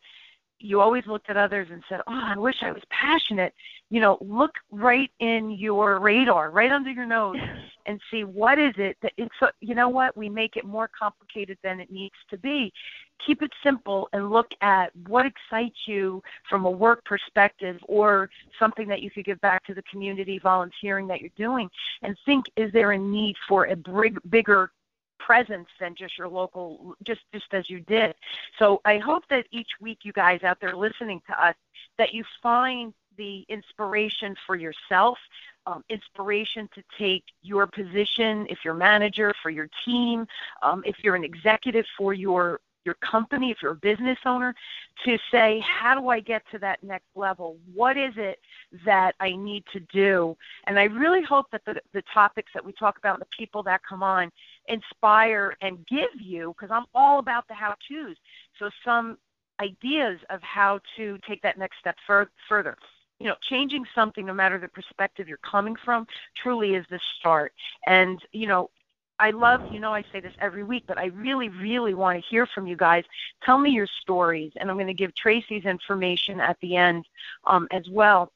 you 0.60 0.82
always 0.82 1.06
looked 1.08 1.30
at 1.30 1.38
others 1.38 1.68
and 1.72 1.84
said, 1.90 2.02
"Oh, 2.08 2.22
I 2.36 2.38
wish 2.38 2.56
I 2.62 2.72
was 2.72 2.84
passionate." 2.90 3.54
You 3.90 4.02
know, 4.02 4.18
look 4.22 4.52
right 4.72 5.10
in 5.20 5.52
your 5.52 6.00
radar, 6.00 6.52
right 6.52 6.72
under 6.72 6.92
your 6.92 7.06
nose, 7.06 7.38
and 7.86 8.00
see 8.12 8.24
what 8.24 8.60
is 8.60 8.74
it 8.78 8.98
that 9.02 9.14
it's. 9.18 9.34
You 9.62 9.76
know 9.76 9.90
what? 9.90 10.16
We 10.16 10.30
make 10.30 10.58
it 10.58 10.66
more 10.66 10.90
complicated 10.98 11.58
than 11.64 11.80
it 11.80 11.92
needs 11.92 12.16
to 12.30 12.38
be. 12.38 12.72
Keep 13.26 13.42
it 13.42 13.52
simple 13.64 14.08
and 14.14 14.30
look 14.30 14.48
at 14.62 14.96
what 15.08 15.26
excites 15.26 15.88
you 15.88 16.22
from 16.50 16.66
a 16.66 16.72
work 16.72 17.04
perspective 17.04 17.78
or 17.88 18.30
something 18.58 18.88
that 18.88 19.02
you 19.02 19.12
could 19.12 19.26
give 19.26 19.42
back 19.42 19.66
to 19.66 19.74
the 19.74 19.84
community, 19.84 20.40
volunteering 20.40 21.08
that 21.08 21.22
you're 21.22 21.30
doing, 21.38 21.70
and 22.02 22.18
think: 22.26 22.46
Is 22.56 22.72
there 22.74 22.92
a 22.92 22.98
need 22.98 23.36
for 23.48 23.66
a 23.66 23.76
big, 23.76 24.20
bigger 24.30 24.72
presence 25.20 25.68
than 25.80 25.96
just 25.96 26.18
your 26.18 26.28
local 26.28 26.96
just 27.04 27.22
just 27.34 27.54
as 27.54 27.70
you 27.70 27.80
did 27.82 28.16
so 28.58 28.82
i 28.86 28.98
hope 28.98 29.24
that 29.30 29.46
each 29.52 29.70
week 29.82 30.00
you 30.04 30.14
guys 30.14 30.42
out 30.44 30.60
there 30.60 30.76
listening 30.76 31.22
to 31.28 31.44
us 31.44 31.56
that 31.98 32.14
you 32.14 32.24
find 32.42 32.94
the 33.18 33.46
inspiration 33.50 34.36
for 34.48 34.56
yourself 34.56 35.18
um, 35.66 35.84
inspiration 35.90 36.70
to 36.74 36.82
take 36.98 37.24
your 37.42 37.68
position 37.68 38.48
if 38.50 38.60
you're 38.64 38.74
manager 38.74 39.34
for 39.44 39.50
your 39.50 39.70
team 39.86 40.26
um, 40.64 40.82
if 40.86 41.04
you're 41.04 41.16
an 41.16 41.24
executive 41.24 41.86
for 41.98 42.14
your 42.14 42.60
your 42.86 42.96
company, 42.96 43.52
if 43.52 43.58
you're 43.62 43.74
a 43.74 43.76
business 43.76 44.18
owner, 44.26 44.56
to 45.06 45.18
say, 45.32 45.64
how 45.66 46.00
do 46.00 46.10
I 46.10 46.20
get 46.20 46.44
to 46.52 46.60
that 46.60 46.84
next 46.84 47.08
level? 47.16 47.58
What 47.74 47.98
is 47.98 48.14
it 48.18 48.40
that 48.86 49.16
I 49.20 49.36
need 49.36 49.64
to 49.74 49.80
do? 49.80 50.36
And 50.66 50.80
I 50.80 50.84
really 50.86 51.24
hope 51.24 51.48
that 51.52 51.62
the, 51.66 51.80
the 51.94 52.04
topics 52.14 52.52
that 52.54 52.66
we 52.66 52.74
talk 52.74 52.98
about, 52.98 53.20
the 53.20 53.28
people 53.38 53.64
that 53.64 53.82
come 53.88 54.04
on, 54.04 54.32
inspire 54.70 55.56
and 55.62 55.86
give 55.88 56.20
you, 56.20 56.56
because 56.58 56.74
I'm 56.74 56.86
all 56.94 57.20
about 57.20 57.48
the 57.48 57.54
how 57.54 57.76
to's. 57.88 58.18
So, 58.58 58.70
some 58.86 59.18
ideas 59.60 60.20
of 60.30 60.42
how 60.42 60.80
to 60.96 61.18
take 61.28 61.42
that 61.42 61.58
next 61.58 61.80
step 61.80 61.98
fur- 62.08 62.30
further. 62.48 62.78
You 63.20 63.28
know, 63.28 63.36
changing 63.42 63.86
something, 63.94 64.26
no 64.26 64.34
matter 64.34 64.58
the 64.58 64.70
perspective 64.70 65.28
you're 65.28 65.38
coming 65.38 65.76
from, 65.84 66.08
truly 66.42 66.76
is 66.76 66.86
the 66.90 67.00
start. 67.20 67.52
And, 67.86 68.22
you 68.32 68.48
know, 68.48 68.70
I 69.20 69.32
love, 69.32 69.62
you 69.74 69.82
know, 69.82 69.94
I 69.94 70.04
say 70.14 70.22
this 70.22 70.34
every 70.40 70.64
week, 70.64 70.86
but 70.88 70.98
I 70.98 71.08
really, 71.08 71.50
really 71.50 71.94
want 71.94 72.18
to 72.18 72.30
hear 72.30 72.46
from 72.46 72.66
you 72.66 72.78
guys. 72.78 73.04
Tell 73.44 73.58
me 73.58 73.72
your 73.72 73.88
stories, 74.02 74.54
and 74.56 74.70
I'm 74.70 74.78
going 74.78 74.88
to 74.88 74.94
give 74.94 75.14
Tracy's 75.14 75.66
information 75.66 76.40
at 76.40 76.58
the 76.62 76.78
end 76.78 77.06
um, 77.44 77.68
as 77.72 77.84
well 77.90 78.32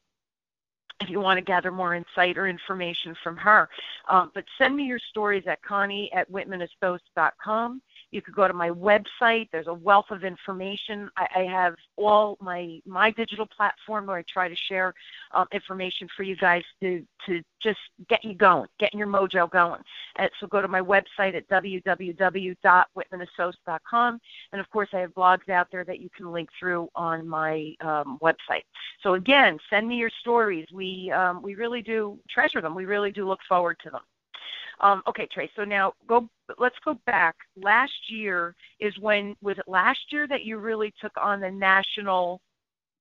if 1.00 1.10
you 1.10 1.20
want 1.20 1.38
to 1.38 1.44
gather 1.44 1.70
more 1.70 1.94
insight 1.94 2.38
or 2.38 2.46
information 2.46 3.14
from 3.22 3.36
her. 3.36 3.68
Um, 4.08 4.30
but 4.34 4.44
send 4.58 4.76
me 4.76 4.84
your 4.84 5.00
stories 5.10 5.44
at 5.46 5.62
Connie 5.62 6.10
at 6.12 6.30
whitmanassoc.com. 6.30 7.82
You 8.14 8.22
could 8.22 8.36
go 8.36 8.46
to 8.46 8.54
my 8.54 8.70
website. 8.70 9.48
There's 9.50 9.66
a 9.66 9.74
wealth 9.74 10.06
of 10.10 10.22
information. 10.22 11.10
I, 11.16 11.26
I 11.34 11.40
have 11.46 11.74
all 11.96 12.38
my 12.40 12.80
my 12.86 13.10
digital 13.10 13.44
platform 13.44 14.06
where 14.06 14.18
I 14.18 14.24
try 14.32 14.48
to 14.48 14.54
share 14.54 14.94
um, 15.32 15.48
information 15.52 16.06
for 16.16 16.22
you 16.22 16.36
guys 16.36 16.62
to 16.80 17.04
to 17.26 17.42
just 17.60 17.80
get 18.08 18.24
you 18.24 18.34
going, 18.34 18.68
getting 18.78 19.00
your 19.00 19.08
mojo 19.08 19.50
going. 19.50 19.80
And 20.16 20.30
so 20.38 20.46
go 20.46 20.62
to 20.62 20.68
my 20.68 20.80
website 20.80 21.34
at 21.34 21.48
www.whitmanassociates.com, 21.48 24.20
and 24.52 24.60
of 24.60 24.70
course 24.70 24.90
I 24.92 24.98
have 24.98 25.12
blogs 25.14 25.48
out 25.48 25.66
there 25.72 25.84
that 25.84 25.98
you 25.98 26.08
can 26.16 26.30
link 26.30 26.50
through 26.56 26.88
on 26.94 27.26
my 27.26 27.74
um, 27.80 28.20
website. 28.22 28.62
So 29.02 29.14
again, 29.14 29.58
send 29.68 29.88
me 29.88 29.96
your 29.96 30.10
stories. 30.20 30.68
We 30.72 31.10
um, 31.10 31.42
we 31.42 31.56
really 31.56 31.82
do 31.82 32.20
treasure 32.30 32.60
them. 32.60 32.76
We 32.76 32.84
really 32.84 33.10
do 33.10 33.26
look 33.26 33.40
forward 33.48 33.78
to 33.82 33.90
them. 33.90 34.02
Um, 34.80 35.02
okay, 35.06 35.26
Trey. 35.32 35.50
So 35.56 35.64
now 35.64 35.94
go. 36.06 36.28
Let's 36.58 36.78
go 36.84 36.98
back. 37.06 37.36
Last 37.56 38.10
year 38.10 38.54
is 38.80 38.98
when 38.98 39.36
was 39.40 39.58
it 39.58 39.64
last 39.66 40.12
year 40.12 40.26
that 40.28 40.44
you 40.44 40.58
really 40.58 40.92
took 41.00 41.12
on 41.16 41.40
the 41.40 41.50
national 41.50 42.40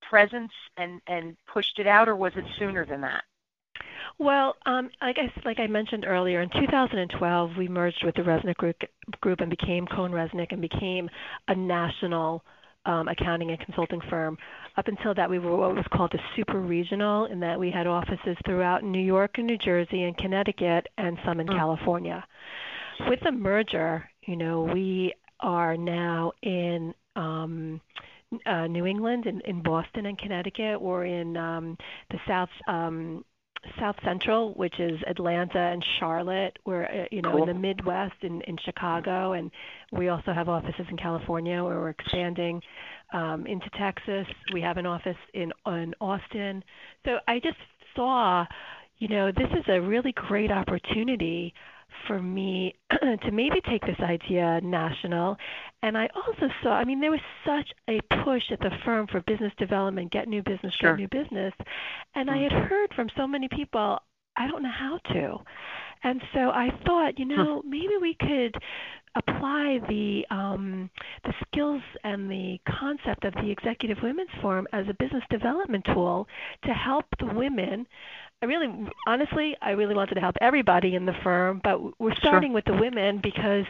presence 0.01 0.51
and 0.77 1.01
and 1.07 1.35
pushed 1.51 1.79
it 1.79 1.87
out, 1.87 2.07
or 2.07 2.15
was 2.15 2.33
it 2.35 2.45
sooner 2.57 2.85
than 2.85 3.01
that? 3.01 3.23
Well, 4.19 4.55
um, 4.65 4.89
I 5.01 5.13
like 5.43 5.59
I 5.59 5.67
mentioned 5.67 6.05
earlier, 6.05 6.41
in 6.41 6.49
2012 6.49 7.57
we 7.57 7.67
merged 7.67 8.03
with 8.03 8.15
the 8.15 8.21
Reznick 8.21 8.55
Group, 8.55 9.39
and 9.39 9.49
became 9.49 9.87
CohnReznick 9.87 10.51
and 10.51 10.61
became 10.61 11.09
a 11.47 11.55
national 11.55 12.43
um, 12.85 13.07
accounting 13.07 13.51
and 13.51 13.59
consulting 13.59 14.01
firm. 14.09 14.37
Up 14.77 14.87
until 14.87 15.13
that, 15.15 15.29
we 15.29 15.39
were 15.39 15.55
what 15.55 15.75
was 15.75 15.85
called 15.93 16.13
a 16.13 16.19
super 16.35 16.59
regional, 16.59 17.25
in 17.25 17.39
that 17.41 17.59
we 17.59 17.71
had 17.71 17.87
offices 17.87 18.37
throughout 18.45 18.83
New 18.83 19.01
York 19.01 19.37
and 19.37 19.47
New 19.47 19.57
Jersey 19.57 20.03
and 20.03 20.17
Connecticut, 20.17 20.87
and 20.97 21.17
some 21.25 21.39
in 21.39 21.47
mm. 21.47 21.57
California. 21.57 22.25
With 23.07 23.19
the 23.23 23.31
merger, 23.31 24.09
you 24.25 24.35
know, 24.35 24.61
we 24.61 25.13
are 25.39 25.75
now 25.77 26.31
in 26.41 26.93
um, 27.15 27.81
uh, 28.45 28.67
New 28.67 28.85
England, 28.85 29.25
in, 29.25 29.41
in 29.41 29.61
Boston 29.61 30.05
and 30.05 30.17
Connecticut. 30.17 30.81
We're 30.81 31.05
in 31.05 31.37
um, 31.37 31.77
the 32.11 32.17
South 32.27 32.49
um, 32.67 33.23
South 33.79 33.95
Central, 34.03 34.53
which 34.53 34.79
is 34.79 34.99
Atlanta 35.07 35.59
and 35.59 35.83
Charlotte. 35.99 36.57
We're 36.65 36.85
uh, 36.85 37.05
you 37.11 37.21
know 37.21 37.31
cool. 37.31 37.43
in 37.43 37.47
the 37.47 37.59
Midwest 37.59 38.15
in 38.21 38.41
in 38.41 38.57
Chicago, 38.63 39.33
and 39.33 39.51
we 39.91 40.09
also 40.09 40.33
have 40.33 40.49
offices 40.49 40.85
in 40.89 40.97
California 40.97 41.63
where 41.63 41.79
we're 41.79 41.89
expanding 41.89 42.61
um, 43.13 43.45
into 43.45 43.69
Texas. 43.77 44.27
We 44.53 44.61
have 44.61 44.77
an 44.77 44.85
office 44.85 45.17
in 45.33 45.51
in 45.67 45.93
Austin. 46.01 46.63
So 47.05 47.17
I 47.27 47.39
just 47.39 47.57
saw, 47.95 48.45
you 48.99 49.07
know, 49.07 49.31
this 49.31 49.49
is 49.51 49.65
a 49.67 49.79
really 49.79 50.13
great 50.13 50.51
opportunity 50.51 51.53
for 52.07 52.21
me 52.21 52.75
to 52.91 53.31
maybe 53.31 53.61
take 53.69 53.85
this 53.85 53.99
idea 53.99 54.61
national. 54.61 55.37
And 55.81 55.97
I 55.97 56.09
also 56.15 56.47
saw, 56.61 56.71
I 56.71 56.83
mean, 56.83 56.99
there 56.99 57.11
was 57.11 57.19
such 57.45 57.71
a 57.89 57.99
push 58.23 58.43
at 58.51 58.59
the 58.59 58.71
firm 58.85 59.07
for 59.07 59.21
business 59.21 59.53
development, 59.57 60.11
get 60.11 60.27
new 60.27 60.43
business, 60.43 60.73
sure. 60.79 60.95
get 60.95 60.99
new 60.99 61.23
business. 61.23 61.53
And 62.15 62.29
I 62.29 62.37
had 62.37 62.51
mm-hmm. 62.51 62.67
heard 62.67 62.93
from 62.95 63.09
so 63.17 63.27
many 63.27 63.47
people, 63.47 63.99
I 64.37 64.47
don't 64.47 64.63
know 64.63 64.71
how 64.71 64.99
to. 65.13 65.37
And 66.03 66.21
so 66.33 66.49
I 66.49 66.69
thought, 66.85 67.17
you 67.17 67.25
know, 67.25 67.61
maybe 67.65 67.93
we 68.01 68.15
could 68.15 68.55
apply 69.15 69.79
the 69.87 70.25
um, 70.31 70.89
the 71.23 71.33
skills 71.47 71.81
and 72.03 72.29
the 72.29 72.59
concept 72.67 73.25
of 73.25 73.33
the 73.35 73.49
Executive 73.49 73.97
Women's 74.01 74.29
Forum 74.41 74.67
as 74.73 74.85
a 74.89 74.93
business 74.95 75.23
development 75.29 75.85
tool 75.85 76.27
to 76.65 76.73
help 76.73 77.05
the 77.19 77.27
women 77.27 77.87
I 78.43 78.45
really, 78.45 78.89
honestly, 79.07 79.55
I 79.61 79.69
really 79.69 79.95
wanted 79.95 80.15
to 80.15 80.19
help 80.19 80.35
everybody 80.41 80.95
in 80.95 81.05
the 81.05 81.13
firm, 81.23 81.61
but 81.63 81.97
we're 81.97 82.13
starting 82.15 82.49
sure. 82.49 82.55
with 82.55 82.65
the 82.65 82.73
women 82.73 83.21
because, 83.23 83.63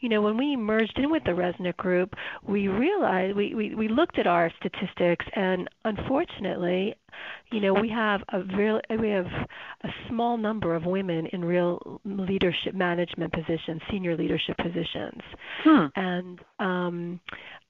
you 0.00 0.08
know, 0.08 0.22
when 0.22 0.38
we 0.38 0.56
merged 0.56 0.94
in 0.96 1.10
with 1.10 1.24
the 1.24 1.32
Reznick 1.32 1.76
Group, 1.76 2.14
we 2.42 2.68
realized 2.68 3.36
we, 3.36 3.54
we, 3.54 3.74
we 3.74 3.86
looked 3.86 4.18
at 4.18 4.26
our 4.26 4.50
statistics, 4.58 5.26
and 5.36 5.68
unfortunately, 5.84 6.94
you 7.52 7.60
know, 7.60 7.74
we 7.74 7.90
have 7.90 8.22
a 8.32 8.40
real 8.56 8.80
we 8.98 9.10
have 9.10 9.26
a 9.84 9.88
small 10.08 10.36
number 10.36 10.74
of 10.74 10.84
women 10.86 11.26
in 11.26 11.44
real 11.44 12.00
leadership 12.04 12.74
management 12.74 13.32
positions, 13.32 13.82
senior 13.90 14.16
leadership 14.16 14.56
positions, 14.56 15.20
hmm. 15.62 15.86
and 15.94 16.40
um, 16.58 17.20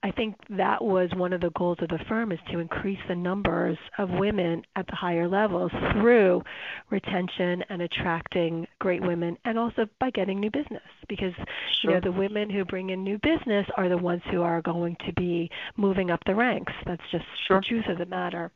I 0.04 0.10
think 0.10 0.36
that 0.50 0.84
was 0.84 1.10
one 1.16 1.32
of 1.32 1.40
the 1.40 1.50
goals 1.56 1.78
of 1.80 1.88
the 1.88 1.98
firm 2.08 2.30
is 2.30 2.38
to 2.52 2.58
increase 2.58 2.98
the 3.08 3.16
numbers 3.16 3.78
of 3.98 4.10
women 4.10 4.62
at 4.76 4.86
the 4.86 4.94
higher 4.94 5.26
levels 5.26 5.72
through 5.92 6.42
retention 6.90 7.64
and 7.70 7.82
attracting 7.82 8.66
great 8.78 9.02
women, 9.02 9.36
and 9.44 9.58
also 9.58 9.86
by 9.98 10.10
getting 10.10 10.40
new 10.40 10.50
business 10.50 10.82
because 11.08 11.32
sure. 11.80 11.90
you 11.90 11.90
know 11.90 12.00
the 12.00 12.12
women 12.12 12.48
who 12.50 12.64
bring 12.64 12.90
in 12.90 13.02
new 13.02 13.18
business 13.18 13.66
are 13.76 13.88
the 13.88 13.96
ones 13.96 14.22
who 14.30 14.42
are 14.42 14.62
going 14.62 14.96
to 15.06 15.12
be 15.14 15.50
moving 15.76 16.10
up 16.10 16.20
the 16.26 16.34
ranks. 16.34 16.72
That's 16.86 17.02
just 17.10 17.24
sure. 17.48 17.60
the 17.60 17.66
truth 17.66 17.86
of 17.88 17.98
the 17.98 18.06
matter. 18.06 18.52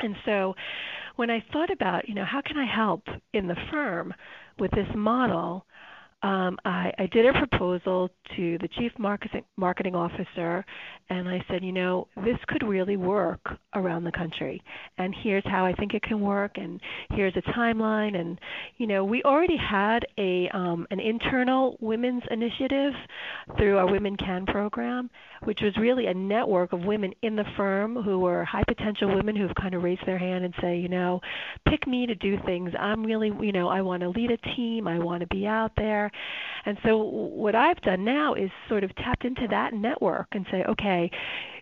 And 0.00 0.16
so 0.24 0.54
when 1.16 1.30
I 1.30 1.44
thought 1.52 1.70
about, 1.70 2.08
you 2.08 2.14
know, 2.14 2.24
how 2.24 2.40
can 2.44 2.56
I 2.56 2.66
help 2.66 3.02
in 3.32 3.48
the 3.48 3.56
firm 3.70 4.14
with 4.58 4.70
this 4.72 4.88
model, 4.94 5.66
um, 6.22 6.58
I, 6.64 6.92
I 6.98 7.06
did 7.06 7.26
a 7.26 7.32
proposal 7.32 8.10
to 8.36 8.58
the 8.58 8.68
chief 8.76 8.92
marketing, 8.98 9.44
marketing 9.56 9.94
officer, 9.94 10.64
and 11.10 11.28
I 11.28 11.44
said, 11.48 11.62
you 11.62 11.72
know, 11.72 12.08
this 12.16 12.36
could 12.48 12.66
really 12.66 12.96
work 12.96 13.40
around 13.74 14.04
the 14.04 14.12
country, 14.12 14.60
and 14.98 15.14
here's 15.22 15.44
how 15.46 15.64
I 15.64 15.72
think 15.74 15.94
it 15.94 16.02
can 16.02 16.20
work, 16.20 16.52
and 16.56 16.80
here's 17.10 17.36
a 17.36 17.42
timeline, 17.52 18.18
and 18.18 18.38
you 18.78 18.86
know, 18.86 19.04
we 19.04 19.22
already 19.22 19.56
had 19.56 20.06
a 20.18 20.48
um, 20.52 20.86
an 20.90 20.98
internal 20.98 21.76
women's 21.80 22.24
initiative 22.30 22.94
through 23.56 23.78
our 23.78 23.86
Women 23.86 24.16
Can 24.16 24.44
program, 24.46 25.10
which 25.44 25.60
was 25.62 25.76
really 25.76 26.06
a 26.06 26.14
network 26.14 26.72
of 26.72 26.84
women 26.84 27.12
in 27.22 27.36
the 27.36 27.44
firm 27.56 27.94
who 27.94 28.18
were 28.18 28.44
high 28.44 28.64
potential 28.66 29.14
women 29.14 29.36
who've 29.36 29.54
kind 29.54 29.74
of 29.74 29.82
raised 29.82 30.04
their 30.04 30.18
hand 30.18 30.44
and 30.44 30.54
say, 30.60 30.78
you 30.78 30.88
know, 30.88 31.20
pick 31.68 31.86
me 31.86 32.06
to 32.06 32.14
do 32.14 32.38
things. 32.44 32.72
I'm 32.78 33.04
really, 33.04 33.32
you 33.40 33.52
know, 33.52 33.68
I 33.68 33.82
want 33.82 34.02
to 34.02 34.08
lead 34.08 34.30
a 34.30 34.36
team. 34.56 34.88
I 34.88 34.98
want 34.98 35.20
to 35.20 35.26
be 35.28 35.46
out 35.46 35.72
there. 35.76 36.07
And 36.66 36.78
so 36.84 36.98
what 36.98 37.54
I've 37.54 37.80
done 37.80 38.04
now 38.04 38.34
is 38.34 38.50
sort 38.68 38.84
of 38.84 38.94
tapped 38.96 39.24
into 39.24 39.46
that 39.50 39.74
network 39.74 40.28
and 40.32 40.46
say, 40.50 40.64
okay, 40.68 41.10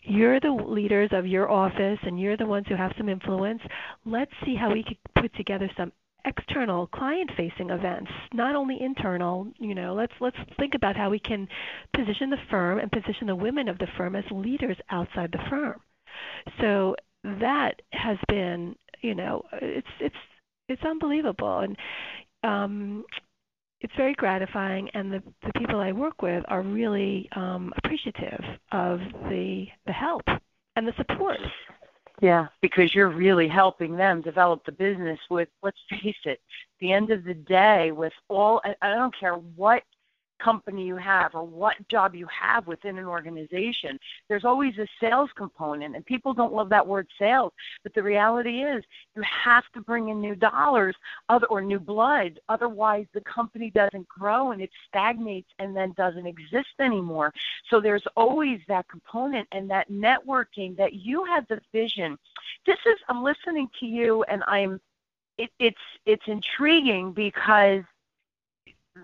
you're 0.02 0.40
the 0.40 0.50
leaders 0.50 1.10
of 1.12 1.26
your 1.26 1.50
office 1.50 1.98
and 2.02 2.18
you're 2.20 2.36
the 2.36 2.46
ones 2.46 2.66
who 2.68 2.76
have 2.76 2.92
some 2.96 3.08
influence. 3.08 3.60
Let's 4.04 4.32
see 4.44 4.54
how 4.54 4.72
we 4.72 4.84
could 4.84 4.98
put 5.20 5.34
together 5.34 5.70
some 5.76 5.92
external 6.26 6.88
client 6.88 7.30
facing 7.36 7.70
events 7.70 8.10
not 8.34 8.56
only 8.56 8.76
internal 8.82 9.46
you 9.58 9.74
know 9.74 9.94
let's 9.94 10.12
let's 10.20 10.36
think 10.58 10.74
about 10.74 10.96
how 10.96 11.08
we 11.08 11.20
can 11.20 11.46
position 11.94 12.30
the 12.30 12.36
firm 12.50 12.80
and 12.80 12.90
position 12.90 13.28
the 13.28 13.36
women 13.36 13.68
of 13.68 13.78
the 13.78 13.86
firm 13.96 14.16
as 14.16 14.24
leaders 14.32 14.76
outside 14.90 15.30
the 15.30 15.38
firm 15.48 15.80
so 16.60 16.96
that 17.22 17.80
has 17.92 18.18
been 18.28 18.74
you 19.02 19.14
know 19.14 19.42
it's 19.62 19.86
it's 20.00 20.16
it's 20.68 20.82
unbelievable 20.82 21.60
and 21.60 21.76
um 22.42 23.04
it's 23.80 23.94
very 23.96 24.14
gratifying, 24.14 24.88
and 24.94 25.12
the, 25.12 25.22
the 25.44 25.52
people 25.58 25.80
I 25.80 25.92
work 25.92 26.22
with 26.22 26.44
are 26.48 26.62
really 26.62 27.28
um, 27.36 27.72
appreciative 27.76 28.42
of 28.72 29.00
the 29.28 29.66
the 29.86 29.92
help 29.92 30.22
and 30.76 30.88
the 30.88 30.94
support. 30.96 31.38
Yeah, 32.22 32.46
because 32.62 32.94
you're 32.94 33.10
really 33.10 33.46
helping 33.46 33.94
them 33.94 34.22
develop 34.22 34.64
the 34.64 34.72
business 34.72 35.18
with, 35.28 35.48
let's 35.62 35.76
face 35.90 36.16
it, 36.24 36.40
the 36.80 36.92
end 36.92 37.10
of 37.10 37.24
the 37.24 37.34
day, 37.34 37.92
with 37.92 38.12
all, 38.28 38.62
I 38.80 38.94
don't 38.94 39.14
care 39.18 39.34
what 39.34 39.82
company 40.38 40.86
you 40.86 40.96
have 40.96 41.34
or 41.34 41.44
what 41.44 41.74
job 41.88 42.14
you 42.14 42.26
have 42.26 42.66
within 42.66 42.98
an 42.98 43.04
organization, 43.04 43.98
there's 44.28 44.44
always 44.44 44.76
a 44.78 44.86
sales 45.00 45.30
component. 45.36 45.96
And 45.96 46.04
people 46.04 46.34
don't 46.34 46.52
love 46.52 46.68
that 46.70 46.86
word 46.86 47.08
sales. 47.18 47.52
But 47.82 47.94
the 47.94 48.02
reality 48.02 48.62
is 48.62 48.84
you 49.14 49.22
have 49.22 49.64
to 49.74 49.80
bring 49.80 50.08
in 50.08 50.20
new 50.20 50.34
dollars 50.34 50.96
other, 51.28 51.46
or 51.46 51.60
new 51.62 51.80
blood. 51.80 52.40
Otherwise, 52.48 53.06
the 53.14 53.20
company 53.22 53.70
doesn't 53.70 54.08
grow 54.08 54.52
and 54.52 54.60
it 54.60 54.70
stagnates 54.88 55.48
and 55.58 55.76
then 55.76 55.92
doesn't 55.96 56.26
exist 56.26 56.68
anymore. 56.80 57.32
So 57.70 57.80
there's 57.80 58.04
always 58.16 58.60
that 58.68 58.88
component 58.88 59.48
and 59.52 59.70
that 59.70 59.90
networking 59.90 60.76
that 60.76 60.94
you 60.94 61.24
had 61.24 61.46
the 61.48 61.60
vision. 61.72 62.18
This 62.66 62.78
is, 62.86 62.96
I'm 63.08 63.22
listening 63.22 63.68
to 63.80 63.86
you 63.86 64.22
and 64.24 64.42
I'm, 64.46 64.80
it, 65.38 65.50
it's, 65.58 65.76
it's 66.06 66.26
intriguing 66.26 67.12
because 67.12 67.82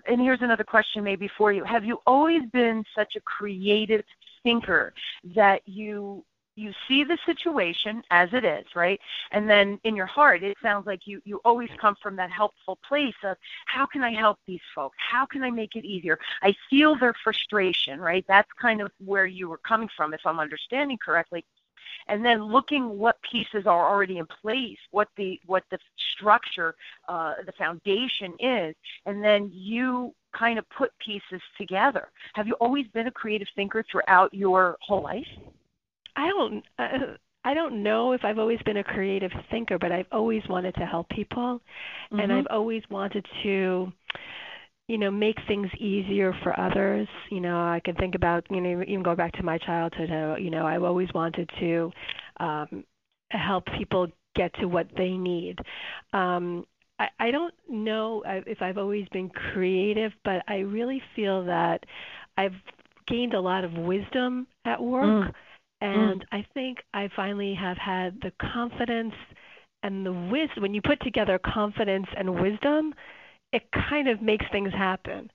and 0.07 0.21
here's 0.21 0.43
another 0.43 0.65
question 0.65 1.05
maybe 1.05 1.29
for 1.37 1.53
you. 1.53 1.65
Have 1.65 1.85
you 1.85 1.99
always 2.07 2.43
been 2.53 2.85
such 2.95 3.17
a 3.17 3.21
creative 3.21 4.05
thinker 4.43 4.93
that 5.35 5.63
you 5.67 6.25
you 6.55 6.73
see 6.87 7.03
the 7.03 7.17
situation 7.25 8.03
as 8.11 8.29
it 8.35 8.45
is, 8.45 8.67
right? 8.77 9.01
And 9.31 9.49
then 9.49 9.81
in 9.85 9.97
your 9.97 10.05
heart, 10.07 10.43
it 10.43 10.57
sounds 10.63 10.87
like 10.87 11.07
you 11.07 11.23
you 11.25 11.41
always 11.45 11.71
come 11.81 11.97
from 12.03 12.17
that 12.17 12.31
helpful 12.31 12.79
place 12.87 13.15
of 13.25 13.37
how 13.67 13.87
can 13.87 14.03
I 14.03 14.13
help 14.13 14.39
these 14.47 14.61
folks? 14.75 14.97
How 14.99 15.25
can 15.25 15.43
I 15.43 15.51
make 15.51 15.77
it 15.77 15.85
easier? 15.85 16.19
I 16.43 16.55
feel 16.69 16.95
their 16.97 17.15
frustration, 17.25 18.01
right? 18.01 18.25
That's 18.29 18.51
kind 18.61 18.83
of 18.83 18.91
where 19.05 19.27
you 19.27 19.49
were 19.49 19.59
coming 19.59 19.89
from, 19.97 20.13
if 20.13 20.21
I'm 20.27 20.39
understanding 20.39 20.99
correctly 21.03 21.45
and 22.09 22.25
then 22.25 22.45
looking 22.45 22.99
what 22.99 23.17
pieces 23.31 23.67
are 23.67 23.89
already 23.89 24.19
in 24.19 24.27
place, 24.27 24.79
what 24.91 25.09
the 25.17 25.41
what 25.47 25.65
the 25.71 25.79
structure, 26.17 26.75
uh, 27.09 27.35
the 27.47 27.53
foundation 27.53 28.35
is, 28.39 28.75
and 29.07 29.23
then 29.23 29.51
you 29.53 30.15
kind 30.37 30.59
of 30.59 30.65
put 30.71 30.91
pieces 31.05 31.41
together. 31.59 32.09
Have 32.35 32.47
you 32.47 32.55
always 32.55 32.87
been 32.89 33.07
a 33.07 33.11
creative 33.11 33.49
thinker 33.55 33.85
throughout 33.91 34.33
your 34.33 34.77
whole 34.81 35.03
life? 35.03 35.27
I 36.17 36.29
don't. 36.29 36.65
Uh, 36.79 37.17
I 37.45 37.55
don't 37.55 37.83
know 37.83 38.13
if 38.13 38.25
I've 38.25 38.39
always 38.39 38.61
been 38.65 38.77
a 38.77 38.85
creative 38.85 39.33
thinker, 39.51 39.77
but 39.77 39.91
I've 39.91 40.07
always 40.13 40.43
wanted 40.49 40.75
to 40.77 40.87
help 40.87 41.09
people, 41.09 41.61
mm-hmm. 42.13 42.21
and 42.21 42.33
I've 42.33 42.47
always 42.51 42.83
wanted 42.89 43.27
to 43.43 43.93
you 44.93 44.99
know 44.99 45.11
make 45.11 45.39
things 45.49 45.71
easier 45.79 46.35
for 46.43 46.59
others 46.61 47.09
you 47.31 47.41
know 47.41 47.57
i 47.57 47.81
can 47.83 47.95
think 47.95 48.15
about 48.15 48.45
you 48.51 48.61
know 48.61 48.83
even 48.83 49.03
go 49.03 49.17
back 49.17 49.33
to 49.33 49.43
my 49.43 49.57
childhood 49.57 50.11
you 50.39 50.51
know 50.51 50.67
i've 50.67 50.83
always 50.83 51.09
wanted 51.15 51.49
to 51.59 51.91
um 52.41 52.85
help 53.31 53.65
people 53.79 54.07
get 54.37 54.53
to 54.61 54.67
what 54.67 54.87
they 54.99 55.13
need 55.13 55.59
um 56.13 56.67
i 56.99 57.09
i 57.19 57.31
don't 57.31 57.55
know 57.71 58.23
if 58.27 58.61
i've 58.61 58.77
always 58.77 59.09
been 59.13 59.31
creative 59.31 60.13
but 60.27 60.43
i 60.47 60.57
really 60.57 61.01
feel 61.17 61.43
that 61.43 61.83
i've 62.37 62.53
gained 63.09 63.33
a 63.33 63.41
lot 63.41 63.65
of 63.65 63.73
wisdom 63.73 64.47
at 64.67 64.81
work 64.81 65.27
mm. 65.27 65.33
and 65.81 66.21
mm. 66.21 66.27
i 66.33 66.45
think 66.53 66.77
i 66.93 67.09
finally 67.17 67.55
have 67.59 67.79
had 67.79 68.15
the 68.21 68.33
confidence 68.53 69.15
and 69.83 70.05
the 70.05 70.13
wisdom 70.13 70.61
when 70.61 70.75
you 70.75 70.83
put 70.83 71.01
together 71.01 71.41
confidence 71.43 72.07
and 72.15 72.29
wisdom 72.43 72.93
it 73.53 73.63
kind 73.91 74.09
of 74.09 74.23
makes 74.23 74.47
things 74.51 74.73
happen. 74.73 75.31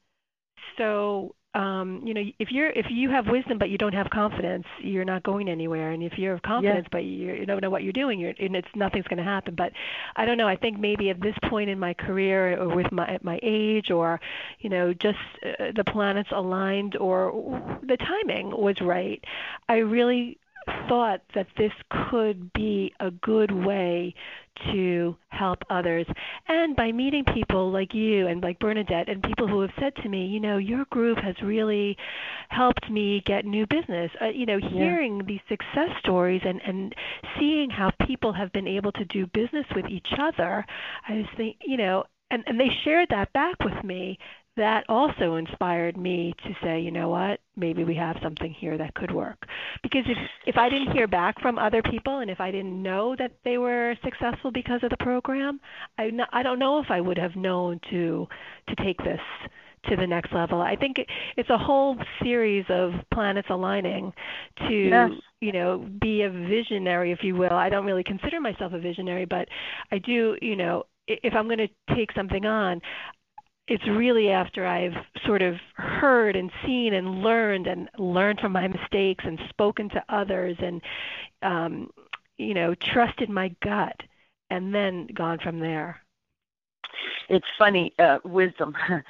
So 0.78 1.36
um, 1.58 2.02
you 2.06 2.14
know, 2.14 2.22
if 2.38 2.52
you're 2.52 2.70
if 2.70 2.86
you 2.90 3.10
have 3.10 3.26
wisdom 3.28 3.58
but 3.58 3.70
you 3.70 3.80
don't 3.80 3.94
have 3.94 4.10
confidence, 4.12 4.66
you're 4.80 5.06
not 5.06 5.24
going 5.24 5.50
anywhere. 5.50 5.92
And 5.92 6.04
if 6.04 6.14
you 6.18 6.30
have 6.30 6.42
confidence 6.44 6.88
but 6.92 7.04
you, 7.04 7.34
you 7.34 7.46
don't 7.48 7.62
know 7.62 7.72
what 7.72 7.82
you're 7.82 7.94
doing, 7.94 8.20
you're, 8.20 8.34
and 8.40 8.56
it's 8.56 8.68
nothing's 8.76 9.08
going 9.08 9.18
to 9.18 9.24
happen. 9.24 9.56
But 9.56 9.72
I 10.16 10.26
don't 10.26 10.38
know. 10.38 10.48
I 10.48 10.56
think 10.56 10.78
maybe 10.78 11.10
at 11.10 11.20
this 11.20 11.36
point 11.50 11.70
in 11.72 11.80
my 11.80 11.96
career, 11.96 12.62
or 12.62 12.76
with 12.76 12.92
my 12.92 13.08
at 13.08 13.24
my 13.24 13.40
age, 13.42 13.90
or 13.90 14.20
you 14.60 14.70
know, 14.70 14.94
just 14.94 15.18
uh, 15.44 15.72
the 15.76 15.84
planets 15.84 16.30
aligned, 16.32 16.96
or 16.98 17.32
the 17.82 17.98
timing 17.98 18.52
was 18.52 18.80
right. 18.82 19.24
I 19.68 19.78
really 19.78 20.38
thought 20.88 21.22
that 21.36 21.48
this 21.58 21.72
could 22.10 22.52
be 22.54 22.94
a 23.00 23.12
good 23.12 23.52
way 23.52 24.14
to 24.74 25.16
help 25.30 25.60
others. 25.70 26.06
And 26.48 26.76
by 26.76 26.92
meeting 26.92 27.24
people 27.34 27.72
like 27.72 27.94
you 27.94 28.28
and 28.28 28.42
like 28.42 28.60
Bernadette 28.60 29.10
and 29.10 29.22
people 29.22 29.48
who 29.48 29.62
have 29.62 29.72
said 29.80 29.96
to 30.04 30.10
me, 30.10 30.26
you 30.26 30.40
know, 30.40 30.58
your 30.58 30.86
group 30.90 31.18
has 31.20 31.36
really 31.44 31.96
helped 32.50 32.90
me 32.90 33.22
get 33.26 33.46
new 33.46 33.66
business. 33.68 34.12
Uh, 34.22 34.30
you 34.30 34.46
know, 34.46 34.60
hearing 34.72 35.18
yeah. 35.18 35.26
these 35.28 35.40
success 35.50 35.90
stories 36.00 36.42
and 36.44 36.62
and 36.66 36.96
seeing 37.40 37.70
how 37.70 37.92
people 38.06 38.34
have 38.34 38.52
been 38.52 38.68
able 38.68 38.92
to 38.94 39.06
do 39.06 39.28
business 39.28 39.66
with 39.76 39.86
each 39.90 40.08
other, 40.20 40.66
I 41.08 41.14
was 41.14 41.26
thinking, 41.36 41.56
you 41.66 41.78
know, 41.78 42.04
and 42.32 42.44
and 42.48 42.60
they 42.60 42.70
shared 42.84 43.10
that 43.10 43.32
back 43.34 43.56
with 43.64 43.84
me 43.84 44.18
that 44.58 44.84
also 44.90 45.36
inspired 45.36 45.98
me 45.98 46.34
to 46.44 46.56
say, 46.64 46.80
you 46.80 46.92
know 46.92 47.10
what, 47.10 47.40
maybe 47.56 47.84
we 47.84 47.96
have 47.96 48.18
something 48.22 48.52
here 48.52 48.78
that 48.78 48.94
could 48.96 49.12
work. 49.12 49.38
Because 49.82 50.04
if 50.08 50.18
if 50.46 50.58
I 50.58 50.70
didn't 50.70 50.92
hear 50.92 51.08
back 51.08 51.40
from 51.42 51.58
other 51.58 51.82
people 51.82 52.20
and 52.20 52.30
if 52.30 52.42
I 52.42 52.52
didn't 52.52 52.82
know 52.82 53.16
that 53.18 53.32
they 53.46 53.58
were 53.58 53.96
successful 54.04 54.52
because 54.52 54.84
of 54.84 54.90
the 54.90 54.98
program, 54.98 55.60
I 55.98 56.12
I 56.34 56.44
don't 56.44 56.60
know 56.60 56.80
if 56.80 56.90
I 56.90 57.00
would 57.00 57.18
have 57.18 57.36
known 57.36 57.80
to 57.92 58.28
to 58.68 58.76
take 58.84 58.98
this 59.04 59.22
to 59.86 59.96
the 59.96 60.08
next 60.08 60.34
level. 60.34 60.62
I 60.62 60.76
think 60.76 61.00
it, 61.00 61.08
it's 61.38 61.50
a 61.50 61.58
whole 61.58 61.98
series 62.22 62.66
of 62.70 62.92
planets 63.14 63.48
aligning 63.50 64.12
to 64.68 64.74
yes. 64.74 65.12
you 65.40 65.52
know 65.52 65.88
be 66.02 66.24
a 66.24 66.30
visionary 66.30 67.12
if 67.12 67.20
you 67.24 67.36
will. 67.36 67.54
I 67.54 67.70
don't 67.70 67.86
really 67.86 68.04
consider 68.04 68.42
myself 68.42 68.74
a 68.74 68.80
visionary, 68.80 69.26
but 69.26 69.48
I 69.92 70.00
do, 70.00 70.38
you 70.42 70.56
know, 70.56 70.86
if 71.08 71.34
I'm 71.34 71.46
going 71.46 71.60
to 71.60 71.96
take 71.96 72.12
something 72.14 72.46
on, 72.46 72.82
it's 73.68 73.86
really 73.88 74.30
after 74.30 74.66
I've 74.66 74.96
sort 75.26 75.42
of 75.42 75.56
heard 75.76 76.36
and 76.36 76.52
seen 76.66 76.94
and 76.94 77.22
learned 77.22 77.68
and 77.68 77.90
learned 77.98 78.40
from 78.40 78.54
my 78.54 78.68
mistakes 78.68 79.26
and 79.28 79.40
spoken 79.50 79.90
to 79.90 80.04
others 80.10 80.56
and 80.60 80.82
um, 81.42 81.90
you 82.38 82.54
know 82.54 82.74
trusted 82.76 83.30
my 83.30 83.54
gut 83.62 84.02
and 84.50 84.74
then 84.74 85.08
gone 85.14 85.40
from 85.40 85.60
there. 85.60 86.02
It's 87.30 87.46
funny, 87.58 87.94
uh, 88.00 88.20
wisdom. 88.24 88.76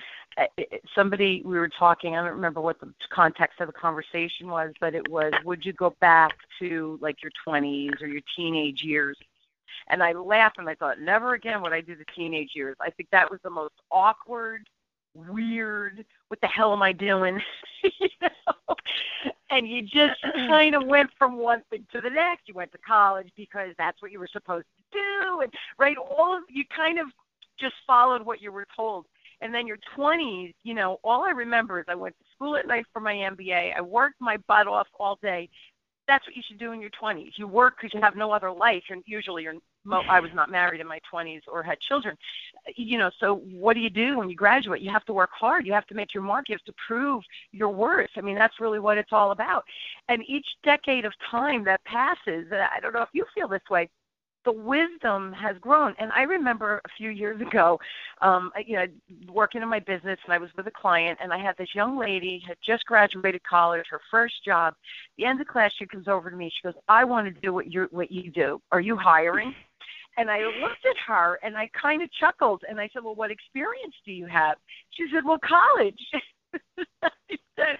Somebody 0.96 1.42
we 1.46 1.58
were 1.58 1.70
talking. 1.70 2.16
I 2.16 2.24
don't 2.24 2.36
remember 2.36 2.62
what 2.62 2.80
the 2.80 2.92
context 3.12 3.60
of 3.60 3.68
the 3.68 3.74
conversation 3.74 4.50
was, 4.50 4.72
but 4.80 4.94
it 4.94 5.08
was, 5.10 5.34
would 5.46 5.66
you 5.66 5.74
go 5.74 5.96
back 6.00 6.36
to 6.60 6.98
like 7.02 7.18
your 7.24 7.32
20s 7.48 8.02
or 8.02 8.08
your 8.08 8.22
teenage 8.36 8.84
years 8.84 9.18
and 9.88 10.04
I 10.04 10.14
laughed 10.14 10.58
and 10.58 10.70
I 10.70 10.76
thought, 10.76 11.00
never 11.00 11.34
again 11.34 11.62
would 11.62 11.74
I 11.74 11.82
do 11.82 11.96
the 11.96 12.06
teenage 12.16 12.52
years. 12.56 12.76
I 12.82 12.90
think 12.90 13.10
that 13.12 13.30
was 13.30 13.40
the 13.44 13.50
most 13.50 13.74
awkward, 13.92 14.68
weird, 15.14 16.06
what 16.28 16.40
the 16.42 16.48
hell 16.48 16.74
am 16.74 16.82
I 16.82 16.92
doing? 16.92 17.42
you 18.00 18.10
know? 18.22 18.76
And 19.50 19.68
you 19.68 19.82
just 19.82 20.22
kind 20.34 20.76
of 20.76 20.86
went 20.86 21.10
from 21.18 21.38
one 21.38 21.64
thing 21.70 21.86
to 21.94 22.02
the 22.02 22.10
next. 22.10 22.48
You 22.48 22.54
went 22.54 22.72
to 22.74 22.78
college 22.80 23.30
because 23.36 23.70
that's 23.78 24.02
what 24.02 24.12
you 24.12 24.20
were 24.20 24.28
supposed 24.32 24.66
to 24.78 25.00
do. 25.00 25.42
And 25.42 25.54
right, 25.78 25.98
all 25.98 26.36
of 26.36 26.44
you 26.50 26.64
kind 26.76 27.00
of 27.00 27.08
just 27.60 27.76
followed 27.86 28.24
what 28.24 28.42
you 28.42 28.52
were 28.52 28.68
told. 28.76 29.06
And 29.40 29.54
then 29.54 29.68
your 29.68 29.78
20s, 29.96 30.54
you 30.64 30.74
know, 30.74 31.00
all 31.04 31.24
I 31.24 31.30
remember 31.30 31.80
is 31.80 31.86
I 31.88 31.96
went 31.96 32.18
to 32.18 32.26
school 32.34 32.56
at 32.56 32.68
night 32.68 32.86
for 32.92 33.00
my 33.00 33.14
MBA. 33.14 33.76
I 33.76 33.82
worked 33.82 34.20
my 34.20 34.38
butt 34.48 34.68
off 34.68 34.88
all 35.00 35.18
day 35.22 35.50
that's 36.08 36.26
what 36.26 36.36
you 36.36 36.44
should 36.48 36.60
do 36.60 36.72
in 36.72 36.82
your 36.82 36.90
20s. 37.02 37.32
You 37.36 37.48
work 37.48 37.76
because 37.78 37.94
you 37.94 38.02
have 38.02 38.16
no 38.16 38.32
other 38.32 38.52
life, 38.52 38.84
and 38.90 39.04
usually 39.06 39.44
you're. 39.44 39.56
mo- 39.86 40.04
I 40.10 40.20
was 40.20 40.32
not 40.34 40.50
married 40.50 40.82
in 40.82 40.88
my 40.88 41.00
20s 41.12 41.42
or 41.48 41.64
had 41.64 41.80
children, 41.80 42.18
uh, 42.68 42.72
you 42.76 42.98
know. 42.98 43.12
So 43.20 43.36
what 43.52 43.74
do 43.74 43.80
you 43.80 43.90
do 43.90 44.18
when 44.18 44.30
you 44.30 44.36
graduate? 44.36 44.82
You 44.82 44.92
have 44.92 45.06
to 45.06 45.14
work 45.14 45.32
hard. 45.32 45.66
You 45.66 45.74
have 45.74 45.88
to 45.88 45.96
make 45.96 46.14
your 46.14 46.24
mark. 46.24 46.50
You 46.50 46.56
have 46.56 46.64
to 46.64 46.74
prove 46.88 47.24
your 47.52 47.70
worth. 47.70 48.10
I 48.18 48.22
mean, 48.22 48.36
that's 48.36 48.60
really 48.60 48.80
what 48.80 48.98
it's 48.98 49.12
all 49.12 49.32
about. 49.32 49.64
And 50.10 50.24
each 50.28 50.48
decade 50.64 51.06
of 51.06 51.14
time 51.30 51.64
that 51.66 51.84
passes, 51.84 52.52
uh, 52.52 52.68
I 52.76 52.80
don't 52.80 52.94
know 52.94 53.02
if 53.02 53.10
you 53.14 53.26
feel 53.36 53.48
this 53.48 53.62
way, 53.70 53.90
the 54.48 54.54
wisdom 54.54 55.34
has 55.34 55.58
grown. 55.60 55.94
And 56.00 56.10
I 56.14 56.22
remember 56.22 56.82
a 56.86 56.90
few 56.98 57.10
years 57.10 57.42
ago, 57.42 57.78
um, 58.22 58.50
you 58.66 58.78
know, 58.78 58.86
working 59.30 59.62
in 59.62 59.68
my 59.68 59.80
business, 59.80 60.18
and 60.24 60.34
I 60.34 60.38
was 60.38 60.50
with 60.56 60.68
a 60.68 60.72
client, 60.72 61.20
and 61.22 61.34
I 61.34 61.38
had 61.38 61.58
this 61.58 61.68
young 61.76 62.00
lady 62.00 62.42
had 62.48 62.56
just 62.66 62.86
graduated 62.86 63.44
college, 63.44 63.84
her 63.92 64.00
first 64.10 64.36
job. 64.46 64.74
At 64.74 64.78
the 65.18 65.26
end 65.26 65.42
of 65.42 65.48
class, 65.48 65.72
she 65.78 65.86
comes 65.86 66.08
over 66.08 66.30
to 66.30 66.36
me. 66.38 66.50
She 66.50 66.66
goes, 66.66 66.76
"I 66.88 67.04
want 67.04 67.28
to 67.28 67.42
do 67.42 67.54
what 67.54 67.70
you 67.70 67.90
what 67.92 68.10
you 68.10 68.32
do. 68.32 68.62
Are 68.72 68.80
you 68.80 68.96
hiring?" 68.96 69.54
And 70.20 70.32
I 70.32 70.40
looked 70.40 70.84
at 70.84 70.98
her 71.06 71.38
and 71.44 71.56
I 71.56 71.70
kind 71.80 72.02
of 72.02 72.10
chuckled 72.20 72.64
and 72.68 72.80
I 72.80 72.90
said, 72.92 73.04
"Well, 73.04 73.14
what 73.14 73.30
experience 73.30 73.94
do 74.04 74.12
you 74.12 74.26
have?" 74.26 74.58
She 74.90 75.06
said, 75.14 75.24
"Well, 75.24 75.38
college." 75.38 76.02
said, 77.62 77.78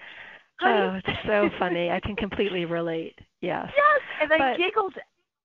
oh, 0.62 1.00
it's 1.04 1.18
so 1.26 1.50
funny. 1.58 1.90
I 1.90 1.98
can 1.98 2.14
completely 2.14 2.64
relate. 2.64 3.18
Yes. 3.40 3.68
Yes, 3.76 4.02
and 4.22 4.32
I 4.32 4.52
but, 4.52 4.58
giggled 4.58 4.94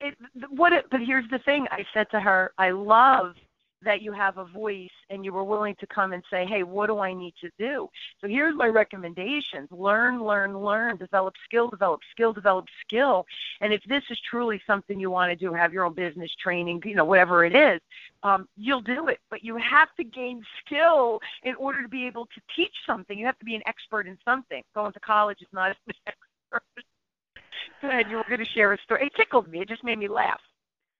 it, 0.03 0.17
what 0.49 0.73
it, 0.73 0.85
but 0.91 1.01
here's 1.01 1.29
the 1.29 1.39
thing 1.39 1.67
I 1.71 1.85
said 1.93 2.09
to 2.11 2.19
her, 2.19 2.51
I 2.57 2.71
love 2.71 3.35
that 3.83 4.01
you 4.01 4.11
have 4.11 4.37
a 4.37 4.45
voice 4.45 4.89
and 5.09 5.25
you 5.25 5.33
were 5.33 5.43
willing 5.43 5.75
to 5.79 5.87
come 5.87 6.13
and 6.13 6.23
say, 6.29 6.45
hey, 6.45 6.63
what 6.63 6.87
do 6.87 6.99
I 6.99 7.13
need 7.13 7.33
to 7.41 7.49
do? 7.59 7.89
So 8.21 8.27
here's 8.27 8.55
my 8.55 8.67
recommendations 8.67 9.69
learn, 9.71 10.23
learn, 10.23 10.57
learn, 10.57 10.97
develop 10.97 11.33
skill, 11.45 11.69
develop 11.69 12.01
skill, 12.11 12.33
develop 12.33 12.65
skill. 12.85 13.25
And 13.61 13.73
if 13.73 13.83
this 13.83 14.03
is 14.09 14.19
truly 14.29 14.61
something 14.65 14.99
you 14.99 15.11
want 15.11 15.31
to 15.31 15.35
do, 15.35 15.53
have 15.53 15.73
your 15.73 15.85
own 15.85 15.93
business 15.93 16.31
training, 16.41 16.81
you 16.85 16.95
know, 16.95 17.05
whatever 17.05 17.45
it 17.45 17.55
is, 17.55 17.81
um, 18.23 18.47
you'll 18.55 18.81
do 18.81 19.07
it. 19.07 19.19
But 19.29 19.43
you 19.43 19.57
have 19.57 19.89
to 19.97 20.03
gain 20.03 20.43
skill 20.65 21.19
in 21.43 21.55
order 21.55 21.81
to 21.81 21.89
be 21.89 22.07
able 22.07 22.25
to 22.27 22.41
teach 22.55 22.73
something. 22.85 23.17
You 23.17 23.25
have 23.25 23.39
to 23.39 23.45
be 23.45 23.55
an 23.55 23.63
expert 23.65 24.07
in 24.07 24.17
something. 24.23 24.63
Going 24.73 24.93
to 24.93 24.99
college 24.99 25.41
is 25.41 25.47
not 25.51 25.75
an 25.87 25.93
expert. 26.07 26.85
Ahead. 27.83 28.05
You 28.09 28.17
were 28.17 28.23
going 28.27 28.39
to 28.39 28.51
share 28.53 28.73
a 28.73 28.77
story. 28.83 29.07
It 29.07 29.13
tickled 29.15 29.47
me. 29.47 29.59
It 29.61 29.67
just 29.67 29.83
made 29.83 29.99
me 29.99 30.07
laugh. 30.07 30.39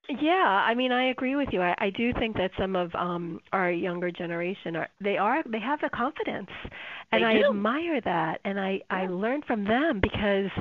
Yeah, 0.09 0.63
I 0.67 0.75
mean, 0.75 0.91
I 0.91 1.11
agree 1.11 1.38
with 1.38 1.47
you. 1.53 1.61
I, 1.61 1.73
I 1.77 1.89
do 1.89 2.11
think 2.19 2.36
that 2.36 2.51
some 2.59 2.75
of 2.75 2.93
um 2.93 3.39
our 3.53 3.71
younger 3.71 4.11
generation 4.11 4.75
are 4.75 4.89
they 4.99 5.17
are 5.17 5.41
they 5.45 5.61
have 5.61 5.79
the 5.79 5.89
confidence, 5.89 6.49
and 7.13 7.23
I 7.23 7.38
admire 7.38 8.01
that, 8.01 8.41
and 8.43 8.59
I 8.59 8.71
yeah. 8.73 8.79
I 8.89 9.07
learned 9.07 9.45
from 9.45 9.63
them 9.63 10.01
because, 10.01 10.51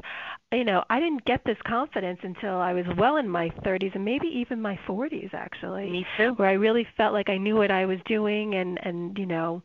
you 0.52 0.62
know, 0.62 0.84
I 0.90 1.00
didn't 1.00 1.24
get 1.24 1.44
this 1.44 1.56
confidence 1.66 2.20
until 2.22 2.58
I 2.58 2.72
was 2.72 2.84
well 2.96 3.16
in 3.16 3.28
my 3.28 3.48
30s 3.64 3.90
and 3.96 4.04
maybe 4.04 4.28
even 4.28 4.62
my 4.62 4.78
40s 4.86 5.34
actually. 5.34 5.90
Me 5.90 6.06
too. 6.16 6.34
Where 6.34 6.48
I 6.48 6.52
really 6.52 6.86
felt 6.96 7.12
like 7.12 7.28
I 7.28 7.36
knew 7.36 7.56
what 7.56 7.72
I 7.72 7.84
was 7.84 7.98
doing, 8.06 8.54
and 8.54 8.78
and 8.84 9.18
you 9.18 9.26
know, 9.26 9.60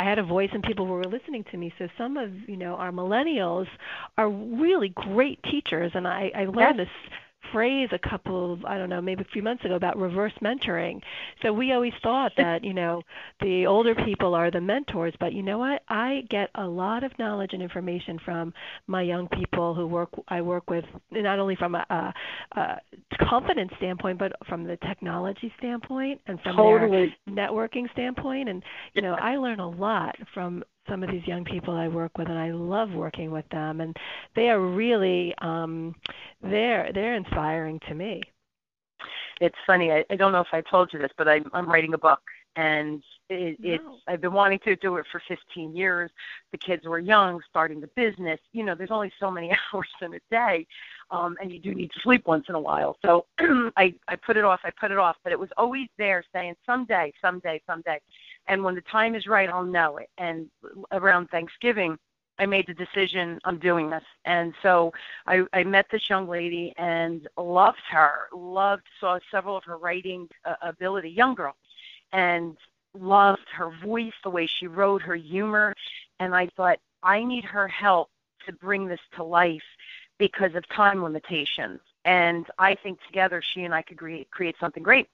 I 0.00 0.04
had 0.08 0.18
a 0.18 0.22
voice 0.22 0.48
and 0.54 0.62
people 0.62 0.86
were 0.86 1.04
listening 1.04 1.44
to 1.50 1.58
me. 1.58 1.74
So 1.78 1.86
some 1.98 2.16
of 2.16 2.30
you 2.48 2.56
know 2.56 2.74
our 2.76 2.90
millennials 2.90 3.66
are 4.16 4.30
really 4.30 4.88
great 4.94 5.38
teachers, 5.42 5.92
and 5.94 6.08
I, 6.08 6.30
I 6.34 6.44
learned 6.46 6.78
yes. 6.78 6.86
this 6.86 7.12
phrase 7.52 7.88
a 7.92 7.98
couple 7.98 8.52
of, 8.52 8.64
I 8.64 8.78
don't 8.78 8.88
know, 8.88 9.00
maybe 9.00 9.22
a 9.22 9.32
few 9.32 9.42
months 9.42 9.64
ago 9.64 9.74
about 9.74 9.96
reverse 9.96 10.32
mentoring. 10.42 11.00
So 11.42 11.52
we 11.52 11.72
always 11.72 11.92
thought 12.02 12.32
that, 12.36 12.64
you 12.64 12.74
know, 12.74 13.02
the 13.40 13.66
older 13.66 13.94
people 13.94 14.34
are 14.34 14.50
the 14.50 14.60
mentors, 14.60 15.14
but 15.18 15.32
you 15.32 15.42
know 15.42 15.58
what? 15.58 15.82
I 15.88 16.22
get 16.30 16.50
a 16.54 16.66
lot 16.66 17.04
of 17.04 17.12
knowledge 17.18 17.50
and 17.52 17.62
information 17.62 18.18
from 18.24 18.52
my 18.86 19.02
young 19.02 19.28
people 19.28 19.74
who 19.74 19.86
work 19.86 20.10
I 20.28 20.42
work 20.42 20.70
with 20.70 20.84
not 21.10 21.38
only 21.38 21.56
from 21.56 21.74
a, 21.74 21.86
a, 21.90 22.14
a 22.60 22.78
confidence 23.28 23.72
standpoint 23.78 24.18
but 24.18 24.32
from 24.48 24.64
the 24.64 24.76
technology 24.78 25.52
standpoint 25.58 26.20
and 26.26 26.40
from 26.42 26.56
totally. 26.56 27.14
their 27.26 27.48
networking 27.48 27.90
standpoint 27.92 28.48
and 28.48 28.62
you 28.94 29.02
know, 29.02 29.16
I 29.20 29.36
learn 29.36 29.60
a 29.60 29.68
lot 29.68 30.16
from 30.34 30.62
some 30.90 31.02
of 31.02 31.10
these 31.10 31.26
young 31.26 31.44
people 31.44 31.74
I 31.74 31.88
work 31.88 32.18
with, 32.18 32.28
and 32.28 32.38
I 32.38 32.50
love 32.50 32.90
working 32.90 33.30
with 33.30 33.48
them, 33.50 33.80
and 33.80 33.96
they 34.34 34.50
are 34.50 34.60
really 34.60 35.34
um, 35.40 35.94
they're 36.42 36.90
they're 36.92 37.14
inspiring 37.14 37.80
to 37.88 37.94
me. 37.94 38.22
It's 39.40 39.56
funny. 39.66 39.90
I, 39.92 40.04
I 40.10 40.16
don't 40.16 40.32
know 40.32 40.40
if 40.40 40.52
I 40.52 40.60
told 40.60 40.92
you 40.92 40.98
this, 40.98 41.12
but 41.16 41.26
I'm, 41.26 41.50
I'm 41.54 41.66
writing 41.66 41.94
a 41.94 41.98
book, 41.98 42.20
and 42.56 43.02
it, 43.30 43.58
no. 43.60 43.74
it's 43.74 43.84
I've 44.06 44.20
been 44.20 44.32
wanting 44.32 44.58
to 44.64 44.76
do 44.76 44.96
it 44.96 45.06
for 45.10 45.22
15 45.28 45.74
years. 45.74 46.10
The 46.52 46.58
kids 46.58 46.84
were 46.84 46.98
young, 46.98 47.40
starting 47.48 47.80
the 47.80 47.86
business. 47.88 48.40
You 48.52 48.64
know, 48.64 48.74
there's 48.74 48.90
only 48.90 49.12
so 49.18 49.30
many 49.30 49.56
hours 49.72 49.88
in 50.02 50.14
a 50.14 50.20
day, 50.30 50.66
um, 51.10 51.36
and 51.40 51.50
you 51.50 51.58
do 51.58 51.74
need 51.74 51.90
to 51.92 52.00
sleep 52.00 52.26
once 52.26 52.46
in 52.48 52.54
a 52.54 52.60
while. 52.60 52.98
So 53.02 53.26
I 53.76 53.94
I 54.08 54.16
put 54.16 54.36
it 54.36 54.44
off. 54.44 54.60
I 54.64 54.70
put 54.78 54.90
it 54.90 54.98
off, 54.98 55.16
but 55.22 55.32
it 55.32 55.38
was 55.38 55.50
always 55.56 55.88
there, 55.96 56.24
saying 56.34 56.56
someday, 56.66 57.12
someday, 57.22 57.62
someday. 57.66 58.00
And 58.50 58.64
when 58.64 58.74
the 58.74 58.80
time 58.82 59.14
is 59.14 59.28
right, 59.28 59.48
I'll 59.48 59.62
know 59.62 59.98
it. 59.98 60.10
And 60.18 60.50
around 60.90 61.28
Thanksgiving 61.28 61.96
I 62.40 62.46
made 62.46 62.66
the 62.66 62.74
decision 62.74 63.38
I'm 63.44 63.58
doing 63.58 63.90
this. 63.90 64.02
And 64.24 64.54
so 64.62 64.92
I, 65.26 65.44
I 65.52 65.62
met 65.62 65.86
this 65.92 66.08
young 66.08 66.26
lady 66.26 66.74
and 66.78 67.28
loved 67.36 67.82
her, 67.90 68.28
loved, 68.32 68.82
saw 68.98 69.18
several 69.30 69.58
of 69.58 69.64
her 69.64 69.76
writing 69.76 70.26
uh, 70.46 70.54
ability, 70.62 71.10
young 71.10 71.34
girl, 71.34 71.54
and 72.12 72.56
loved 72.98 73.46
her 73.54 73.70
voice, 73.84 74.14
the 74.24 74.30
way 74.30 74.46
she 74.46 74.66
wrote, 74.66 75.02
her 75.02 75.16
humor. 75.16 75.74
And 76.18 76.34
I 76.34 76.48
thought, 76.56 76.78
I 77.02 77.22
need 77.22 77.44
her 77.44 77.68
help 77.68 78.08
to 78.46 78.52
bring 78.54 78.88
this 78.88 79.00
to 79.16 79.22
life 79.22 79.62
because 80.18 80.54
of 80.54 80.66
time 80.70 81.04
limitations 81.04 81.80
and 82.04 82.46
I 82.58 82.74
think 82.74 82.98
together 83.06 83.42
she 83.42 83.64
and 83.64 83.74
I 83.74 83.82
could 83.82 83.98
create, 83.98 84.30
create 84.30 84.56
something 84.58 84.82
great. 84.82 85.08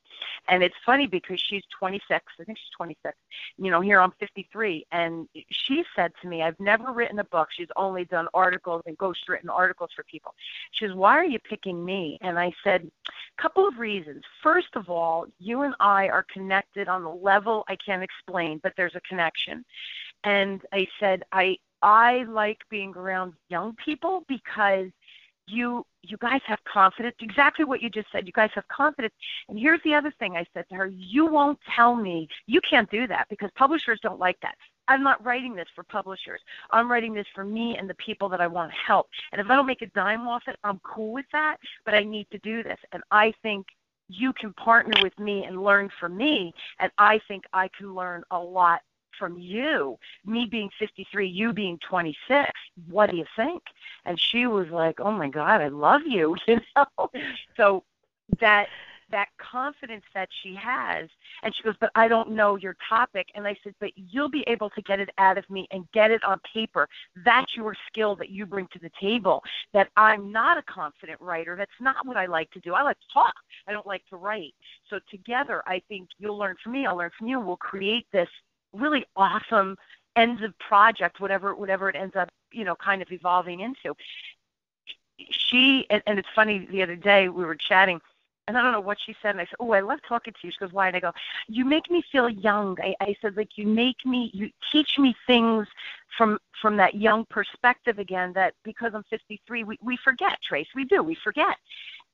And 0.48 0.62
it's 0.62 0.76
funny 0.84 1.06
because 1.06 1.40
she's 1.40 1.64
26. 1.78 2.24
I 2.40 2.44
think 2.44 2.58
she's 2.58 2.70
26. 2.76 3.16
You 3.58 3.70
know, 3.70 3.80
here 3.80 4.00
I'm 4.00 4.12
53, 4.12 4.86
and 4.92 5.28
she 5.50 5.84
said 5.94 6.12
to 6.22 6.28
me, 6.28 6.42
"I've 6.42 6.58
never 6.60 6.92
written 6.92 7.18
a 7.18 7.24
book. 7.24 7.48
She's 7.50 7.68
only 7.76 8.04
done 8.04 8.28
articles 8.32 8.82
and 8.86 8.96
ghost-written 8.96 9.50
articles 9.50 9.90
for 9.94 10.04
people." 10.04 10.34
She 10.70 10.86
says, 10.86 10.94
"Why 10.94 11.16
are 11.16 11.24
you 11.24 11.38
picking 11.38 11.84
me?" 11.84 12.18
And 12.20 12.38
I 12.38 12.52
said, 12.62 12.90
"A 13.08 13.42
couple 13.42 13.66
of 13.66 13.78
reasons. 13.78 14.24
First 14.42 14.76
of 14.76 14.88
all, 14.88 15.26
you 15.38 15.62
and 15.62 15.74
I 15.80 16.08
are 16.08 16.22
connected 16.22 16.88
on 16.88 17.02
a 17.02 17.14
level 17.14 17.64
I 17.68 17.76
can't 17.76 18.02
explain, 18.02 18.58
but 18.58 18.74
there's 18.76 18.94
a 18.94 19.00
connection." 19.00 19.64
And 20.24 20.64
I 20.72 20.86
said, 21.00 21.24
"I 21.32 21.58
I 21.82 22.22
like 22.24 22.62
being 22.70 22.94
around 22.96 23.34
young 23.48 23.74
people 23.74 24.24
because." 24.28 24.90
You 25.46 25.84
you 26.02 26.16
guys 26.18 26.40
have 26.46 26.58
confidence 26.70 27.16
exactly 27.20 27.64
what 27.64 27.82
you 27.82 27.90
just 27.90 28.08
said 28.12 28.26
you 28.26 28.32
guys 28.32 28.50
have 28.54 28.66
confidence. 28.68 29.14
And 29.48 29.58
here's 29.58 29.80
the 29.84 29.94
other 29.94 30.12
thing 30.18 30.36
i 30.36 30.46
said 30.54 30.68
to 30.68 30.74
her 30.74 30.86
you 30.86 31.26
won't 31.26 31.58
tell 31.74 31.94
me 31.94 32.28
you 32.46 32.60
can't 32.68 32.90
do 32.90 33.06
that 33.06 33.26
because 33.28 33.50
publishers 33.54 34.00
don't 34.02 34.18
like 34.18 34.38
that. 34.42 34.54
I'm 34.88 35.02
not 35.02 35.24
writing 35.24 35.56
this 35.56 35.66
for 35.74 35.82
publishers. 35.82 36.40
I'm 36.70 36.90
writing 36.90 37.12
this 37.12 37.26
for 37.34 37.44
me 37.44 37.76
and 37.76 37.88
the 37.88 37.94
people 37.94 38.28
that 38.30 38.40
i 38.40 38.46
want 38.46 38.70
to 38.70 38.76
help. 38.86 39.08
And 39.32 39.40
if 39.40 39.48
i 39.50 39.56
don't 39.56 39.66
make 39.66 39.82
a 39.82 39.86
dime 39.86 40.26
off 40.26 40.42
it 40.46 40.56
i'm 40.64 40.80
cool 40.84 41.12
with 41.12 41.26
that 41.32 41.56
but 41.84 41.94
i 41.94 42.02
need 42.02 42.28
to 42.32 42.38
do 42.38 42.62
this. 42.62 42.78
And 42.92 43.02
i 43.10 43.32
think 43.42 43.66
you 44.08 44.32
can 44.32 44.52
partner 44.54 45.02
with 45.02 45.18
me 45.18 45.44
and 45.44 45.62
learn 45.62 45.90
from 45.98 46.16
me 46.16 46.52
and 46.78 46.90
i 46.98 47.20
think 47.26 47.44
i 47.52 47.68
can 47.76 47.94
learn 47.94 48.22
a 48.30 48.38
lot 48.38 48.80
from 49.18 49.38
you, 49.38 49.98
me 50.24 50.46
being 50.46 50.70
53, 50.78 51.28
you 51.28 51.52
being 51.52 51.78
26. 51.88 52.50
What 52.88 53.10
do 53.10 53.16
you 53.16 53.26
think? 53.36 53.62
And 54.04 54.18
she 54.20 54.46
was 54.46 54.68
like, 54.70 55.00
"Oh 55.00 55.12
my 55.12 55.28
God, 55.28 55.60
I 55.60 55.68
love 55.68 56.02
you," 56.06 56.36
you 56.46 56.60
know. 56.76 57.10
So 57.56 57.84
that 58.40 58.68
that 59.10 59.28
confidence 59.38 60.04
that 60.14 60.28
she 60.42 60.54
has 60.54 61.08
and 61.42 61.54
she 61.54 61.62
goes 61.62 61.74
but 61.80 61.90
i 61.94 62.08
don't 62.08 62.30
know 62.30 62.56
your 62.56 62.76
topic. 62.88 63.28
And 63.34 63.46
i 63.46 63.56
said 63.62 63.74
but 63.80 63.92
you'll 63.94 64.28
be 64.28 64.44
able 64.46 64.70
to 64.70 64.82
get 64.82 65.00
it 65.00 65.10
out 65.18 65.38
of 65.38 65.48
me 65.50 65.66
and 65.70 65.90
get 65.92 66.10
it 66.10 66.24
on 66.24 66.40
paper. 66.52 66.88
That's 67.24 67.56
your 67.56 67.76
skill 67.86 68.16
that 68.16 68.30
you 68.30 68.46
bring 68.46 68.68
to 68.72 68.78
the 68.78 68.90
table. 69.00 69.42
That 69.72 69.88
i'm 69.96 70.32
not 70.32 70.58
a 70.58 70.62
confident 70.62 71.20
writer. 71.20 71.56
That's 71.56 71.70
not 71.80 72.06
what 72.06 72.16
i 72.16 72.26
like 72.26 72.50
to 72.52 72.60
do. 72.60 72.74
I 72.74 72.82
like 72.82 72.98
to 72.98 73.06
talk. 73.12 73.34
I 73.66 73.72
don't 73.72 73.86
like 73.86 74.04
to 74.10 74.16
write. 74.16 74.54
So 74.90 74.98
together 75.10 75.62
i 75.66 75.80
think 75.88 76.08
you'll 76.18 76.38
learn 76.38 76.56
from 76.62 76.72
me 76.72 76.86
i'll 76.86 76.96
learn 76.96 77.10
from 77.16 77.28
you 77.28 77.38
and 77.38 77.46
we'll 77.46 77.56
create 77.56 78.06
this 78.12 78.28
really 78.76 79.04
awesome 79.16 79.76
ends 80.16 80.42
of 80.42 80.58
project, 80.58 81.20
whatever 81.20 81.54
whatever 81.54 81.88
it 81.88 81.96
ends 81.96 82.16
up, 82.16 82.28
you 82.52 82.64
know, 82.64 82.74
kind 82.76 83.02
of 83.02 83.10
evolving 83.12 83.60
into. 83.60 83.94
She 85.30 85.86
and, 85.90 86.02
and 86.06 86.18
it's 86.18 86.28
funny. 86.34 86.66
The 86.70 86.82
other 86.82 86.96
day 86.96 87.28
we 87.28 87.44
were 87.44 87.54
chatting, 87.54 88.00
and 88.48 88.56
I 88.56 88.62
don't 88.62 88.72
know 88.72 88.80
what 88.80 88.98
she 89.04 89.14
said, 89.22 89.30
and 89.30 89.40
I 89.40 89.44
said, 89.44 89.56
"Oh, 89.60 89.72
I 89.72 89.80
love 89.80 90.00
talking 90.06 90.32
to 90.32 90.38
you." 90.42 90.50
She 90.50 90.58
goes, 90.58 90.72
"Why?" 90.72 90.88
And 90.88 90.96
I 90.96 91.00
go, 91.00 91.12
"You 91.48 91.64
make 91.64 91.90
me 91.90 92.02
feel 92.12 92.28
young." 92.28 92.76
I, 92.82 92.94
I 93.00 93.16
said, 93.20 93.36
"Like 93.36 93.56
you 93.56 93.66
make 93.66 94.04
me, 94.04 94.30
you 94.34 94.50
teach 94.72 94.98
me 94.98 95.14
things 95.26 95.66
from 96.16 96.38
from 96.60 96.76
that 96.76 96.94
young 96.94 97.24
perspective 97.26 97.98
again. 97.98 98.32
That 98.34 98.54
because 98.62 98.92
I'm 98.94 99.04
53, 99.04 99.64
we 99.64 99.78
we 99.82 99.96
forget, 99.96 100.38
Trace. 100.42 100.68
We 100.74 100.84
do. 100.84 101.02
We 101.02 101.14
forget." 101.14 101.56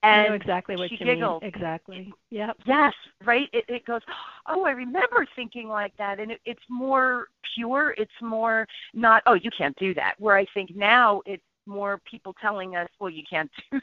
And 0.03 0.21
I 0.21 0.29
know 0.29 0.35
exactly 0.35 0.77
what 0.77 0.89
she 0.89 0.97
you 0.99 1.07
giggled. 1.07 1.43
mean. 1.43 1.53
Exactly. 1.55 2.15
Yep. 2.31 2.57
Yes, 2.67 2.93
right. 3.25 3.49
It, 3.53 3.65
it 3.69 3.85
goes. 3.85 4.01
Oh, 4.47 4.65
I 4.65 4.73
remember 4.73 5.27
thinking 5.37 5.69
like 5.69 5.97
that, 5.97 6.19
and 6.19 6.33
it, 6.33 6.41
it's 6.45 6.63
more 6.69 7.29
pure. 7.55 7.95
It's 7.97 8.11
more 8.21 8.67
not. 8.95 9.23
Oh, 9.27 9.35
you 9.35 9.51
can't 9.57 9.77
do 9.77 9.95
that. 9.95 10.15
Where 10.19 10.37
I 10.37 10.47
think 10.55 10.75
now 10.75 11.23
it's 11.25 11.43
more 11.67 12.01
people 12.11 12.35
telling 12.41 12.77
us, 12.77 12.89
well, 13.01 13.11
you 13.11 13.23
can't 13.29 13.51
do 13.73 13.81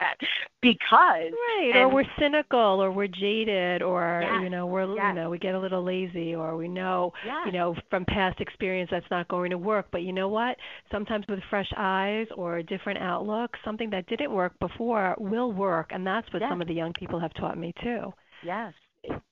that 0.00 0.16
because 0.62 0.90
right, 0.92 1.72
or 1.74 1.88
we're 1.88 2.04
cynical, 2.18 2.58
or 2.82 2.90
we're 2.90 3.06
jaded, 3.06 3.82
or 3.82 4.20
yes, 4.22 4.40
you 4.42 4.50
know, 4.50 4.66
we're 4.66 4.94
yes. 4.94 5.04
you 5.08 5.14
know, 5.14 5.30
we 5.30 5.38
get 5.38 5.54
a 5.54 5.58
little 5.58 5.82
lazy, 5.82 6.34
or 6.34 6.56
we 6.56 6.68
know 6.68 7.12
yes. 7.24 7.42
you 7.46 7.52
know 7.52 7.74
from 7.88 8.04
past 8.04 8.40
experience 8.40 8.90
that's 8.90 9.10
not 9.10 9.28
going 9.28 9.50
to 9.50 9.58
work. 9.58 9.86
But 9.92 10.02
you 10.02 10.12
know 10.12 10.28
what? 10.28 10.56
Sometimes 10.90 11.24
with 11.28 11.40
fresh 11.48 11.70
eyes 11.76 12.26
or 12.36 12.58
a 12.58 12.62
different 12.62 13.00
outlook, 13.00 13.56
something 13.64 13.90
that 13.90 14.06
didn't 14.06 14.32
work 14.32 14.58
before 14.60 15.14
will 15.18 15.52
work, 15.52 15.90
and 15.92 16.06
that's 16.06 16.30
what 16.32 16.42
some 16.48 16.60
of 16.60 16.68
the 16.68 16.74
young 16.74 16.92
people 16.92 17.20
have 17.20 17.34
taught 17.34 17.58
me 17.58 17.72
too. 17.82 18.12
Yes, 18.44 18.72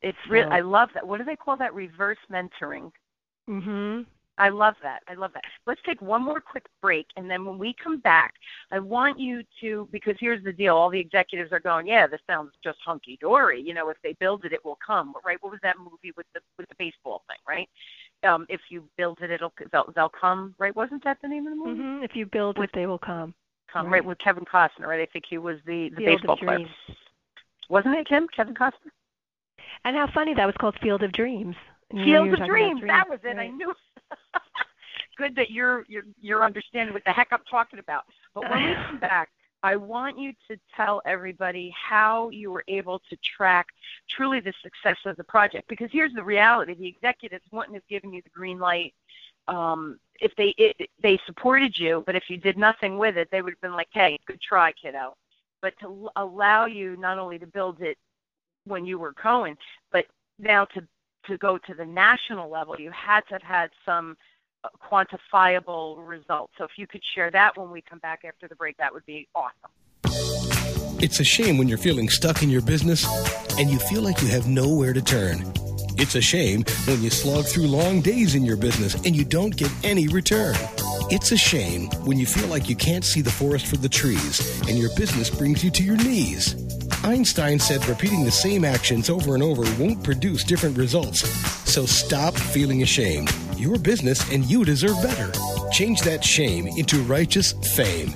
it's 0.02 0.18
real. 0.28 0.48
I 0.50 0.60
love 0.60 0.90
that. 0.94 1.06
What 1.06 1.18
do 1.18 1.24
they 1.24 1.36
call 1.36 1.56
that? 1.56 1.74
Reverse 1.74 2.18
mentoring. 2.30 2.90
Mhm. 3.48 4.06
I 4.38 4.48
love 4.48 4.74
that. 4.82 5.02
I 5.08 5.14
love 5.14 5.32
that. 5.34 5.42
Let's 5.66 5.80
take 5.84 6.00
one 6.00 6.22
more 6.24 6.40
quick 6.40 6.66
break, 6.80 7.06
and 7.16 7.30
then 7.30 7.44
when 7.44 7.58
we 7.58 7.74
come 7.82 7.98
back, 7.98 8.34
I 8.70 8.78
want 8.78 9.18
you 9.18 9.42
to 9.60 9.88
because 9.92 10.14
here's 10.18 10.42
the 10.44 10.52
deal: 10.52 10.76
all 10.76 10.90
the 10.90 10.98
executives 10.98 11.52
are 11.52 11.60
going, 11.60 11.86
"Yeah, 11.86 12.06
this 12.06 12.20
sounds 12.26 12.52
just 12.62 12.78
hunky 12.84 13.18
dory." 13.20 13.60
You 13.60 13.74
know, 13.74 13.88
if 13.90 13.96
they 14.02 14.14
build 14.14 14.44
it, 14.44 14.52
it 14.52 14.64
will 14.64 14.78
come. 14.84 15.12
Right? 15.24 15.38
What 15.40 15.50
was 15.50 15.60
that 15.62 15.76
movie 15.78 16.12
with 16.16 16.26
the 16.34 16.40
with 16.56 16.68
the 16.68 16.74
baseball 16.78 17.22
thing? 17.28 17.38
Right? 17.46 17.68
Um, 18.28 18.46
if 18.48 18.60
you 18.70 18.84
build 18.96 19.18
it, 19.20 19.30
it'll 19.30 19.52
they'll, 19.72 19.92
they'll 19.94 20.08
come. 20.08 20.54
Right? 20.58 20.74
Wasn't 20.74 21.02
that 21.04 21.18
the 21.20 21.28
name 21.28 21.46
of 21.46 21.52
the 21.52 21.56
movie? 21.56 21.80
Mm-hmm. 21.80 22.04
If 22.04 22.14
you 22.14 22.26
build 22.26 22.58
it, 22.58 22.70
they 22.74 22.86
will 22.86 22.98
come. 22.98 23.34
Come 23.72 23.86
right. 23.86 23.92
right 23.92 24.04
with 24.04 24.18
Kevin 24.18 24.44
Costner. 24.44 24.86
Right? 24.86 25.00
I 25.00 25.06
think 25.12 25.24
he 25.28 25.38
was 25.38 25.58
the 25.66 25.90
the 25.90 25.96
Field 25.96 26.20
baseball 26.20 26.36
player. 26.36 26.66
Wasn't 27.68 27.94
it 27.94 28.08
him, 28.08 28.28
Kevin 28.34 28.54
Costner? 28.54 28.92
And 29.84 29.96
how 29.96 30.08
funny 30.12 30.34
that 30.34 30.46
was 30.46 30.54
called 30.58 30.76
Field 30.82 31.02
of 31.02 31.12
Dreams. 31.12 31.54
Field 31.90 32.32
of 32.32 32.46
Dreams. 32.46 32.80
dreams. 32.80 32.82
That 32.86 33.08
was 33.08 33.20
it. 33.24 33.36
Right. 33.36 33.50
I 33.50 33.54
knew. 33.54 33.72
good 35.16 35.34
that 35.36 35.50
you're 35.50 35.84
you're 35.88 36.04
you're 36.20 36.44
understanding 36.44 36.94
what 36.94 37.04
the 37.04 37.12
heck 37.12 37.28
I'm 37.32 37.44
talking 37.50 37.78
about. 37.78 38.04
But 38.34 38.50
when 38.50 38.64
we 38.64 38.74
come 38.74 38.98
back, 39.00 39.30
I 39.62 39.76
want 39.76 40.18
you 40.18 40.32
to 40.48 40.56
tell 40.76 41.02
everybody 41.06 41.74
how 41.74 42.30
you 42.30 42.50
were 42.52 42.64
able 42.68 43.00
to 43.10 43.16
track 43.36 43.66
truly 44.08 44.40
the 44.40 44.52
success 44.62 44.98
of 45.06 45.16
the 45.16 45.24
project. 45.24 45.68
Because 45.68 45.88
here's 45.90 46.12
the 46.12 46.22
reality: 46.22 46.74
the 46.74 46.86
executives 46.86 47.44
wouldn't 47.50 47.74
have 47.74 47.86
given 47.88 48.12
you 48.12 48.22
the 48.22 48.30
green 48.30 48.58
light 48.58 48.94
um, 49.48 49.98
if 50.20 50.34
they 50.36 50.54
it, 50.58 50.88
they 51.02 51.18
supported 51.26 51.78
you, 51.78 52.02
but 52.06 52.14
if 52.14 52.24
you 52.28 52.36
did 52.36 52.58
nothing 52.58 52.98
with 52.98 53.16
it, 53.16 53.28
they 53.32 53.42
would 53.42 53.54
have 53.54 53.60
been 53.60 53.74
like, 53.74 53.88
"Hey, 53.90 54.18
good 54.26 54.40
try, 54.40 54.72
kiddo." 54.72 55.16
But 55.62 55.74
to 55.80 56.08
allow 56.16 56.66
you 56.66 56.96
not 56.96 57.18
only 57.18 57.38
to 57.38 57.46
build 57.46 57.80
it 57.80 57.96
when 58.64 58.84
you 58.84 58.98
were 58.98 59.12
Cohn, 59.14 59.56
but 59.90 60.06
now 60.38 60.66
to 60.66 60.86
to 61.28 61.38
go 61.38 61.58
to 61.58 61.74
the 61.74 61.86
national 61.86 62.50
level, 62.50 62.76
you 62.78 62.90
had 62.90 63.20
to 63.28 63.34
have 63.34 63.42
had 63.42 63.70
some 63.84 64.16
uh, 64.64 64.68
quantifiable 64.90 66.06
results. 66.06 66.52
So 66.58 66.64
if 66.64 66.72
you 66.76 66.86
could 66.86 67.02
share 67.14 67.30
that 67.30 67.56
when 67.56 67.70
we 67.70 67.80
come 67.80 68.00
back 68.00 68.24
after 68.26 68.48
the 68.48 68.56
break, 68.56 68.76
that 68.78 68.92
would 68.92 69.06
be 69.06 69.28
awesome. 69.34 69.70
It's 71.00 71.20
a 71.20 71.24
shame 71.24 71.58
when 71.58 71.68
you're 71.68 71.78
feeling 71.78 72.08
stuck 72.08 72.42
in 72.42 72.50
your 72.50 72.62
business 72.62 73.06
and 73.56 73.70
you 73.70 73.78
feel 73.78 74.02
like 74.02 74.20
you 74.20 74.28
have 74.28 74.48
nowhere 74.48 74.92
to 74.92 75.00
turn. 75.00 75.44
It's 75.96 76.16
a 76.16 76.20
shame 76.20 76.64
when 76.86 77.02
you 77.02 77.10
slog 77.10 77.44
through 77.44 77.68
long 77.68 78.00
days 78.00 78.34
in 78.34 78.44
your 78.44 78.56
business 78.56 78.94
and 79.04 79.14
you 79.14 79.24
don't 79.24 79.56
get 79.56 79.70
any 79.84 80.08
return. 80.08 80.54
It's 81.10 81.32
a 81.32 81.36
shame 81.36 81.88
when 82.04 82.18
you 82.18 82.26
feel 82.26 82.48
like 82.48 82.68
you 82.68 82.76
can't 82.76 83.04
see 83.04 83.20
the 83.20 83.30
forest 83.30 83.66
for 83.66 83.76
the 83.76 83.88
trees 83.88 84.60
and 84.68 84.78
your 84.78 84.90
business 84.96 85.30
brings 85.30 85.62
you 85.62 85.70
to 85.70 85.82
your 85.82 85.96
knees. 85.96 86.67
Einstein 87.04 87.58
said 87.58 87.86
repeating 87.86 88.24
the 88.24 88.30
same 88.30 88.64
actions 88.64 89.08
over 89.08 89.34
and 89.34 89.42
over 89.42 89.62
won't 89.82 90.02
produce 90.02 90.44
different 90.44 90.76
results. 90.76 91.28
So 91.70 91.86
stop 91.86 92.34
feeling 92.34 92.82
ashamed. 92.82 93.32
Your 93.56 93.78
business 93.78 94.30
and 94.32 94.44
you 94.44 94.64
deserve 94.64 95.00
better. 95.02 95.32
Change 95.70 96.00
that 96.02 96.24
shame 96.24 96.66
into 96.66 97.02
righteous 97.02 97.52
fame. 97.74 98.12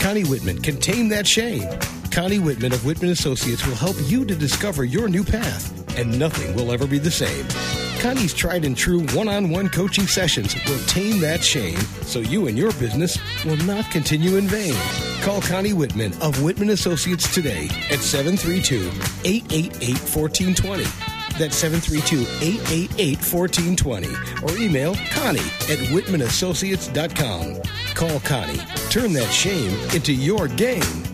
Connie 0.00 0.24
Whitman 0.24 0.60
can 0.60 0.78
tame 0.78 1.08
that 1.08 1.26
shame. 1.26 1.68
Connie 2.10 2.38
Whitman 2.38 2.72
of 2.72 2.84
Whitman 2.84 3.10
Associates 3.10 3.66
will 3.66 3.74
help 3.74 3.96
you 4.06 4.24
to 4.24 4.34
discover 4.34 4.84
your 4.84 5.08
new 5.08 5.24
path, 5.24 5.98
and 5.98 6.18
nothing 6.18 6.54
will 6.56 6.72
ever 6.72 6.86
be 6.86 6.98
the 6.98 7.10
same. 7.10 7.85
Connie's 8.00 8.32
tried 8.34 8.64
and 8.64 8.76
true 8.76 9.00
one 9.08 9.28
on 9.28 9.50
one 9.50 9.68
coaching 9.68 10.06
sessions 10.06 10.54
will 10.66 10.78
tame 10.86 11.18
that 11.20 11.42
shame 11.42 11.78
so 12.02 12.20
you 12.20 12.46
and 12.46 12.56
your 12.56 12.70
business 12.72 13.18
will 13.44 13.56
not 13.58 13.90
continue 13.90 14.36
in 14.36 14.46
vain. 14.46 14.74
Call 15.22 15.40
Connie 15.40 15.72
Whitman 15.72 16.12
of 16.22 16.40
Whitman 16.42 16.70
Associates 16.70 17.32
today 17.34 17.66
at 17.90 17.98
732 18.00 18.86
888 19.24 19.98
1420. 19.98 20.84
That's 21.38 21.62
732-888-1420 21.62 24.42
or 24.42 24.56
email 24.58 24.94
Connie 25.10 25.40
at 25.40 25.78
whitmanassociates.com. 25.90 27.60
Call 27.94 28.20
Connie. 28.20 28.60
Turn 28.90 29.12
that 29.12 29.30
shame 29.30 29.78
into 29.94 30.14
your 30.14 30.48
game. 30.48 31.05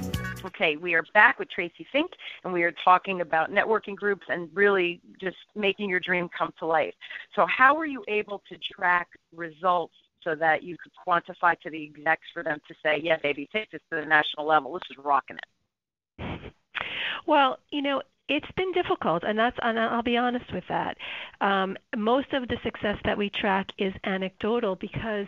We 0.63 0.95
are 0.95 1.03
back 1.13 1.41
with 1.41 1.51
Tracy 1.51 1.85
Fink, 1.91 2.13
and 2.45 2.53
we 2.53 2.63
are 2.63 2.73
talking 2.85 3.21
about 3.21 3.51
networking 3.51 3.97
groups 3.97 4.25
and 4.29 4.49
really 4.55 5.01
just 5.21 5.37
making 5.57 5.91
your 5.91 5.99
dream 5.99 6.29
come 6.37 6.55
to 6.61 6.67
life. 6.67 6.95
So, 7.35 7.47
how 7.47 7.77
are 7.77 7.87
you 7.87 8.05
able 8.07 8.43
to 8.49 8.57
track 8.73 9.09
results 9.35 9.95
so 10.23 10.37
that 10.37 10.63
you 10.63 10.77
could 10.81 10.93
quantify 11.05 11.59
to 11.63 11.71
the 11.71 11.83
execs 11.83 12.29
for 12.33 12.45
them 12.45 12.61
to 12.69 12.75
say, 12.81 13.01
"Yeah, 13.03 13.17
baby, 13.17 13.49
take 13.53 13.73
this 13.73 13.83
to 13.91 13.97
the 13.97 14.07
national 14.07 14.47
level. 14.47 14.73
This 14.75 14.89
is 14.91 14.99
rocking 14.99 15.37
it." 15.37 16.53
Well, 17.27 17.59
you 17.71 17.83
know, 17.83 18.03
it's 18.29 18.51
been 18.53 18.71
difficult, 18.73 19.25
and 19.25 19.37
that's 19.37 19.59
and 19.63 19.79
I'll 19.79 20.03
be 20.03 20.17
honest 20.17 20.53
with 20.53 20.65
that. 20.69 20.97
Um, 21.41 21.77
most 21.97 22.33
of 22.33 22.47
the 22.47 22.57
success 22.63 22.99
that 23.05 23.19
we 23.19 23.31
track 23.31 23.73
is 23.79 23.93
anecdotal 24.05 24.77
because 24.77 25.27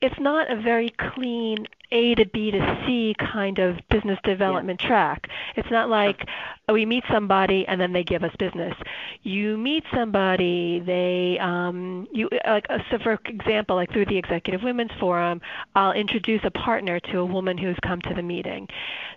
it's 0.00 0.18
not 0.18 0.50
a 0.50 0.60
very 0.60 0.90
clean 0.90 1.66
A 1.92 2.14
to 2.14 2.24
B 2.26 2.50
to 2.50 2.84
C 2.86 3.14
kind 3.18 3.58
of 3.58 3.76
business 3.90 4.18
development 4.24 4.80
yeah. 4.82 4.88
track. 4.88 5.26
It's 5.56 5.70
not 5.70 5.90
like 5.90 6.26
we 6.72 6.86
meet 6.86 7.04
somebody 7.12 7.66
and 7.66 7.80
then 7.80 7.92
they 7.92 8.04
give 8.04 8.22
us 8.22 8.34
business. 8.38 8.74
You 9.22 9.58
meet 9.58 9.84
somebody, 9.94 10.80
they 10.80 11.38
um 11.38 12.08
you 12.12 12.28
like 12.46 12.66
uh, 12.70 12.78
so 12.90 12.98
for 12.98 13.18
example, 13.26 13.76
like 13.76 13.92
through 13.92 14.06
the 14.06 14.16
Executive 14.16 14.62
Women's 14.62 14.92
Forum, 14.98 15.40
I'll 15.74 15.92
introduce 15.92 16.40
a 16.44 16.50
partner 16.50 16.98
to 17.00 17.18
a 17.18 17.26
woman 17.26 17.58
who's 17.58 17.76
come 17.82 18.00
to 18.02 18.14
the 18.14 18.22
meeting. 18.22 18.68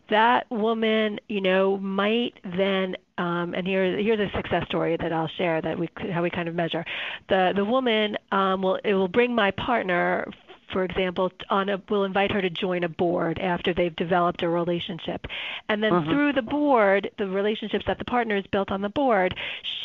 That 0.09 0.49
woman, 0.51 1.19
you 1.29 1.39
know, 1.39 1.77
might 1.77 2.33
then 2.43 2.97
um, 3.17 3.53
and 3.53 3.67
here, 3.67 3.97
here's 3.97 4.19
a 4.19 4.31
success 4.35 4.65
story 4.65 4.97
that 4.97 5.13
I'll 5.13 5.29
share 5.37 5.61
that 5.61 5.77
we 5.77 5.87
how 6.11 6.23
we 6.23 6.31
kind 6.31 6.49
of 6.49 6.55
measure. 6.55 6.83
The 7.29 7.53
the 7.55 7.63
woman 7.63 8.17
um, 8.31 8.63
will 8.63 8.79
it 8.83 8.95
will 8.95 9.07
bring 9.07 9.35
my 9.35 9.51
partner 9.51 10.25
for 10.73 10.83
example, 10.83 11.31
on 11.49 11.69
a, 11.69 11.81
will 11.89 12.03
invite 12.03 12.31
her 12.31 12.41
to 12.41 12.49
join 12.49 12.83
a 12.83 12.89
board 12.89 13.39
after 13.39 13.73
they've 13.73 13.95
developed 13.95 14.41
a 14.41 14.49
relationship. 14.49 15.27
And 15.69 15.81
then 15.81 15.93
uh-huh. 15.93 16.11
through 16.11 16.33
the 16.33 16.41
board, 16.41 17.11
the 17.17 17.27
relationships 17.27 17.85
that 17.87 17.99
the 17.99 18.05
partner 18.05 18.35
has 18.35 18.45
built 18.47 18.71
on 18.71 18.81
the 18.81 18.89
board, 18.89 19.35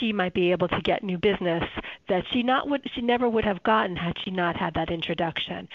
she 0.01 0.12
might 0.12 0.34
be 0.34 0.51
able 0.51 0.68
to 0.68 0.80
get 0.80 1.05
new 1.05 1.18
business 1.18 1.62
that 2.09 2.24
she 2.32 2.43
not 2.43 2.68
would 2.68 2.91
she 2.95 3.03
never 3.03 3.28
would 3.28 3.45
have 3.45 3.62
gotten 3.62 3.95
had 3.95 4.16
she 4.24 4.30
not 4.30 4.57
had 4.57 4.74
that 4.74 4.91
introduction. 4.91 5.68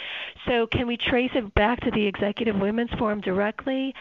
So 0.48 0.68
can 0.68 0.88
we 0.88 0.98
trace 0.98 1.32
it 1.36 1.54
back 1.54 1.80
to 1.82 1.92
the 1.92 2.06
Executive 2.06 2.56
Women's 2.56 2.92
Forum 2.98 3.22
directly? 3.22 3.94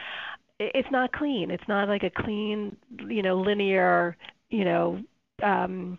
It's 0.59 0.91
not 0.91 1.13
clean. 1.13 1.51
It's 1.51 1.69
not 1.69 1.89
like 1.89 2.03
a 2.03 2.11
clean, 2.11 2.77
you 3.07 3.23
know, 3.23 3.37
linear, 3.37 4.17
you 4.51 4.65
know, 4.65 5.03
um, 5.43 5.99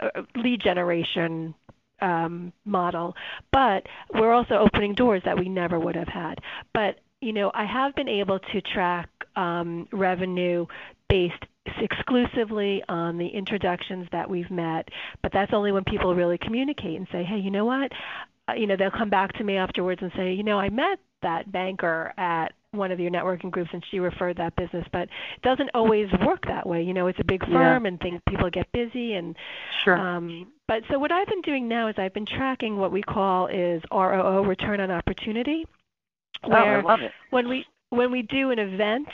uh, 0.00 0.22
lead 0.36 0.60
generation 0.60 1.54
um, 2.00 2.52
model, 2.64 3.14
but 3.52 3.86
we're 4.14 4.32
also 4.32 4.54
opening 4.54 4.94
doors 4.94 5.22
that 5.24 5.38
we 5.38 5.48
never 5.48 5.78
would 5.78 5.96
have 5.96 6.08
had. 6.08 6.38
But 6.72 6.96
you 7.20 7.32
know, 7.32 7.50
I 7.54 7.66
have 7.66 7.94
been 7.94 8.08
able 8.08 8.38
to 8.38 8.60
track 8.62 9.08
um, 9.36 9.86
revenue 9.92 10.66
based 11.08 11.44
exclusively 11.78 12.82
on 12.88 13.18
the 13.18 13.28
introductions 13.28 14.08
that 14.12 14.28
we've 14.28 14.50
met, 14.50 14.88
but 15.22 15.32
that's 15.32 15.52
only 15.52 15.72
when 15.72 15.84
people 15.84 16.14
really 16.14 16.38
communicate 16.38 16.96
and 16.96 17.06
say, 17.12 17.22
hey, 17.22 17.38
you 17.38 17.50
know 17.50 17.64
what? 17.64 17.92
Uh, 18.48 18.54
you 18.54 18.66
know, 18.66 18.76
they'll 18.76 18.90
come 18.90 19.10
back 19.10 19.32
to 19.34 19.44
me 19.44 19.56
afterwards 19.56 20.00
and 20.02 20.10
say, 20.16 20.32
you 20.32 20.42
know, 20.42 20.58
I 20.58 20.70
met 20.70 20.98
that 21.22 21.52
banker 21.52 22.14
at 22.16 22.52
one 22.72 22.92
of 22.92 23.00
your 23.00 23.10
networking 23.10 23.50
groups 23.50 23.70
and 23.72 23.84
she 23.90 23.98
referred 23.98 24.36
that 24.36 24.54
business 24.54 24.86
but 24.92 25.02
it 25.02 25.42
doesn't 25.42 25.70
always 25.74 26.06
work 26.24 26.40
that 26.46 26.64
way 26.64 26.80
you 26.82 26.94
know 26.94 27.08
it's 27.08 27.18
a 27.18 27.24
big 27.24 27.44
firm 27.46 27.84
yeah. 27.84 27.88
and 27.88 28.00
things 28.00 28.20
people 28.28 28.48
get 28.48 28.70
busy 28.72 29.14
and 29.14 29.34
sure. 29.84 29.96
um 29.96 30.46
but 30.68 30.84
so 30.88 30.96
what 30.96 31.10
I've 31.10 31.26
been 31.26 31.40
doing 31.40 31.66
now 31.66 31.88
is 31.88 31.96
I've 31.98 32.14
been 32.14 32.26
tracking 32.26 32.76
what 32.76 32.92
we 32.92 33.02
call 33.02 33.48
is 33.48 33.82
ROO 33.90 34.44
return 34.44 34.80
on 34.80 34.90
opportunity 34.92 35.66
where 36.44 36.76
oh, 36.76 36.78
I 36.78 36.82
love 36.82 37.00
it. 37.00 37.12
when 37.30 37.48
we 37.48 37.66
when 37.90 38.12
we 38.12 38.22
do 38.22 38.50
an 38.50 38.58
event, 38.60 39.08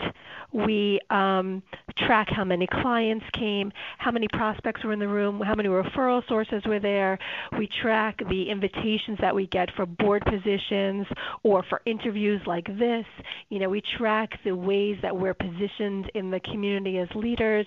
we 0.57 0.99
um, 1.11 1.63
track 1.99 2.29
how 2.31 2.45
many 2.45 2.67
clients 2.67 3.25
came, 3.33 3.71
how 3.99 4.11
many 4.11 4.27
prospects 4.29 4.83
were 4.83 4.93
in 4.93 4.99
the 4.99 5.09
room, 5.09 5.41
how 5.41 5.55
many 5.55 5.69
referral 5.69 6.27
sources 6.29 6.63
were 6.65 6.81
there. 6.81 7.19
We 7.59 7.69
track 7.83 8.21
the 8.31 8.49
invitations 8.49 9.19
that 9.21 9.35
we 9.35 9.47
get 9.49 9.69
for 9.77 9.85
board 9.85 10.25
positions 10.25 11.07
or 11.43 11.63
for 11.69 11.83
interviews 11.85 12.41
like 12.47 12.67
this. 12.79 13.05
You 13.51 13.59
know, 13.59 13.69
we 13.69 13.83
track 13.99 14.31
the 14.45 14.57
ways 14.57 14.97
that 15.03 15.15
we're 15.15 15.35
positioned 15.35 16.11
in 16.15 16.31
the 16.31 16.41
community 16.41 16.99
as 16.99 17.09
leaders. 17.15 17.67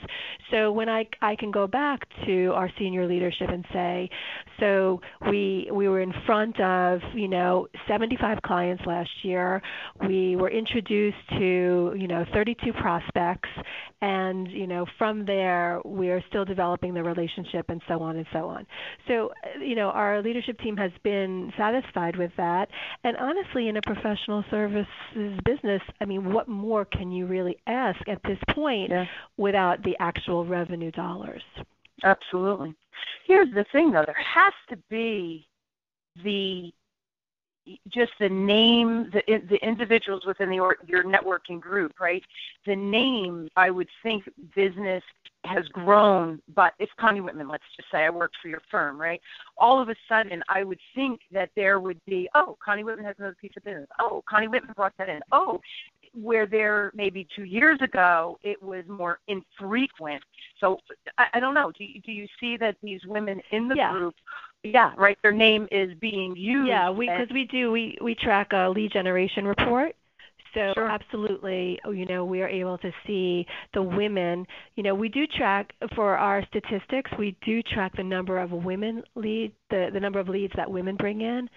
So 0.49 0.71
when 0.71 0.89
I 0.89 1.07
I 1.21 1.35
can 1.35 1.51
go 1.51 1.67
back 1.67 2.07
to 2.25 2.51
our 2.55 2.71
senior 2.79 3.07
leadership 3.07 3.49
and 3.49 3.65
say, 3.71 4.09
so 4.59 4.99
we 5.29 5.69
we 5.71 5.87
were 5.87 6.01
in 6.01 6.13
front 6.25 6.59
of 6.59 7.01
you 7.13 7.27
know 7.27 7.67
75 7.87 8.41
clients 8.41 8.83
last 8.85 9.11
year. 9.21 9.61
We 10.07 10.35
were 10.35 10.49
introduced 10.49 11.17
to 11.37 11.93
you 11.95 12.07
know 12.07 12.25
32 12.33 12.73
prospects, 12.79 13.49
and 14.01 14.47
you 14.49 14.67
know 14.67 14.85
from 14.97 15.25
there 15.25 15.81
we 15.85 16.09
are 16.09 16.23
still 16.29 16.45
developing 16.45 16.93
the 16.93 17.03
relationship 17.03 17.69
and 17.69 17.81
so 17.87 18.01
on 18.01 18.15
and 18.17 18.25
so 18.33 18.47
on. 18.47 18.65
So 19.07 19.31
uh, 19.43 19.59
you 19.59 19.75
know 19.75 19.89
our 19.89 20.21
leadership 20.21 20.59
team 20.59 20.77
has 20.77 20.91
been 21.03 21.51
satisfied 21.57 22.15
with 22.15 22.31
that, 22.37 22.69
and 23.03 23.17
honestly, 23.17 23.67
in 23.67 23.77
a 23.77 23.81
professional 23.81 24.43
services 24.49 24.87
business, 25.45 25.81
I 26.01 26.05
mean, 26.05 26.33
what 26.33 26.47
more 26.47 26.85
can 26.85 27.11
you 27.11 27.25
really 27.25 27.57
ask 27.67 27.99
at 28.07 28.21
this 28.23 28.39
point 28.51 28.91
yeah. 28.91 29.05
without 29.37 29.83
the 29.83 29.95
actual 29.99 30.45
revenue 30.45 30.91
dollars? 30.91 31.43
Absolutely. 32.03 32.73
Here's 33.27 33.53
the 33.53 33.65
thing, 33.71 33.91
though: 33.91 34.03
there 34.05 34.15
has 34.15 34.53
to 34.69 34.77
be 34.89 35.47
the 36.23 36.71
just 37.89 38.11
the 38.19 38.29
name, 38.29 39.11
the 39.11 39.21
the 39.49 39.57
individuals 39.57 40.23
within 40.25 40.49
the 40.49 40.59
or, 40.59 40.77
your 40.85 41.03
networking 41.03 41.59
group, 41.59 41.99
right? 41.99 42.23
The 42.65 42.75
name, 42.75 43.49
I 43.55 43.69
would 43.69 43.89
think, 44.03 44.23
business 44.55 45.03
has 45.45 45.65
grown, 45.69 46.41
but 46.53 46.73
it's 46.79 46.91
Connie 46.99 47.21
Whitman. 47.21 47.47
Let's 47.47 47.63
just 47.75 47.89
say 47.91 47.99
I 47.99 48.09
work 48.09 48.31
for 48.41 48.49
your 48.49 48.61
firm, 48.69 48.99
right? 48.99 49.21
All 49.57 49.81
of 49.81 49.89
a 49.89 49.95
sudden, 50.07 50.43
I 50.49 50.63
would 50.63 50.79
think 50.93 51.21
that 51.31 51.49
there 51.55 51.79
would 51.79 52.03
be, 52.05 52.29
oh, 52.35 52.57
Connie 52.63 52.83
Whitman 52.83 53.05
has 53.05 53.15
another 53.19 53.37
piece 53.39 53.53
of 53.55 53.63
business. 53.63 53.87
Oh, 53.99 54.23
Connie 54.29 54.49
Whitman 54.49 54.73
brought 54.75 54.93
that 54.97 55.07
in. 55.07 55.21
Oh, 55.31 55.61
where 56.13 56.45
there 56.45 56.91
maybe 56.95 57.27
two 57.35 57.43
years 57.43 57.79
ago 57.81 58.39
it 58.43 58.61
was 58.61 58.83
more 58.87 59.19
infrequent. 59.27 60.21
So 60.59 60.79
I, 61.17 61.27
I 61.35 61.39
don't 61.39 61.53
know. 61.53 61.71
Do 61.77 61.83
you, 61.83 62.01
do 62.01 62.11
you 62.11 62.27
see 62.39 62.57
that 62.57 62.75
these 62.81 63.01
women 63.05 63.41
in 63.51 63.67
the 63.67 63.75
yeah. 63.75 63.91
group 63.91 64.15
yeah, 64.63 64.91
right. 64.97 65.17
Their 65.23 65.31
name 65.31 65.67
is 65.71 65.91
being 65.99 66.35
used. 66.35 66.67
Yeah, 66.67 66.89
we 66.89 67.07
because 67.07 67.33
we 67.33 67.45
do 67.45 67.71
we 67.71 67.97
we 68.01 68.15
track 68.15 68.51
a 68.51 68.69
lead 68.69 68.91
generation 68.91 69.45
report. 69.45 69.95
So 70.53 70.73
sure. 70.73 70.89
absolutely, 70.89 71.79
you 71.85 72.05
know, 72.05 72.25
we 72.25 72.41
are 72.41 72.47
able 72.47 72.77
to 72.79 72.91
see 73.05 73.45
the 73.73 73.83
women. 73.83 74.45
You 74.75 74.83
know, 74.83 74.95
we 74.95 75.07
do 75.07 75.27
track 75.27 75.73
for 75.95 76.17
our 76.17 76.43
statistics. 76.47 77.11
We 77.19 77.37
do 77.45 77.61
track 77.61 77.95
the 77.95 78.03
number 78.03 78.39
of 78.39 78.51
women 78.51 79.03
lead, 79.15 79.53
the 79.69 79.89
the 79.93 79.99
number 79.99 80.19
of 80.19 80.27
leads 80.27 80.53
that 80.55 80.69
women 80.69 80.95
bring 80.95 81.21
in, 81.21 81.47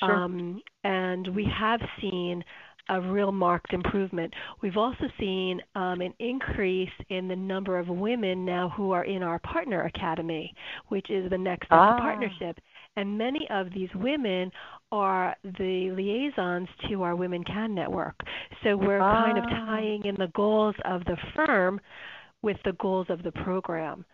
sure. 0.00 0.12
um, 0.12 0.60
and 0.84 1.28
we 1.28 1.44
have 1.56 1.80
seen 2.00 2.42
a 2.88 3.00
real 3.00 3.32
marked 3.32 3.72
improvement. 3.72 4.32
We've 4.60 4.76
also 4.76 5.04
seen 5.18 5.60
um, 5.74 6.00
an 6.00 6.12
increase 6.18 6.90
in 7.10 7.28
the 7.28 7.36
number 7.36 7.78
of 7.78 7.88
women 7.88 8.44
now 8.44 8.72
who 8.76 8.90
are 8.90 9.04
in 9.04 9.22
our 9.22 9.38
partner 9.40 9.82
academy, 9.82 10.52
which 10.88 11.10
is 11.10 11.30
the 11.30 11.38
next 11.38 11.66
step 11.66 11.78
ah. 11.78 11.98
partnership. 11.98 12.58
And 12.96 13.16
many 13.16 13.46
of 13.50 13.68
these 13.72 13.88
women 13.94 14.50
are 14.90 15.34
the 15.44 15.90
liaisons 15.92 16.68
to 16.88 17.02
our 17.02 17.16
Women 17.16 17.42
Can 17.44 17.74
network. 17.74 18.16
So 18.62 18.76
we're 18.76 19.00
ah. 19.00 19.24
kind 19.24 19.38
of 19.38 19.44
tying 19.44 20.04
in 20.04 20.16
the 20.16 20.30
goals 20.34 20.74
of 20.84 21.04
the 21.04 21.16
firm 21.34 21.80
with 22.42 22.56
the 22.64 22.72
goals 22.72 23.06
of 23.08 23.22
the 23.22 23.32
program. 23.32 24.04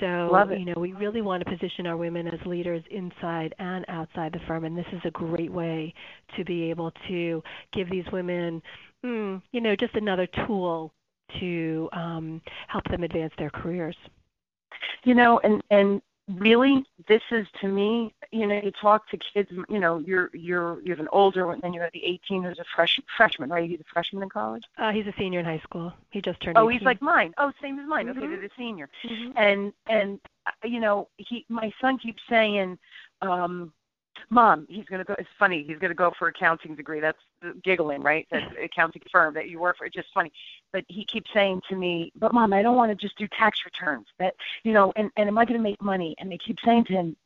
So, 0.00 0.46
you 0.50 0.64
know, 0.64 0.74
we 0.76 0.92
really 0.92 1.22
want 1.22 1.44
to 1.44 1.50
position 1.50 1.86
our 1.86 1.96
women 1.96 2.28
as 2.28 2.38
leaders 2.46 2.82
inside 2.90 3.54
and 3.58 3.84
outside 3.88 4.32
the 4.32 4.38
firm, 4.46 4.64
and 4.64 4.78
this 4.78 4.86
is 4.92 5.00
a 5.04 5.10
great 5.10 5.52
way 5.52 5.92
to 6.36 6.44
be 6.44 6.70
able 6.70 6.92
to 7.08 7.42
give 7.72 7.90
these 7.90 8.04
women, 8.12 8.62
mm, 9.04 9.42
you 9.50 9.60
know, 9.60 9.74
just 9.74 9.94
another 9.96 10.28
tool 10.46 10.92
to 11.40 11.88
um, 11.92 12.40
help 12.68 12.84
them 12.90 13.02
advance 13.02 13.32
their 13.38 13.50
careers. 13.50 13.96
You 15.04 15.14
know, 15.14 15.40
and 15.42 15.62
and 15.70 16.00
really 16.36 16.84
this 17.08 17.22
is 17.30 17.46
to 17.60 17.68
me 17.68 18.14
you 18.30 18.46
know 18.46 18.60
you 18.62 18.70
talk 18.70 19.08
to 19.08 19.16
kids 19.16 19.50
you 19.68 19.78
know 19.78 19.98
you're 19.98 20.30
you're 20.34 20.80
you 20.82 20.90
have 20.90 21.00
an 21.00 21.08
older 21.12 21.46
one 21.46 21.58
then 21.62 21.72
you 21.72 21.80
have 21.80 21.92
the 21.92 22.04
18 22.04 22.42
who's 22.42 22.58
a 22.58 22.64
fresh 22.74 23.00
freshman 23.16 23.48
right 23.48 23.68
he's 23.68 23.80
a 23.80 23.84
freshman 23.92 24.22
in 24.22 24.28
college 24.28 24.64
uh 24.78 24.92
he's 24.92 25.06
a 25.06 25.14
senior 25.18 25.40
in 25.40 25.46
high 25.46 25.60
school 25.60 25.92
he 26.10 26.20
just 26.20 26.40
turned 26.40 26.58
oh 26.58 26.68
18. 26.68 26.78
he's 26.78 26.84
like 26.84 27.00
mine 27.00 27.32
oh 27.38 27.50
same 27.62 27.78
as 27.78 27.88
mine 27.88 28.06
mm-hmm. 28.06 28.18
okay 28.18 28.26
they're 28.26 28.40
the 28.40 28.50
senior 28.56 28.88
mm-hmm. 29.04 29.30
and 29.36 29.72
and 29.86 30.20
uh, 30.46 30.50
you 30.64 30.80
know 30.80 31.08
he 31.16 31.46
my 31.48 31.72
son 31.80 31.98
keeps 31.98 32.22
saying 32.28 32.78
um 33.22 33.72
mom 34.30 34.66
he's 34.68 34.84
going 34.86 34.98
to 34.98 35.04
go 35.04 35.14
it's 35.18 35.28
funny 35.38 35.64
he's 35.66 35.78
going 35.78 35.90
to 35.90 35.94
go 35.94 36.12
for 36.18 36.28
accounting 36.28 36.74
degree 36.74 37.00
that's 37.00 37.18
giggling 37.62 38.02
right? 38.02 38.26
That 38.30 38.42
accounting 38.62 39.02
firm 39.10 39.34
that 39.34 39.48
you 39.48 39.58
work 39.60 39.78
for 39.78 39.86
it's 39.86 39.94
just 39.94 40.08
funny. 40.14 40.32
But 40.72 40.84
he 40.88 41.04
keeps 41.04 41.30
saying 41.32 41.62
to 41.68 41.76
me 41.76 42.12
but 42.16 42.32
mom 42.32 42.52
i 42.52 42.62
don't 42.62 42.76
want 42.76 42.90
to 42.90 42.96
just 42.96 43.18
do 43.18 43.26
tax 43.28 43.60
returns 43.64 44.06
that 44.18 44.34
you 44.62 44.72
know 44.72 44.92
and 44.96 45.10
and 45.16 45.28
am 45.28 45.38
i 45.38 45.44
going 45.44 45.58
to 45.58 45.62
make 45.62 45.80
money? 45.82 46.14
And 46.18 46.30
they 46.30 46.38
keep 46.38 46.58
saying 46.64 46.84
to 46.86 46.92
him 46.92 47.16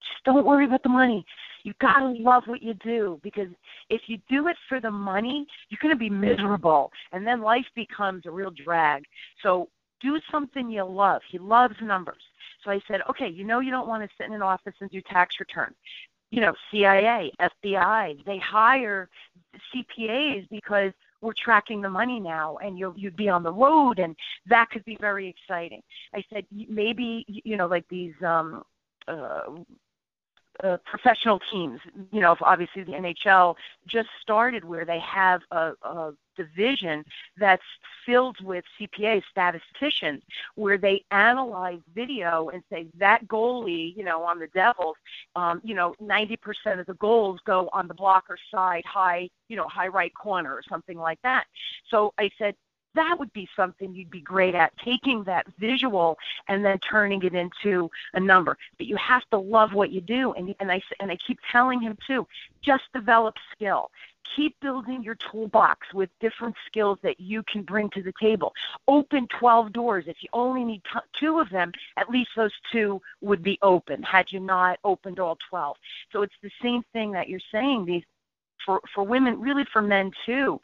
just 0.00 0.24
don't 0.24 0.44
worry 0.44 0.64
about 0.64 0.82
the 0.82 0.88
money. 0.88 1.24
You 1.64 1.74
got 1.80 2.00
to 2.00 2.08
love 2.08 2.42
what 2.46 2.60
you 2.60 2.74
do 2.74 3.20
because 3.22 3.48
if 3.88 4.02
you 4.06 4.18
do 4.28 4.48
it 4.48 4.56
for 4.68 4.80
the 4.80 4.90
money 4.90 5.46
you're 5.68 5.78
going 5.80 5.94
to 5.94 5.98
be 5.98 6.10
miserable 6.10 6.90
and 7.12 7.26
then 7.26 7.40
life 7.40 7.66
becomes 7.74 8.26
a 8.26 8.30
real 8.30 8.50
drag. 8.50 9.04
So 9.42 9.68
do 10.00 10.18
something 10.30 10.68
you 10.68 10.84
love. 10.84 11.22
He 11.30 11.38
loves 11.38 11.76
numbers. 11.80 12.22
So 12.64 12.70
I 12.70 12.80
said, 12.88 13.00
okay, 13.08 13.28
you 13.28 13.44
know 13.44 13.60
you 13.60 13.70
don't 13.70 13.88
want 13.88 14.02
to 14.02 14.16
sit 14.16 14.26
in 14.26 14.34
an 14.34 14.42
office 14.42 14.74
and 14.80 14.90
do 14.90 15.00
tax 15.00 15.36
returns 15.40 15.76
you 16.32 16.40
know, 16.40 16.54
CIA, 16.70 17.30
FBI, 17.40 18.24
they 18.24 18.38
hire 18.38 19.08
CPAs 19.72 20.48
because 20.50 20.92
we're 21.20 21.34
tracking 21.34 21.82
the 21.82 21.90
money 21.90 22.18
now 22.18 22.56
and 22.56 22.78
you'll 22.78 22.94
you'd 22.96 23.16
be 23.16 23.28
on 23.28 23.42
the 23.44 23.52
road 23.52 23.98
and 24.00 24.16
that 24.48 24.70
could 24.70 24.84
be 24.84 24.96
very 25.00 25.28
exciting. 25.28 25.82
I 26.14 26.24
said 26.32 26.44
maybe 26.50 27.24
you 27.28 27.56
know 27.56 27.66
like 27.66 27.86
these 27.88 28.14
um 28.26 28.64
uh 29.06 29.42
uh, 30.62 30.76
professional 30.84 31.40
teams. 31.50 31.80
You 32.10 32.20
know, 32.20 32.36
obviously 32.40 32.84
the 32.84 32.92
NHL 32.92 33.54
just 33.86 34.08
started 34.20 34.64
where 34.64 34.84
they 34.84 35.00
have 35.00 35.40
a, 35.50 35.72
a 35.82 36.12
division 36.36 37.04
that's 37.38 37.62
filled 38.06 38.36
with 38.42 38.64
CPA 38.80 39.22
statisticians, 39.30 40.22
where 40.54 40.78
they 40.78 41.04
analyze 41.10 41.80
video 41.94 42.48
and 42.50 42.62
say 42.70 42.86
that 42.98 43.26
goalie, 43.28 43.96
you 43.96 44.04
know, 44.04 44.22
on 44.22 44.38
the 44.38 44.48
Devils, 44.48 44.96
um, 45.36 45.60
you 45.64 45.74
know, 45.74 45.94
90% 46.02 46.80
of 46.80 46.86
the 46.86 46.94
goals 46.94 47.40
go 47.46 47.68
on 47.72 47.88
the 47.88 47.94
blocker 47.94 48.36
side, 48.50 48.84
high, 48.84 49.28
you 49.48 49.56
know, 49.56 49.68
high 49.68 49.88
right 49.88 50.12
corner 50.14 50.52
or 50.52 50.62
something 50.68 50.98
like 50.98 51.20
that. 51.22 51.44
So 51.90 52.12
I 52.18 52.30
said, 52.38 52.54
that 52.94 53.16
would 53.18 53.32
be 53.32 53.48
something 53.56 53.94
you'd 53.94 54.10
be 54.10 54.20
great 54.20 54.54
at 54.54 54.76
taking 54.78 55.24
that 55.24 55.46
visual 55.58 56.18
and 56.48 56.64
then 56.64 56.78
turning 56.78 57.22
it 57.22 57.34
into 57.34 57.90
a 58.14 58.20
number. 58.20 58.56
But 58.78 58.86
you 58.86 58.96
have 58.96 59.28
to 59.30 59.38
love 59.38 59.72
what 59.72 59.90
you 59.90 60.00
do 60.00 60.32
and 60.32 60.54
and 60.60 60.70
I 60.70 60.82
and 61.00 61.10
I 61.10 61.16
keep 61.16 61.38
telling 61.50 61.80
him 61.80 61.96
too 62.06 62.26
just 62.62 62.84
develop 62.94 63.34
skill. 63.52 63.90
Keep 64.36 64.60
building 64.60 65.02
your 65.02 65.16
toolbox 65.16 65.92
with 65.92 66.08
different 66.20 66.54
skills 66.66 66.98
that 67.02 67.20
you 67.20 67.42
can 67.42 67.62
bring 67.62 67.90
to 67.90 68.02
the 68.02 68.12
table. 68.20 68.54
Open 68.88 69.26
12 69.28 69.72
doors. 69.72 70.04
If 70.06 70.22
you 70.22 70.28
only 70.32 70.64
need 70.64 70.82
t- 70.84 71.00
two 71.18 71.38
of 71.38 71.50
them 71.50 71.72
at 71.96 72.08
least 72.08 72.30
those 72.36 72.52
two 72.70 73.00
would 73.20 73.42
be 73.42 73.58
open 73.62 74.02
had 74.02 74.30
you 74.30 74.40
not 74.40 74.78
opened 74.84 75.18
all 75.18 75.38
12 75.48 75.76
so 76.12 76.22
it's 76.22 76.34
the 76.42 76.50
same 76.60 76.82
thing 76.92 77.12
that 77.12 77.28
you're 77.28 77.40
saying 77.50 77.84
these 77.84 78.02
for 78.64 78.80
for 78.94 79.04
women 79.04 79.40
really 79.40 79.64
for 79.72 79.82
men 79.82 80.10
too 80.24 80.60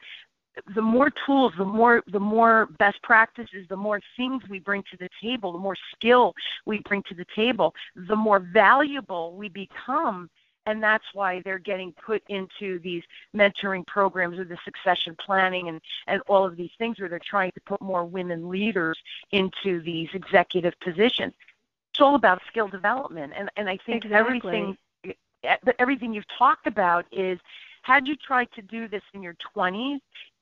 the 0.75 0.81
more 0.81 1.11
tools, 1.25 1.53
the 1.57 1.65
more 1.65 2.03
the 2.07 2.19
more 2.19 2.67
best 2.77 3.01
practices, 3.03 3.65
the 3.69 3.77
more 3.77 3.99
things 4.15 4.43
we 4.49 4.59
bring 4.59 4.83
to 4.91 4.97
the 4.97 5.09
table, 5.21 5.51
the 5.51 5.59
more 5.59 5.77
skill 5.91 6.33
we 6.65 6.79
bring 6.79 7.03
to 7.03 7.15
the 7.15 7.25
table, 7.35 7.73
the 7.95 8.15
more 8.15 8.39
valuable 8.39 9.35
we 9.35 9.49
become. 9.49 10.29
And 10.65 10.83
that's 10.83 11.05
why 11.13 11.41
they're 11.43 11.57
getting 11.57 11.93
put 11.93 12.21
into 12.29 12.79
these 12.79 13.01
mentoring 13.35 13.87
programs 13.87 14.37
or 14.37 14.43
the 14.43 14.57
succession 14.63 15.15
planning 15.19 15.67
and, 15.67 15.81
and 16.05 16.21
all 16.27 16.45
of 16.45 16.57
these 16.57 16.69
things 16.77 16.99
where 16.99 17.09
they're 17.09 17.17
trying 17.17 17.51
to 17.53 17.61
put 17.61 17.81
more 17.81 18.05
women 18.05 18.49
leaders 18.49 18.99
into 19.31 19.81
these 19.81 20.09
executive 20.13 20.79
positions. 20.79 21.33
It's 21.91 22.01
all 22.01 22.13
about 22.13 22.41
skill 22.47 22.67
development. 22.67 23.33
And, 23.35 23.49
and 23.55 23.67
I 23.67 23.77
think 23.77 24.05
exactly. 24.05 24.17
everything 24.19 24.77
eh, 25.43 25.55
everything 25.79 26.13
you've 26.13 26.37
talked 26.37 26.67
about 26.67 27.05
is 27.11 27.39
had 27.81 28.07
you 28.07 28.15
tried 28.15 28.51
to 28.53 28.61
do 28.61 28.87
this 28.87 29.01
in 29.13 29.23
your 29.23 29.35
20s, 29.55 29.99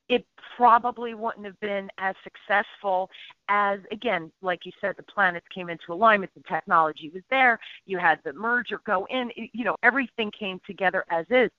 it 0.09 0.25
probably 0.55 1.13
wouldn't 1.13 1.45
have 1.45 1.59
been 1.59 1.89
as 1.97 2.15
successful 2.23 3.09
as 3.49 3.79
again 3.91 4.31
like 4.41 4.65
you 4.65 4.71
said 4.79 4.95
the 4.97 5.03
planets 5.03 5.45
came 5.53 5.69
into 5.69 5.91
alignment 5.91 6.31
the 6.33 6.41
technology 6.47 7.09
was 7.13 7.23
there 7.29 7.59
you 7.85 7.97
had 7.97 8.19
the 8.23 8.33
merger 8.33 8.79
go 8.85 9.05
in 9.09 9.29
you 9.53 9.63
know 9.63 9.75
everything 9.83 10.31
came 10.37 10.59
together 10.65 11.03
as 11.09 11.25
is. 11.29 11.49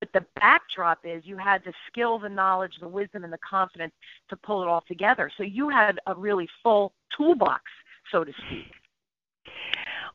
But 0.00 0.12
the 0.12 0.24
backdrop 0.36 1.00
is 1.02 1.24
you 1.26 1.36
had 1.36 1.64
the 1.64 1.72
skill 1.88 2.18
the 2.18 2.28
knowledge 2.28 2.74
the 2.80 2.88
wisdom 2.88 3.24
and 3.24 3.32
the 3.32 3.38
confidence 3.38 3.92
to 4.30 4.36
pull 4.36 4.62
it 4.62 4.68
all 4.68 4.84
together. 4.86 5.30
So 5.36 5.42
you 5.42 5.68
had 5.68 5.98
a 6.06 6.14
really 6.14 6.48
full 6.62 6.92
toolbox 7.16 7.62
so 8.10 8.24
to 8.24 8.32
speak. 8.46 8.72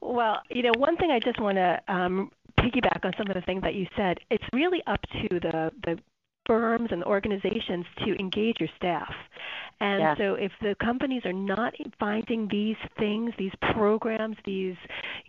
Well 0.01 0.41
you 0.49 0.63
know 0.63 0.71
one 0.77 0.97
thing 0.97 1.11
i 1.11 1.19
just 1.19 1.39
want 1.39 1.57
to 1.57 1.81
um, 1.87 2.31
piggyback 2.59 3.03
on 3.03 3.13
some 3.17 3.27
of 3.27 3.33
the 3.33 3.41
things 3.41 3.61
that 3.63 3.75
you 3.75 3.87
said 3.95 4.19
it's 4.29 4.43
really 4.53 4.81
up 4.85 5.01
to 5.01 5.39
the 5.39 5.71
the 5.83 5.97
firms 6.45 6.89
and 6.91 7.03
organizations 7.03 7.85
to 8.05 8.17
engage 8.19 8.57
your 8.59 8.69
staff. 8.77 9.13
And 9.79 9.99
yeah. 9.99 10.15
so 10.17 10.35
if 10.35 10.51
the 10.61 10.75
companies 10.81 11.23
are 11.25 11.33
not 11.33 11.73
finding 11.99 12.47
these 12.49 12.77
things, 12.97 13.33
these 13.37 13.51
programs, 13.73 14.37
these, 14.45 14.75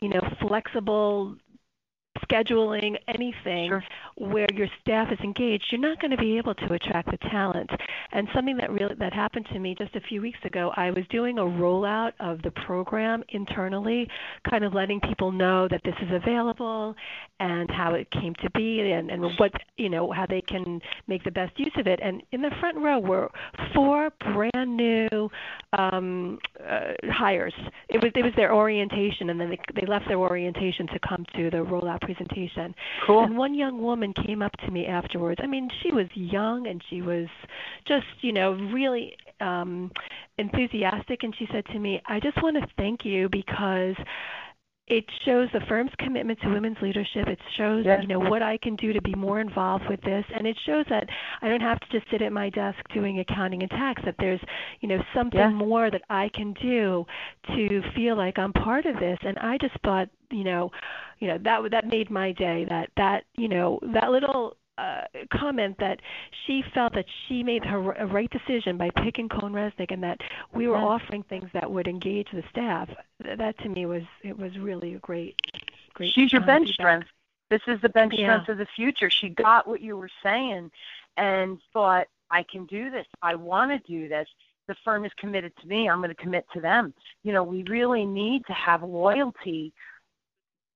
you 0.01 0.09
know, 0.09 0.21
flexible 0.47 1.37
scheduling, 2.29 2.97
anything 3.09 3.69
sure. 3.69 3.85
where 4.17 4.47
your 4.55 4.69
staff 4.81 5.09
is 5.13 5.19
engaged, 5.21 5.65
you're 5.71 5.81
not 5.81 6.01
going 6.01 6.11
to 6.11 6.17
be 6.17 6.37
able 6.39 6.55
to 6.55 6.73
attract 6.73 7.11
the 7.11 7.19
talent. 7.31 7.71
And 8.13 8.29
something 8.35 8.57
that 8.59 8.71
really 8.71 8.95
that 8.97 9.13
happened 9.13 9.47
to 9.53 9.59
me 9.59 9.75
just 9.77 9.95
a 9.95 10.01
few 10.01 10.21
weeks 10.21 10.39
ago, 10.45 10.73
I 10.77 10.91
was 10.91 11.05
doing 11.11 11.39
a 11.39 11.43
rollout 11.43 12.13
of 12.21 12.43
the 12.43 12.51
program 12.51 13.23
internally, 13.31 14.09
kind 14.49 14.65
of 14.65 14.75
letting 14.75 15.01
people 15.01 15.33
know 15.33 15.69
that 15.69 15.83
this 15.85 15.95
is 16.03 16.09
available 16.13 16.95
and 17.41 17.71
how 17.71 17.95
it 17.95 18.11
came 18.11 18.35
to 18.43 18.51
be 18.51 18.93
and, 18.93 19.11
and 19.11 19.23
what 19.39 19.53
you 19.77 19.89
know 19.89 20.11
how 20.13 20.27
they 20.27 20.41
can 20.41 20.81
make 21.07 21.25
the 21.25 21.31
best 21.31 21.59
use 21.59 21.73
of 21.77 21.87
it. 21.87 22.01
And 22.03 22.23
in 22.33 22.43
the 22.43 22.51
front 22.61 22.79
row 22.79 22.99
were 22.99 23.31
four 23.75 24.11
brand 24.33 24.77
new 24.77 25.31
um, 25.77 26.39
uh, 26.67 26.93
hires. 27.11 27.55
It 27.89 28.03
was 28.03 28.13
it 28.15 28.23
was 28.23 28.33
their 28.37 28.55
orientation, 28.55 29.31
and 29.31 29.41
then 29.41 29.51
they, 29.51 29.59
they 29.81 29.87
left 29.87 30.09
their 30.09 30.19
orientation 30.19 30.87
to 30.89 30.99
come 31.07 31.25
to 31.37 31.51
the 31.51 31.59
rollout 31.59 32.01
presentation. 32.01 32.14
Cool. 33.07 33.25
And 33.25 33.37
one 33.37 33.55
young 33.55 33.81
woman 33.81 34.13
came 34.27 34.43
up 34.43 34.53
to 34.65 34.71
me 34.71 34.87
afterwards. 34.87 35.41
I 35.43 35.47
mean, 35.47 35.69
she 35.83 35.93
was 35.93 36.07
young 36.15 36.67
and 36.67 36.83
she 36.91 37.03
was 37.03 37.27
just, 37.87 38.07
you 38.21 38.33
know, 38.33 38.53
really 38.73 39.17
um 39.41 39.91
enthusiastic 40.39 41.23
and 41.23 41.35
she 41.39 41.47
said 41.53 41.65
to 41.67 41.79
me, 41.79 42.01
"I 42.07 42.21
just 42.21 42.41
want 42.43 42.57
to 42.57 42.67
thank 42.77 43.05
you 43.05 43.29
because 43.29 43.97
it 44.87 45.05
shows 45.25 45.49
the 45.55 45.61
firm's 45.67 45.91
commitment 45.99 46.39
to 46.43 46.49
women's 46.51 46.77
leadership. 46.83 47.27
It 47.27 47.39
shows, 47.57 47.87
yeah. 47.87 48.03
you 48.03 48.07
know, 48.07 48.19
what 48.19 48.43
I 48.43 48.59
can 48.59 48.77
do 48.77 48.93
to 48.93 49.01
be 49.01 49.15
more 49.15 49.41
involved 49.41 49.85
with 49.89 50.01
this, 50.03 50.25
and 50.35 50.47
it 50.47 50.57
shows 50.67 50.85
that 50.91 51.09
I 51.41 51.49
don't 51.49 51.63
have 51.63 51.81
to 51.81 51.87
just 51.91 52.11
sit 52.11 52.21
at 52.21 52.33
my 52.33 52.51
desk 52.51 52.79
doing 52.93 53.19
accounting 53.21 53.63
and 53.63 53.71
tax. 53.71 54.03
That 54.05 54.17
there's, 54.19 54.41
you 54.81 54.89
know, 54.89 55.03
something 55.15 55.39
yeah. 55.39 55.49
more 55.49 55.91
that 55.91 56.03
I 56.11 56.29
can 56.35 56.53
do 56.61 57.07
to 57.57 57.83
feel 57.95 58.17
like 58.17 58.39
I'm 58.39 58.53
part 58.53 58.85
of 58.85 58.99
this. 58.99 59.19
And 59.23 59.39
I 59.39 59.57
just 59.57 59.75
thought, 59.83 60.11
you 60.31 60.45
know, 60.45 60.71
you 61.19 61.29
know 61.29 61.39
that 61.39 61.71
that 61.71 61.87
made 61.87 62.11
my 62.11 62.33
day. 62.33 62.67
That 62.69 62.91
that 62.99 63.25
you 63.37 63.49
know 63.49 63.79
that 63.95 64.11
little 64.11 64.57
uh, 64.79 65.03
comment 65.33 65.77
that 65.79 66.01
she 66.47 66.63
felt 66.75 66.95
that 66.95 67.07
she 67.27 67.43
made 67.43 67.65
her 67.65 67.93
a 67.93 68.07
right 68.07 68.31
decision 68.31 68.77
by 68.77 68.91
picking 68.91 69.29
CohnReznick, 69.29 69.91
and 69.93 70.03
that 70.03 70.21
we 70.53 70.67
were 70.69 70.77
offering 70.77 71.23
things 71.25 71.49
that 71.53 71.71
would 71.71 71.87
engage 71.87 72.29
the 72.33 72.43
staff. 72.51 72.89
That 73.21 73.59
to 73.59 73.69
me 73.69 73.87
was 73.87 74.03
it 74.23 74.37
was 74.39 74.57
really 74.59 74.95
a 74.95 74.99
great 74.99 75.41
great. 75.95 76.13
She's 76.13 76.33
your 76.33 76.43
uh, 76.43 76.47
bench 76.47 76.69
feedback. 76.69 76.75
strength. 76.75 77.09
This 77.51 77.63
is 77.69 77.81
the 77.83 77.89
bench 77.89 78.15
Yeah. 78.17 78.27
strength 78.27 78.49
of 78.49 78.59
the 78.59 78.67
future. 78.75 79.11
She 79.11 79.29
got 79.29 79.67
what 79.69 79.81
you 79.81 79.97
were 79.97 80.11
saying 80.23 80.71
and 81.17 81.59
thought, 81.73 82.07
I 82.31 82.43
can 82.51 82.67
do 82.67 82.91
this. 82.91 83.07
I 83.23 83.35
want 83.35 83.71
to 83.71 83.79
do 83.91 84.09
this. 84.09 84.27
The 84.67 84.75
firm 84.85 85.05
is 85.05 85.13
committed 85.19 85.53
to 85.61 85.67
me. 85.69 85.89
I'm 85.89 85.99
going 85.99 86.09
to 86.09 86.15
commit 86.21 86.47
to 86.55 86.61
them. 86.61 86.95
You 87.23 87.33
know, 87.33 87.45
we 87.45 87.63
really 87.65 88.07
need 88.07 88.45
to 88.47 88.53
have 88.55 88.83
loyalty 88.83 89.73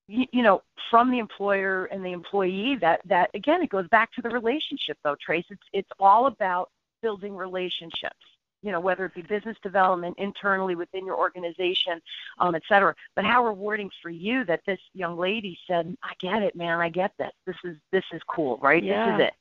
you, 0.09 0.27
you 0.33 0.43
know 0.43 0.63
from 0.91 1.11
the 1.11 1.19
employer 1.19 1.85
and 1.87 2.05
the 2.05 2.13
employee 2.13 2.77
that 2.81 3.01
that 3.05 3.31
again 3.35 3.63
it 3.63 3.71
goes 3.71 3.87
back 3.89 4.13
to 4.13 4.23
the 4.23 4.29
relationship 4.29 4.99
though 5.05 5.17
trace 5.25 5.45
it's 5.51 5.63
it's 5.73 5.91
all 6.01 6.27
about 6.27 6.71
building 7.03 7.37
relationships 7.37 8.17
you 8.63 8.73
know 8.73 8.81
whether 8.81 9.05
it 9.05 9.15
be 9.15 9.23
business 9.23 9.57
development 9.63 10.15
internally 10.19 10.75
within 10.75 11.07
your 11.07 11.17
organization 11.17 12.01
um 12.41 12.55
et 12.55 12.63
cetera 12.69 12.95
but 13.15 13.25
how 13.25 13.45
rewarding 13.45 13.91
for 14.03 14.11
you 14.11 14.45
that 14.45 14.61
this 14.67 14.81
young 14.95 15.17
lady 15.17 15.57
said 15.69 15.97
i 16.03 16.13
get 16.21 16.43
it 16.43 16.57
man 16.57 16.81
i 16.81 16.89
get 16.89 17.13
this 17.19 17.31
this 17.47 17.57
is 17.65 17.77
this 17.93 18.05
is 18.13 18.21
cool 18.29 18.59
right 18.63 18.83
Yeah. 18.83 19.07
this 19.07 19.15
is 19.15 19.27
it 19.29 19.35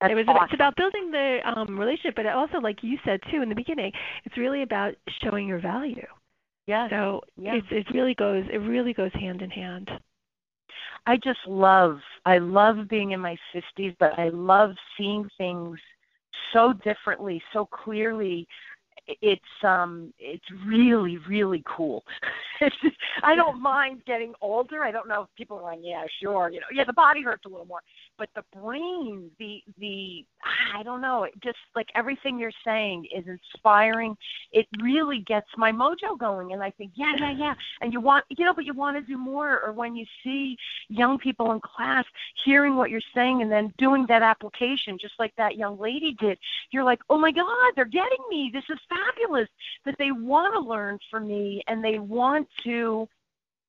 That's 0.00 0.12
it 0.12 0.14
was 0.16 0.24
awesome. 0.28 0.44
it's 0.44 0.54
about 0.54 0.76
building 0.76 1.10
the 1.12 1.38
um, 1.44 1.78
relationship, 1.78 2.16
but 2.16 2.26
also, 2.26 2.58
like 2.58 2.82
you 2.82 2.98
said 3.04 3.20
too 3.30 3.42
in 3.42 3.48
the 3.48 3.54
beginning, 3.54 3.92
it's 4.24 4.36
really 4.36 4.62
about 4.62 4.94
showing 5.22 5.46
your 5.46 5.60
value. 5.60 6.06
Yes. 6.66 6.90
So 6.90 7.20
it 7.36 7.64
it 7.70 7.86
really 7.92 8.14
goes 8.14 8.44
it 8.50 8.58
really 8.58 8.92
goes 8.92 9.12
hand 9.14 9.42
in 9.42 9.50
hand. 9.50 9.90
I 11.06 11.16
just 11.16 11.40
love 11.46 11.98
I 12.24 12.38
love 12.38 12.88
being 12.88 13.12
in 13.12 13.20
my 13.20 13.36
50s, 13.54 13.94
but 13.98 14.18
I 14.18 14.30
love 14.30 14.70
seeing 14.96 15.28
things 15.36 15.78
so 16.52 16.72
differently, 16.84 17.42
so 17.52 17.66
clearly 17.66 18.46
it's 19.06 19.42
um 19.62 20.12
it's 20.18 20.44
really 20.66 21.18
really 21.28 21.62
cool. 21.66 22.04
I 23.22 23.34
don't 23.34 23.60
mind 23.60 24.02
getting 24.06 24.32
older. 24.40 24.82
I 24.82 24.90
don't 24.90 25.08
know 25.08 25.22
if 25.22 25.28
people 25.36 25.58
are 25.58 25.62
like 25.62 25.80
yeah 25.82 26.04
sure 26.22 26.50
you 26.50 26.60
know. 26.60 26.66
Yeah 26.72 26.84
the 26.84 26.92
body 26.92 27.22
hurts 27.22 27.44
a 27.44 27.48
little 27.48 27.66
more 27.66 27.80
but 28.18 28.28
the 28.34 28.42
brain 28.58 29.30
the 29.38 29.62
the 29.78 30.24
i 30.74 30.82
don't 30.82 31.00
know 31.00 31.24
it 31.24 31.32
just 31.42 31.58
like 31.74 31.86
everything 31.94 32.38
you're 32.38 32.52
saying 32.64 33.06
is 33.14 33.24
inspiring. 33.26 34.16
It 34.52 34.66
really 34.82 35.24
gets 35.26 35.46
my 35.56 35.72
mojo 35.72 36.18
going 36.18 36.52
and 36.52 36.62
i 36.62 36.70
think 36.70 36.92
yeah 36.94 37.12
yeah 37.18 37.32
yeah 37.36 37.54
and 37.80 37.92
you 37.92 38.00
want 38.00 38.24
you 38.28 38.44
know 38.44 38.54
but 38.54 38.64
you 38.64 38.74
want 38.74 38.96
to 38.96 39.02
do 39.02 39.18
more 39.18 39.60
or 39.60 39.72
when 39.72 39.96
you 39.96 40.06
see 40.22 40.56
young 40.88 41.18
people 41.18 41.52
in 41.52 41.60
class 41.60 42.04
hearing 42.44 42.76
what 42.76 42.90
you're 42.90 43.00
saying 43.14 43.42
and 43.42 43.50
then 43.50 43.72
doing 43.78 44.06
that 44.08 44.22
application 44.22 44.96
just 45.00 45.14
like 45.18 45.32
that 45.36 45.56
young 45.56 45.78
lady 45.78 46.16
did 46.20 46.38
you're 46.70 46.84
like 46.84 47.00
oh 47.10 47.18
my 47.18 47.32
god 47.32 47.44
they're 47.74 47.84
getting 47.84 48.24
me. 48.28 48.50
This 48.52 48.64
is 48.70 48.78
fabulous 48.94 49.48
that 49.84 49.96
they 49.98 50.10
want 50.10 50.54
to 50.54 50.60
learn 50.60 50.98
from 51.10 51.28
me 51.28 51.62
and 51.66 51.84
they 51.84 51.98
want 51.98 52.48
to 52.64 53.08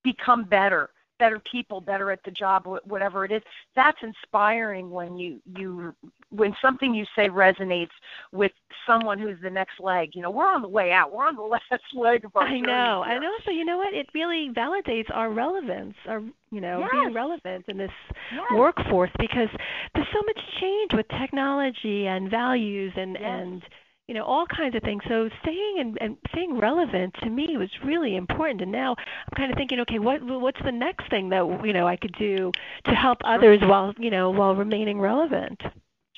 become 0.02 0.44
better 0.44 0.90
better 1.18 1.40
people 1.50 1.80
better 1.80 2.10
at 2.10 2.22
the 2.24 2.30
job 2.30 2.66
whatever 2.84 3.24
it 3.24 3.32
is. 3.32 3.42
That's 3.74 3.98
inspiring 4.02 4.90
when 4.90 5.16
you 5.16 5.40
you 5.56 5.94
when 6.30 6.54
something 6.60 6.94
you 6.94 7.04
say 7.14 7.28
resonates 7.28 7.90
with 8.32 8.52
someone 8.86 9.18
who's 9.18 9.40
the 9.42 9.50
next 9.50 9.80
leg. 9.80 10.10
You 10.14 10.22
know 10.22 10.30
we're 10.30 10.48
on 10.48 10.62
the 10.62 10.68
way 10.68 10.92
out. 10.92 11.12
We're 11.12 11.26
on 11.26 11.36
the 11.36 11.42
last 11.70 11.82
leg 11.94 12.24
of 12.24 12.34
our 12.36 12.42
i 12.42 12.60
know. 12.60 13.04
And 13.06 13.24
also 13.24 13.50
you 13.50 13.64
know 13.64 13.78
what? 13.78 13.94
It 13.94 14.08
really 14.14 14.50
validates 14.50 15.10
our 15.14 15.30
relevance 15.30 15.94
our 16.06 16.20
you 16.50 16.60
know 16.60 16.80
yes. 16.80 16.90
being 16.92 17.12
relevant 17.12 17.64
in 17.68 17.76
this 17.76 17.90
yes. 18.32 18.44
workforce 18.54 19.10
because 19.18 19.48
there's 19.94 20.06
so 20.12 20.22
much 20.26 20.40
change 20.60 20.92
with 20.92 21.06
technology 21.08 22.06
and 22.06 22.30
values 22.30 22.92
and 22.96 23.16
yes. 23.18 23.22
and 23.24 23.62
you 24.08 24.14
know 24.14 24.24
all 24.24 24.46
kinds 24.46 24.74
of 24.76 24.82
things. 24.82 25.02
So 25.08 25.28
staying 25.42 25.76
and, 25.80 25.98
and 26.00 26.16
staying 26.30 26.58
relevant 26.58 27.14
to 27.22 27.30
me 27.30 27.56
was 27.56 27.70
really 27.84 28.16
important. 28.16 28.62
And 28.62 28.72
now 28.72 28.94
i'm 28.98 29.36
kind 29.36 29.50
of 29.50 29.56
thinking 29.56 29.80
okay 29.80 29.98
what 29.98 30.22
what's 30.22 30.60
the 30.64 30.72
next 30.72 31.08
thing 31.10 31.28
that 31.30 31.60
you 31.64 31.72
know 31.72 31.86
i 31.86 31.96
could 31.96 32.14
do 32.18 32.52
to 32.84 32.90
help 32.92 33.18
others 33.24 33.60
while 33.62 33.92
you 33.98 34.10
know 34.10 34.30
while 34.30 34.54
remaining 34.54 35.00
relevant? 35.00 35.60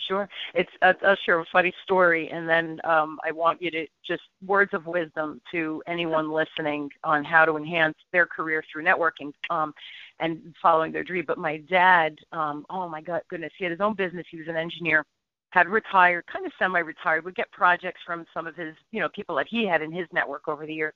Sure. 0.07 0.29
It's 0.55 0.71
uh, 0.83 0.95
i'll 1.05 1.17
share 1.27 1.39
a 1.41 1.45
funny 1.53 1.73
story 1.85 2.31
and 2.31 2.49
then 2.49 2.81
um, 2.85 3.19
i 3.25 3.31
want 3.31 3.61
you 3.61 3.71
to 3.71 3.87
just 4.07 4.23
words 4.47 4.73
of 4.75 4.87
wisdom 4.87 5.41
to 5.53 5.83
anyone 5.87 6.31
listening 6.31 6.89
on 7.05 7.25
how 7.25 7.45
to 7.45 7.57
enhance 7.57 7.97
their 8.13 8.27
career 8.27 8.63
through 8.71 8.85
networking 8.85 9.33
um, 9.51 9.75
and 10.21 10.55
following 10.61 10.93
their 10.93 11.05
dream. 11.05 11.25
But 11.27 11.39
my 11.39 11.59
dad 11.71 12.19
um, 12.33 12.65
oh 12.71 12.89
my 12.89 13.01
god 13.01 13.23
goodness 13.29 13.53
he 13.59 13.65
had 13.65 13.71
his 13.71 13.81
own 13.81 13.95
business. 13.95 14.27
He 14.31 14.39
was 14.39 14.49
an 14.49 14.57
engineer 14.57 15.05
had 15.51 15.69
retired, 15.69 16.25
kind 16.27 16.45
of 16.47 16.53
semi-retired, 16.59 17.25
would 17.25 17.35
get 17.35 17.51
projects 17.51 18.01
from 18.05 18.27
some 18.35 18.47
of 18.47 18.55
his, 18.55 18.75
you 18.93 19.01
know, 19.01 19.09
people 19.09 19.35
that 19.37 19.49
he 19.49 19.67
had 19.67 19.83
in 19.83 19.91
his 19.91 20.07
network 20.13 20.47
over 20.49 20.67
the 20.67 20.75
years. 20.75 20.95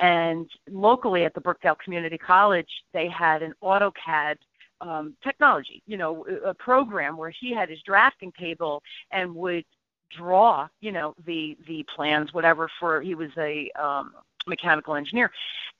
And 0.00 0.50
locally 0.68 1.24
at 1.24 1.34
the 1.34 1.40
Brookdale 1.40 1.78
Community 1.78 2.18
College, 2.18 2.68
they 2.92 3.08
had 3.08 3.42
an 3.42 3.54
AutoCAD 3.62 4.36
um, 4.80 5.14
technology, 5.22 5.82
you 5.86 5.96
know, 5.96 6.26
a 6.44 6.52
program 6.52 7.16
where 7.16 7.30
he 7.30 7.54
had 7.54 7.70
his 7.70 7.80
drafting 7.82 8.32
table 8.38 8.82
and 9.10 9.34
would 9.34 9.64
draw, 10.16 10.68
you 10.80 10.92
know, 10.92 11.14
the 11.24 11.56
the 11.66 11.84
plans, 11.94 12.32
whatever. 12.34 12.68
For 12.78 13.00
he 13.00 13.14
was 13.14 13.30
a 13.38 13.70
um, 13.80 14.12
mechanical 14.46 14.94
engineer. 14.94 15.30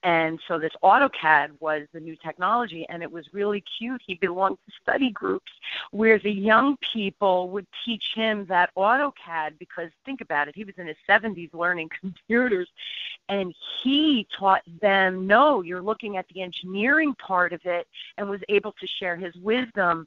And 0.03 0.39
so 0.47 0.59
this 0.59 0.73
AutoCAD 0.83 1.51
was 1.61 1.83
the 1.93 2.01
new 2.01 2.17
technology, 2.17 2.87
and 2.89 3.03
it 3.03 3.11
was 3.11 3.27
really 3.33 3.65
cute. 3.79 4.01
He 4.07 4.15
belonged 4.15 4.59
to 4.67 4.73
study 4.83 5.11
groups 5.11 5.51
where 5.91 6.19
the 6.19 6.31
young 6.31 6.77
people 6.93 7.51
would 7.51 7.67
teach 7.85 8.05
him 8.15 8.47
that 8.47 8.71
AutoCAD 8.77 9.59
because 9.59 9.91
think 10.05 10.21
about 10.21 10.49
it, 10.49 10.55
he 10.55 10.65
was 10.65 10.75
in 10.79 10.87
his 10.87 10.97
70s 11.09 11.53
learning 11.55 11.91
computers, 12.01 12.69
and 13.29 13.55
he 13.83 14.27
taught 14.39 14.63
them 14.81 15.27
no, 15.27 15.63
you're 15.63 15.83
looking 15.83 16.17
at 16.17 16.27
the 16.33 16.43
engineering 16.43 17.15
part 17.15 17.53
of 17.53 17.61
it, 17.65 17.87
and 18.19 18.29
was 18.29 18.41
able 18.49 18.73
to 18.73 18.87
share 18.87 19.17
his 19.17 19.35
wisdom 19.37 20.07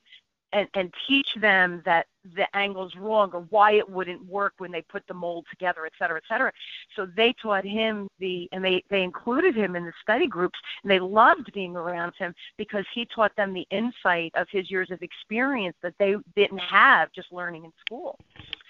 and, 0.54 0.68
and 0.74 0.93
teach 1.08 1.28
them 1.39 1.82
that 1.86 2.08
the 2.36 2.45
angle's 2.56 2.95
wrong 2.95 3.32
or 3.34 3.41
why 3.50 3.74
it 3.74 3.89
wouldn't 3.89 4.24
work 4.26 4.54
when 4.58 4.72
they 4.72 4.82
put 4.82 5.04
the 5.08 5.14
mold 5.14 5.45
together, 5.50 5.86
et 5.86 5.93
cetera, 5.97 6.18
et 6.18 6.24
cetera. 6.28 6.52
So 6.95 7.08
they 7.16 7.34
taught 7.41 7.66
him 7.66 8.08
the, 8.20 8.50
and 8.52 8.64
they, 8.64 8.84
they 8.89 9.04
included 9.04 9.56
him 9.56 9.76
in 9.76 9.86
the 9.86 9.93
study 10.02 10.28
groups, 10.28 10.60
and 10.84 10.91
they 10.91 11.00
loved 11.00 11.52
being 11.54 11.76
around 11.76 12.14
him 12.18 12.34
because 12.58 12.86
he 12.93 13.06
taught 13.06 13.36
them 13.36 13.54
the 13.54 13.68
insight 13.72 14.32
of 14.36 14.47
his 14.52 14.70
years 14.70 14.91
of 14.91 15.02
experience 15.02 15.78
that 15.82 15.93
they 15.97 16.16
didn't 16.36 16.60
have 16.60 17.12
just 17.14 17.32
learning 17.32 17.66
in 17.66 17.72
school. 17.86 18.20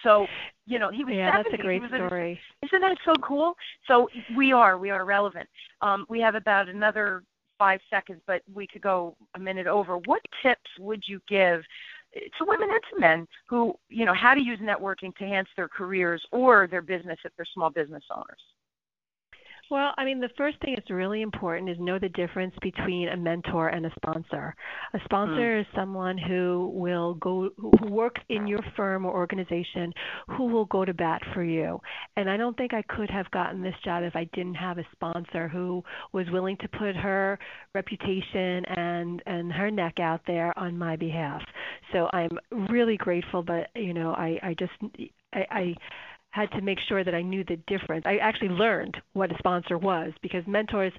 So, 0.03 0.27
you 0.65 0.79
know, 0.79 0.89
he 0.91 1.03
was 1.03 1.15
yeah, 1.15 1.31
70. 1.31 1.49
that's 1.49 1.59
a 1.59 1.63
great 1.63 1.83
a, 1.83 1.87
story. 1.87 2.39
isn't 2.63 2.81
that 2.81 2.97
so 3.03 3.13
cool? 3.21 3.55
So 3.87 4.09
we 4.35 4.53
are, 4.53 4.77
we 4.77 4.91
are 4.91 5.03
relevant. 5.03 5.49
Um, 5.81 6.05
we 6.07 6.21
have 6.21 6.35
about 6.35 6.69
another 6.69 7.23
five 7.59 7.81
seconds, 7.89 8.21
but 8.25 8.41
we 8.51 8.65
could 8.65 8.81
go 8.81 9.15
a 9.35 9.39
minute 9.39 9.67
over. 9.67 9.97
What 9.97 10.21
tips 10.41 10.69
would 10.79 11.03
you 11.05 11.21
give 11.27 11.61
to 12.15 12.45
women 12.45 12.69
and 12.71 12.81
to 12.91 12.99
men 12.99 13.27
who, 13.47 13.75
you 13.89 14.05
know, 14.05 14.15
how 14.15 14.33
to 14.33 14.41
use 14.41 14.59
networking 14.59 15.15
to 15.17 15.25
enhance 15.25 15.49
their 15.55 15.67
careers 15.67 16.25
or 16.31 16.65
their 16.65 16.81
business 16.81 17.19
if 17.23 17.31
they're 17.35 17.45
small 17.53 17.69
business 17.69 18.03
owners? 18.09 18.41
Well, 19.69 19.93
I 19.99 20.05
mean, 20.05 20.19
the 20.19 20.29
first 20.35 20.59
thing 20.61 20.73
that's 20.75 20.89
really 20.89 21.21
important 21.21 21.69
is 21.69 21.77
know 21.79 21.99
the 21.99 22.09
difference 22.09 22.55
between 22.59 23.09
a 23.09 23.17
mentor 23.17 23.69
and 23.69 23.85
a 23.85 23.91
sponsor. 23.97 24.55
A 24.93 24.99
sponsor 25.05 25.57
mm. 25.57 25.61
is 25.61 25.67
someone 25.75 26.17
who 26.17 26.71
will 26.73 27.13
go, 27.15 27.51
who 27.55 27.91
works 27.91 28.21
in 28.29 28.47
your 28.47 28.61
firm 28.75 29.05
or 29.05 29.13
organization, 29.13 29.93
who 30.27 30.45
will 30.45 30.65
go 30.65 30.85
to 30.85 30.93
bat 30.93 31.21
for 31.35 31.43
you. 31.43 31.79
And 32.17 32.31
I 32.31 32.35
don't 32.35 32.57
think 32.57 32.73
I 32.73 32.81
could 32.81 33.11
have 33.11 33.29
gotten 33.29 33.61
this 33.61 33.75
job 33.85 34.03
if 34.03 34.15
I 34.15 34.23
didn't 34.33 34.55
have 34.55 34.79
a 34.79 34.87
sponsor 34.91 35.47
who 35.47 35.83
was 36.13 36.25
willing 36.31 36.57
to 36.57 36.67
put 36.67 36.95
her 36.95 37.37
reputation 37.75 38.65
and 38.65 39.21
and 39.27 39.53
her 39.53 39.69
neck 39.69 39.99
out 39.99 40.21
there 40.25 40.57
on 40.57 40.79
my 40.79 40.95
behalf. 40.95 41.43
So 41.93 42.09
I'm 42.11 42.39
really 42.69 42.97
grateful, 42.97 43.43
but 43.43 43.67
you 43.75 43.93
know, 43.93 44.13
I 44.13 44.39
I 44.41 44.55
just 44.57 44.73
I, 45.33 45.45
I 45.51 45.75
had 46.31 46.51
to 46.51 46.61
make 46.61 46.79
sure 46.87 47.03
that 47.03 47.15
I 47.15 47.21
knew 47.21 47.43
the 47.43 47.57
difference. 47.67 48.05
I 48.05 48.17
actually 48.17 48.49
learned 48.49 48.97
what 49.13 49.31
a 49.31 49.37
sponsor 49.37 49.77
was 49.77 50.13
because 50.21 50.43
mentors 50.47 50.93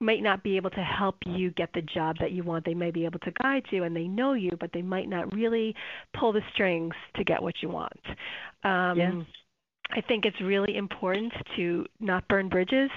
might 0.00 0.22
not 0.22 0.42
be 0.42 0.56
able 0.56 0.70
to 0.70 0.82
help 0.82 1.16
you 1.26 1.50
get 1.50 1.70
the 1.74 1.82
job 1.82 2.16
that 2.20 2.30
you 2.30 2.44
want. 2.44 2.64
They 2.64 2.74
may 2.74 2.90
be 2.90 3.04
able 3.04 3.18
to 3.20 3.32
guide 3.42 3.64
you 3.70 3.84
and 3.84 3.96
they 3.96 4.06
know 4.06 4.34
you, 4.34 4.52
but 4.60 4.70
they 4.72 4.82
might 4.82 5.08
not 5.08 5.32
really 5.34 5.74
pull 6.18 6.32
the 6.32 6.42
strings 6.52 6.94
to 7.16 7.24
get 7.24 7.42
what 7.42 7.54
you 7.62 7.68
want. 7.68 8.00
Um, 8.62 8.98
yes. 8.98 9.14
I 9.90 10.02
think 10.02 10.24
it's 10.24 10.40
really 10.40 10.76
important 10.76 11.32
to 11.56 11.86
not 11.98 12.28
burn 12.28 12.48
bridges. 12.48 12.90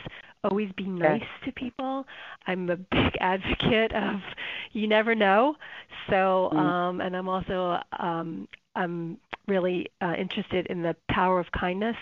Always 0.44 0.72
be 0.76 0.86
nice 0.86 1.22
to 1.46 1.52
people. 1.52 2.06
I'm 2.48 2.70
a 2.70 2.76
big 2.76 3.16
advocate 3.20 3.94
of 3.94 4.20
you 4.74 4.88
never 4.88 5.16
know. 5.16 5.56
So, 6.10 6.50
mm. 6.52 6.58
um, 6.58 7.02
and 7.02 7.16
I'm 7.16 7.30
also 7.30 7.78
um, 7.98 8.48
I'm 8.76 9.18
really 9.48 9.88
uh, 10.02 10.14
interested 10.18 10.68
in 10.68 10.82
the 10.82 10.96
power 11.10 11.40
of 11.40 11.52
kindness. 11.52 11.98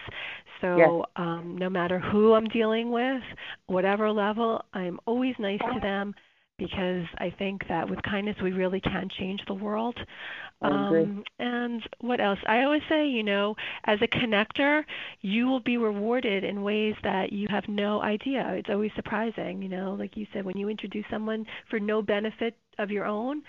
So 0.61 0.77
yes. 0.77 0.89
um, 1.15 1.57
no 1.57 1.69
matter 1.69 1.99
who 1.99 2.33
I'm 2.33 2.47
dealing 2.47 2.91
with, 2.91 3.23
whatever 3.67 4.11
level, 4.11 4.63
I'm 4.73 4.99
always 5.05 5.35
nice 5.39 5.59
to 5.73 5.79
them 5.79 6.13
because 6.59 7.05
I 7.17 7.33
think 7.39 7.67
that 7.69 7.89
with 7.89 8.01
kindness 8.03 8.35
we 8.43 8.51
really 8.51 8.81
can 8.81 9.07
change 9.17 9.41
the 9.47 9.53
world. 9.53 9.97
Um, 10.61 11.23
and 11.39 11.81
what 12.01 12.19
else? 12.19 12.39
I 12.45 12.63
always 12.63 12.81
say, 12.89 13.07
you 13.07 13.23
know, 13.23 13.55
as 13.85 13.99
a 14.01 14.07
connector, 14.07 14.83
you 15.21 15.47
will 15.47 15.61
be 15.61 15.77
rewarded 15.77 16.43
in 16.43 16.61
ways 16.63 16.95
that 17.01 17.31
you 17.31 17.47
have 17.49 17.63
no 17.69 18.01
idea. 18.01 18.45
It's 18.55 18.69
always 18.69 18.91
surprising, 18.93 19.61
you 19.61 19.69
know, 19.69 19.95
like 19.97 20.17
you 20.17 20.27
said, 20.33 20.43
when 20.43 20.57
you 20.57 20.67
introduce 20.67 21.05
someone 21.09 21.45
for 21.69 21.79
no 21.79 22.01
benefit 22.01 22.57
of 22.77 22.91
your 22.91 23.05
own, 23.05 23.41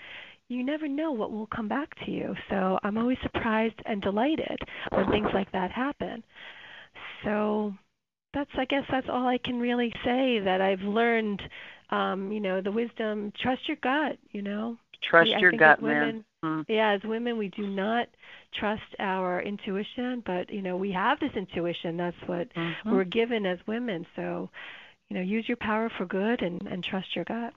you 0.51 0.63
never 0.63 0.87
know 0.87 1.11
what 1.11 1.31
will 1.31 1.47
come 1.47 1.67
back 1.67 1.89
to 2.05 2.11
you. 2.11 2.35
So 2.49 2.77
I'm 2.83 2.97
always 2.97 3.17
surprised 3.23 3.81
and 3.85 4.01
delighted 4.01 4.57
when 4.91 5.09
things 5.09 5.29
like 5.33 5.51
that 5.51 5.71
happen. 5.71 6.23
So 7.23 7.73
that's 8.33 8.49
I 8.57 8.65
guess 8.65 8.83
that's 8.91 9.07
all 9.09 9.27
I 9.27 9.37
can 9.37 9.59
really 9.59 9.93
say 10.03 10.39
that 10.39 10.61
I've 10.61 10.81
learned 10.81 11.41
um, 11.91 12.31
you 12.31 12.39
know, 12.39 12.61
the 12.61 12.71
wisdom, 12.71 13.31
trust 13.41 13.67
your 13.67 13.77
gut, 13.83 14.17
you 14.31 14.41
know. 14.41 14.77
Trust 15.03 15.31
we, 15.35 15.41
your 15.41 15.51
gut, 15.51 15.81
women, 15.81 16.23
man. 16.43 16.63
Mm. 16.63 16.65
Yeah, 16.67 16.91
as 16.91 17.01
women 17.03 17.37
we 17.37 17.49
do 17.49 17.67
not 17.67 18.07
trust 18.53 18.81
our 18.99 19.41
intuition, 19.41 20.23
but 20.25 20.51
you 20.51 20.61
know, 20.61 20.77
we 20.77 20.91
have 20.91 21.19
this 21.19 21.31
intuition. 21.35 21.97
That's 21.97 22.15
what 22.27 22.53
mm-hmm. 22.53 22.91
we're 22.91 23.03
given 23.03 23.45
as 23.45 23.59
women. 23.67 24.05
So, 24.15 24.49
you 25.09 25.17
know, 25.17 25.21
use 25.21 25.47
your 25.47 25.57
power 25.57 25.91
for 25.97 26.05
good 26.05 26.41
and, 26.41 26.61
and 26.67 26.83
trust 26.83 27.15
your 27.15 27.25
gut. 27.25 27.53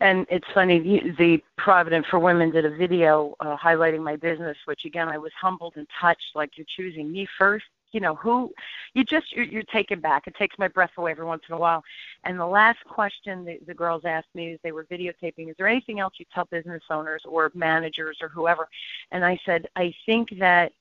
And 0.00 0.26
it's 0.28 0.46
funny, 0.52 1.14
the 1.18 1.42
Provident 1.56 2.06
for 2.10 2.18
Women 2.18 2.50
did 2.50 2.64
a 2.64 2.76
video 2.76 3.34
uh, 3.40 3.56
highlighting 3.56 4.02
my 4.02 4.16
business, 4.16 4.56
which 4.66 4.84
again 4.84 5.08
I 5.08 5.18
was 5.18 5.32
humbled 5.40 5.74
and 5.76 5.86
touched. 6.00 6.34
Like 6.34 6.56
you're 6.56 6.66
choosing 6.76 7.10
me 7.10 7.26
first. 7.38 7.64
You 7.92 8.00
know 8.00 8.16
who 8.16 8.52
you 8.94 9.04
just 9.04 9.32
you're, 9.32 9.44
you're 9.44 9.62
taken 9.62 10.00
back. 10.00 10.26
It 10.26 10.34
takes 10.34 10.58
my 10.58 10.68
breath 10.68 10.90
away 10.98 11.12
every 11.12 11.24
once 11.24 11.44
in 11.48 11.54
a 11.54 11.58
while. 11.58 11.82
And 12.24 12.38
the 12.38 12.46
last 12.46 12.84
question 12.84 13.44
the, 13.44 13.58
the 13.66 13.72
girls 13.72 14.02
asked 14.04 14.34
me 14.34 14.52
as 14.52 14.58
they 14.62 14.72
were 14.72 14.84
videotaping 14.84 15.48
is 15.48 15.54
there 15.56 15.68
anything 15.68 16.00
else 16.00 16.14
you 16.18 16.26
tell 16.34 16.44
business 16.46 16.82
owners 16.90 17.22
or 17.24 17.50
managers 17.54 18.18
or 18.20 18.28
whoever? 18.28 18.68
And 19.12 19.24
i 19.24 19.38
said 19.46 19.66
i 19.76 19.94
think 20.04 20.28
that 20.38 20.72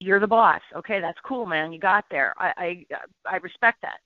you're 0.00 0.20
the 0.20 0.26
boss. 0.26 0.62
Okay 0.74 1.00
that's 1.00 1.18
cool 1.26 1.44
man. 1.44 1.72
You 1.72 1.78
got 1.80 2.06
there. 2.10 2.32
I 2.38 2.86
i 3.26 3.32
i 3.34 3.36
respect 3.38 3.82
that. 3.82 3.98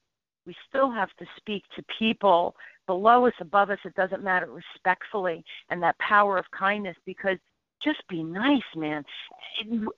We 0.47 0.57
still 0.69 0.91
have 0.91 1.15
to 1.19 1.27
speak 1.37 1.63
to 1.77 1.85
people 1.99 2.57
below 2.89 3.27
us 3.27 3.35
above 3.41 3.71
us 3.71 3.79
it 3.85 3.95
doesn't 3.95 4.25
matter 4.25 4.49
respectfully 4.51 5.45
and 5.71 5.81
that 5.81 5.97
power 6.01 6.37
of 6.39 6.45
kindness 6.51 6.97
because 7.07 7.39
just 7.81 8.01
be 8.09 8.23
nice, 8.25 8.61
man. 8.75 9.05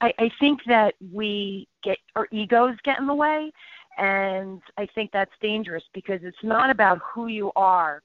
I, 0.00 0.12
I 0.18 0.30
think 0.38 0.60
that 0.66 0.94
we 1.12 1.66
get 1.82 1.96
our 2.14 2.28
egos 2.30 2.74
get 2.84 2.98
in 2.98 3.06
the 3.06 3.14
way, 3.14 3.50
and 3.96 4.60
I 4.76 4.86
think 4.94 5.10
that's 5.12 5.30
dangerous 5.40 5.84
because 5.94 6.20
it's 6.22 6.36
not 6.42 6.68
about 6.68 6.98
who 7.14 7.28
you 7.28 7.52
are 7.56 8.02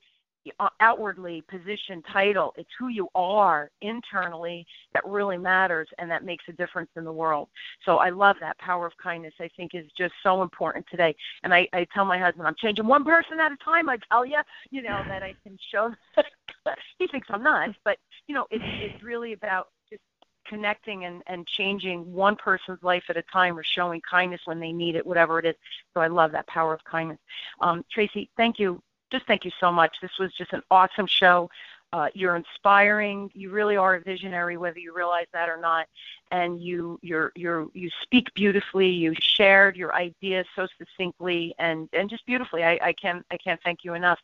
outwardly, 0.79 1.43
position, 1.49 2.03
title. 2.11 2.53
It's 2.57 2.69
who 2.77 2.89
you 2.89 3.07
are 3.15 3.71
internally 3.81 4.65
that 4.93 5.05
really 5.05 5.37
matters 5.37 5.87
and 5.97 6.09
that 6.11 6.23
makes 6.23 6.43
a 6.47 6.53
difference 6.53 6.89
in 6.95 7.03
the 7.03 7.11
world. 7.11 7.49
So 7.85 7.97
I 7.97 8.09
love 8.09 8.35
that 8.41 8.57
power 8.59 8.85
of 8.85 8.93
kindness. 9.01 9.33
I 9.39 9.49
think 9.55 9.73
is 9.73 9.85
just 9.97 10.13
so 10.23 10.41
important 10.41 10.85
today. 10.89 11.15
And 11.43 11.53
I, 11.53 11.67
I 11.73 11.87
tell 11.93 12.05
my 12.05 12.17
husband, 12.17 12.47
I'm 12.47 12.55
changing 12.55 12.85
one 12.85 13.03
person 13.03 13.39
at 13.39 13.51
a 13.51 13.57
time. 13.57 13.89
I 13.89 13.97
tell 14.11 14.25
you, 14.25 14.39
you 14.69 14.81
know, 14.81 15.01
that 15.07 15.23
I 15.23 15.35
can 15.43 15.57
show. 15.71 15.93
he 16.99 17.07
thinks 17.07 17.27
I'm 17.29 17.43
nuts, 17.43 17.77
but 17.83 17.97
you 18.27 18.35
know, 18.35 18.47
it's 18.51 18.63
it's 18.65 19.03
really 19.03 19.33
about 19.33 19.69
just 19.89 20.01
connecting 20.47 21.05
and, 21.05 21.21
and 21.27 21.45
changing 21.47 22.11
one 22.11 22.35
person's 22.35 22.81
life 22.83 23.03
at 23.09 23.17
a 23.17 23.23
time 23.23 23.57
or 23.57 23.63
showing 23.63 24.01
kindness 24.09 24.41
when 24.45 24.59
they 24.59 24.71
need 24.71 24.95
it, 24.95 25.05
whatever 25.05 25.39
it 25.39 25.45
is. 25.45 25.55
So 25.93 26.01
I 26.01 26.07
love 26.07 26.31
that 26.31 26.47
power 26.47 26.73
of 26.73 26.83
kindness. 26.83 27.19
Um, 27.61 27.83
Tracy, 27.91 28.29
thank 28.37 28.59
you. 28.59 28.81
Just 29.12 29.26
thank 29.28 29.45
you 29.45 29.51
so 29.60 29.72
much. 29.72 29.97
This 30.01 30.18
was 30.20 30.34
just 30.34 30.53
an 30.53 30.62
awesome 30.72 31.08
show. 31.08 31.49
Uh, 31.93 32.10
you're 32.14 32.36
inspiring. 32.36 33.32
You 33.34 33.51
really 33.51 33.78
are 33.78 33.95
a 33.95 34.01
visionary, 34.01 34.58
whether 34.58 34.80
you 34.80 34.93
realize 34.93 35.28
that 35.32 35.47
or 35.47 35.58
not. 35.58 35.88
And 36.32 36.62
you 36.62 36.99
you're 37.01 37.32
you're 37.36 37.68
you 37.74 37.89
speak 38.01 38.34
beautifully. 38.34 38.89
You 38.89 39.14
shared 39.20 39.78
your 39.78 39.95
ideas 39.95 40.45
so 40.56 40.68
succinctly 40.78 41.56
and 41.58 41.88
and 41.93 42.10
just 42.10 42.26
beautifully. 42.26 42.64
I, 42.64 42.80
I 42.82 42.93
can't 42.93 43.26
I 43.32 43.38
can't 43.38 43.62
thank 43.64 43.84
you 43.84 43.93
enough. 43.93 44.20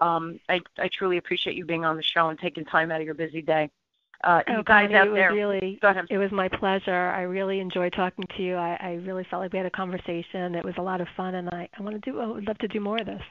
Um, 0.00 0.40
I 0.48 0.60
I 0.78 0.88
truly 0.88 1.18
appreciate 1.18 1.56
you 1.56 1.64
being 1.66 1.84
on 1.84 1.96
the 1.96 2.02
show 2.02 2.30
and 2.30 2.38
taking 2.38 2.64
time 2.64 2.90
out 2.90 3.00
of 3.00 3.04
your 3.04 3.14
busy 3.14 3.42
day. 3.42 3.70
Uh, 4.22 4.42
oh, 4.48 4.56
you 4.58 4.62
guys 4.62 4.92
out 4.92 5.06
it 5.06 5.10
was 5.10 5.18
there, 5.18 5.32
really. 5.32 5.78
It 6.10 6.18
was 6.18 6.30
my 6.30 6.48
pleasure. 6.48 7.10
I 7.10 7.22
really 7.22 7.60
enjoyed 7.60 7.92
talking 7.92 8.26
to 8.36 8.42
you. 8.42 8.54
I, 8.54 8.76
I 8.80 8.92
really 9.06 9.24
felt 9.24 9.42
like 9.42 9.52
we 9.52 9.58
had 9.58 9.66
a 9.66 9.70
conversation. 9.70 10.54
It 10.54 10.64
was 10.64 10.74
a 10.76 10.82
lot 10.82 11.00
of 11.00 11.08
fun, 11.16 11.34
and 11.34 11.48
I, 11.50 11.68
I 11.78 11.82
want 11.82 12.02
to 12.02 12.10
do. 12.10 12.20
I 12.20 12.26
would 12.26 12.46
love 12.46 12.58
to 12.58 12.68
do 12.68 12.80
more 12.80 12.98
of 12.98 13.06
this. 13.06 13.22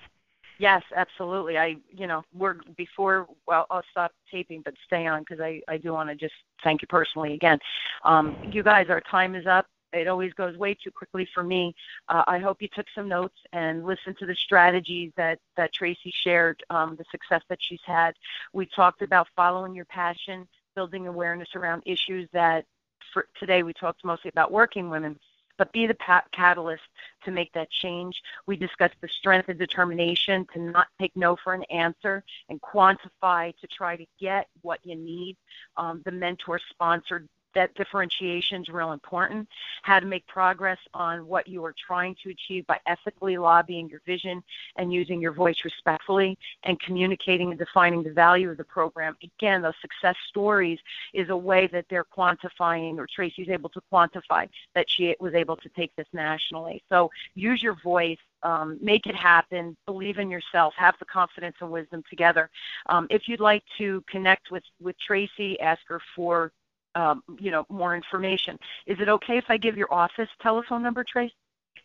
Yes, 0.60 0.84
absolutely. 0.95 1.57
I, 1.57 1.78
you 1.89 2.05
know, 2.07 2.24
we're 2.34 2.55
before. 2.78 3.28
Well, 3.47 3.66
I'll 3.72 3.84
stop 3.91 4.12
taping, 4.32 4.62
but 4.64 4.76
stay 4.86 5.07
on 5.07 5.22
because 5.22 5.39
I, 5.39 5.62
I 5.70 5.78
do 5.78 5.93
want 5.93 6.10
to 6.10 6.16
just 6.16 6.34
thank 6.64 6.82
you 6.82 6.88
personally 6.88 7.34
again. 7.34 7.60
Um, 8.03 8.38
you 8.43 8.62
guys, 8.62 8.88
our 8.89 9.01
time 9.01 9.36
is 9.36 9.47
up. 9.47 9.68
It 9.93 10.07
always 10.07 10.34
goes 10.34 10.57
way 10.57 10.76
too 10.76 10.91
quickly 10.91 11.28
for 11.34 11.43
me. 11.43 11.74
Uh, 12.10 12.24
I 12.28 12.39
hope 12.39 12.62
you 12.62 12.68
took 12.76 12.86
some 12.93 13.07
notes 13.07 13.38
and 13.53 13.86
listened 13.86 14.18
to 14.20 14.26
the 14.28 14.36
strategies 14.36 15.14
that 15.18 15.39
that 15.57 15.74
Tracy 15.74 16.14
shared, 16.24 16.62
um, 16.70 16.95
the 16.97 17.05
success 17.10 17.41
that 17.49 17.60
she's 17.62 17.82
had. 17.86 18.14
We 18.53 18.66
talked 18.68 19.01
about 19.01 19.28
following 19.36 19.74
your 19.74 19.86
passion 19.86 20.47
building 20.76 21.07
awareness 21.07 21.49
around 21.55 21.84
issues 21.86 22.30
that 22.34 22.66
for 23.14 23.28
today 23.39 23.64
we 23.64 23.74
talked 23.74 24.03
mostly 24.05 24.30
about 24.30 24.51
working 24.51 24.89
women 24.89 25.18
but 25.60 25.72
be 25.74 25.86
the 25.86 26.22
catalyst 26.32 26.82
to 27.26 27.32
make 27.32 27.51
that 27.53 27.70
change. 27.70 28.20
We 28.47 28.55
discussed 28.55 28.95
the 29.01 29.10
strength 29.10 29.49
and 29.49 29.60
determination 29.60 30.47
to 30.53 30.60
not 30.60 30.88
take 30.99 31.12
no 31.16 31.36
for 31.43 31.53
an 31.53 31.64
answer 31.66 32.24
and 32.49 32.60
quantify 32.62 33.53
to 33.60 33.68
try 33.68 33.97
to 33.97 34.05
get 34.20 34.47
what 34.62 34.80
you 34.84 34.95
need. 34.95 35.36
Um, 35.78 36.01
the 36.05 36.12
mentor 36.12 36.60
sponsored 36.72 37.28
that 37.56 37.74
differentiation 37.76 38.62
is 38.62 38.70
real 38.70 38.91
important. 38.91 39.47
How 39.84 40.00
to 40.00 40.06
make 40.06 40.26
progress 40.28 40.78
on 40.93 41.28
what 41.28 41.47
you 41.47 41.64
are 41.66 41.76
trying 41.88 42.16
to 42.24 42.30
achieve 42.30 42.66
by 42.68 42.80
ethically 42.86 43.38
lobbying 43.38 43.89
your 43.89 44.02
vision 44.06 44.43
and 44.76 44.93
using 44.93 45.22
your 45.22 45.32
voice 45.32 45.58
respectfully 45.64 46.38
and 46.64 46.80
communicating 46.80 47.50
and 47.50 47.60
defining 47.60 48.04
the 48.04 48.12
value 48.12 48.50
of 48.50 48.58
the 48.58 48.64
program. 48.64 49.18
Again, 49.24 49.62
those 49.62 49.74
success 49.82 50.16
stories 50.28 50.80
is 51.14 51.30
a 51.30 51.38
way 51.38 51.68
that 51.68 51.86
they're 51.89 52.06
quantifying, 52.06 52.97
or 52.97 53.08
Tracy's 53.08 53.50
able 53.50 53.70
to 53.70 53.82
quantify 53.91 54.47
that 54.76 54.89
she 54.89 55.16
was 55.20 55.34
able 55.34 55.56
to 55.58 55.70
take 55.70 55.95
this 55.95 56.08
nationally. 56.14 56.84
So 56.89 57.10
use 57.36 57.62
your 57.62 57.76
voice 57.84 58.18
um, 58.43 58.78
make 58.82 59.06
it 59.06 59.16
happen, 59.16 59.76
believe 59.86 60.18
in 60.18 60.30
yourself, 60.30 60.74
have 60.78 60.95
the 61.00 61.06
confidence 61.06 61.58
and 61.62 61.72
wisdom 61.72 62.04
together. 62.10 62.50
Um, 62.88 63.08
if 63.10 63.28
you'd 63.28 63.39
like 63.39 63.64
to 63.78 64.04
connect 64.08 64.52
with, 64.52 64.64
with 64.82 64.95
Tracy, 65.00 65.60
ask 65.60 65.82
her 65.88 66.00
for 66.16 66.52
um, 66.95 67.23
you 67.39 67.51
know, 67.51 67.65
more 67.69 67.95
information. 67.95 68.57
Is 68.85 68.99
it 68.99 69.09
okay 69.09 69.37
if 69.37 69.45
I 69.49 69.57
give 69.57 69.77
your 69.77 69.93
office 69.93 70.29
telephone 70.41 70.83
number, 70.83 71.03
Trace? 71.03 71.31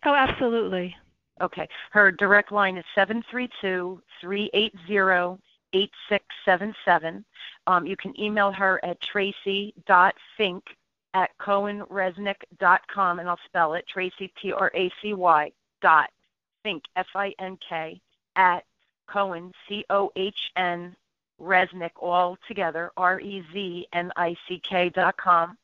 Oh, 0.05 0.15
absolutely. 0.15 0.95
Okay. 1.41 1.69
Her 1.91 2.13
direct 2.13 2.53
line 2.53 2.77
is 2.77 2.85
seven 2.95 3.23
three 3.31 3.49
two 3.61 4.01
three 4.21 4.51
eight 4.55 4.75
zero 4.87 5.39
eight 5.73 5.91
six 6.09 6.25
seven 6.45 6.75
seven. 6.85 7.25
Um, 7.67 7.87
you 7.87 7.97
can 7.97 8.19
email 8.21 8.53
her 8.53 8.81
at 8.85 9.01
tracy.fink 9.01 10.65
at 11.15 11.31
cohnreznick.com, 11.39 13.19
and 13.21 13.29
I'll 13.29 13.39
spell 13.47 13.75
it, 13.75 13.87
Tracy, 13.87 14.33
T-R-A-C-Y, 14.43 15.53
dot 15.81 16.11
fink, 16.63 16.83
F-I-N-K, 16.97 18.01
at 18.37 18.65
Cohn, 19.07 19.53
C-O-H-N, 19.69 20.97
Reznick, 21.41 21.91
all 22.01 22.37
together, 22.49 22.91
R-E-Z-N-I-C-K 22.97 24.89
dot 24.91 25.17
com. 25.17 25.57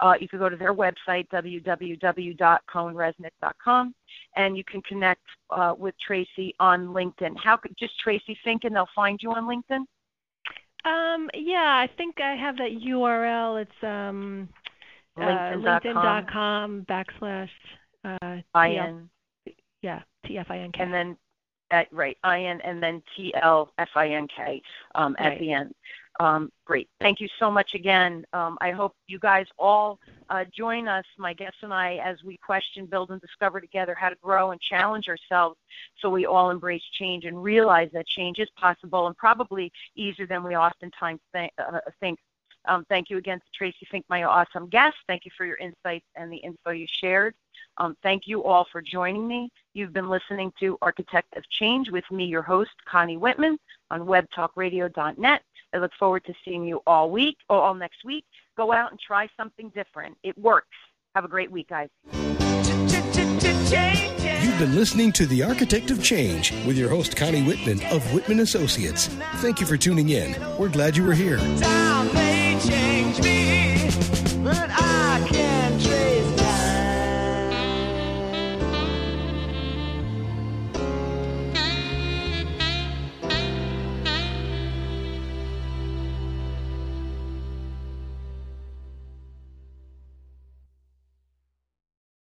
Uh, 0.00 0.14
you 0.20 0.28
can 0.28 0.38
go 0.38 0.48
to 0.48 0.56
their 0.56 0.72
website, 0.74 1.28
www.cohnreznick.com, 1.28 3.94
and 4.36 4.56
you 4.56 4.64
can 4.64 4.80
connect 4.82 5.20
uh, 5.50 5.74
with 5.76 5.94
Tracy 6.04 6.54
on 6.58 6.88
LinkedIn. 6.88 7.36
How 7.36 7.56
could 7.56 7.76
just 7.78 7.96
Tracy 8.00 8.36
Fink, 8.42 8.64
and 8.64 8.74
they'll 8.74 8.88
find 8.94 9.22
you 9.22 9.30
on 9.32 9.44
LinkedIn? 9.44 9.84
Um, 10.84 11.28
yeah, 11.34 11.76
I 11.76 11.88
think 11.96 12.20
I 12.20 12.34
have 12.34 12.56
that 12.56 12.80
URL. 12.82 13.60
It's 13.60 13.70
um, 13.82 14.48
uh, 15.16 15.20
LinkedIn.com. 15.20 15.84
LinkedIn.com 15.84 16.86
backslash 16.88 17.50
uh, 18.04 18.38
IN. 18.58 19.08
Yeah, 19.82 20.00
T-F-I-N-K. 20.26 20.82
And 20.82 20.92
then 20.92 21.16
at, 21.70 21.92
right, 21.92 22.16
I-N 22.22 22.60
and 22.62 22.82
then 22.82 23.02
T-L-F-I-N-K 23.16 24.62
um, 24.94 25.16
at 25.18 25.28
Right. 25.28 25.38
the 25.40 25.52
end. 25.52 25.74
Um, 26.18 26.52
great. 26.66 26.88
Thank 27.00 27.20
you 27.20 27.28
so 27.38 27.50
much 27.50 27.74
again. 27.74 28.26
Um, 28.34 28.58
I 28.60 28.72
hope 28.72 28.94
you 29.06 29.18
guys 29.18 29.46
all 29.58 29.98
uh, 30.28 30.44
join 30.54 30.86
us, 30.86 31.06
my 31.16 31.32
guests 31.32 31.60
and 31.62 31.72
I, 31.72 31.96
as 32.04 32.22
we 32.22 32.36
question, 32.36 32.84
build, 32.84 33.10
and 33.10 33.20
discover 33.22 33.58
together 33.58 33.94
how 33.94 34.10
to 34.10 34.16
grow 34.16 34.50
and 34.50 34.60
challenge 34.60 35.08
ourselves 35.08 35.56
so 35.96 36.10
we 36.10 36.26
all 36.26 36.50
embrace 36.50 36.82
change 36.92 37.24
and 37.24 37.42
realize 37.42 37.88
that 37.92 38.06
change 38.06 38.38
is 38.38 38.50
possible 38.50 39.06
and 39.06 39.16
probably 39.16 39.72
easier 39.96 40.26
than 40.26 40.44
we 40.44 40.56
oftentimes 40.56 41.20
think. 41.32 41.52
Uh, 41.58 41.80
think. 42.00 42.18
Um, 42.66 42.84
thank 42.90 43.08
you 43.08 43.16
again 43.16 43.38
to 43.38 43.46
Tracy 43.54 43.86
Fink, 43.90 44.04
my 44.10 44.24
awesome 44.24 44.68
guest. 44.68 44.98
Thank 45.06 45.24
you 45.24 45.30
for 45.34 45.46
your 45.46 45.56
insights 45.56 46.04
and 46.16 46.30
the 46.30 46.36
info 46.36 46.72
you 46.72 46.86
shared. 46.86 47.34
Um, 47.78 47.96
thank 48.02 48.26
you 48.26 48.44
all 48.44 48.66
for 48.70 48.82
joining 48.82 49.26
me. 49.26 49.50
You've 49.72 49.92
been 49.92 50.08
listening 50.08 50.52
to 50.58 50.76
Architect 50.82 51.36
of 51.36 51.48
Change 51.48 51.90
with 51.90 52.02
me, 52.10 52.24
your 52.24 52.42
host, 52.42 52.72
Connie 52.86 53.16
Whitman, 53.16 53.56
on 53.90 54.00
webtalkradio.net. 54.00 55.42
I 55.72 55.78
look 55.78 55.92
forward 55.96 56.24
to 56.24 56.34
seeing 56.44 56.64
you 56.64 56.82
all 56.88 57.08
week 57.10 57.36
or 57.48 57.60
all 57.60 57.74
next 57.74 58.04
week. 58.04 58.24
Go 58.56 58.72
out 58.72 58.90
and 58.90 58.98
try 58.98 59.28
something 59.36 59.68
different. 59.68 60.16
It 60.24 60.36
works. 60.36 60.76
Have 61.14 61.24
a 61.24 61.28
great 61.28 61.52
week, 61.52 61.68
guys. 61.68 61.88
You've 64.42 64.58
been 64.58 64.74
listening 64.74 65.12
to 65.12 65.26
The 65.26 65.44
Architect 65.44 65.92
of 65.92 66.02
Change 66.02 66.50
with 66.66 66.76
your 66.76 66.88
host, 66.90 67.16
Connie 67.16 67.44
Whitman 67.44 67.80
of 67.92 68.02
Whitman 68.12 68.40
Associates. 68.40 69.06
Thank 69.36 69.60
you 69.60 69.66
for 69.66 69.76
tuning 69.76 70.08
in. 70.08 70.34
We're 70.58 70.68
glad 70.68 70.96
you 70.96 71.04
were 71.04 71.14
here. 71.14 71.38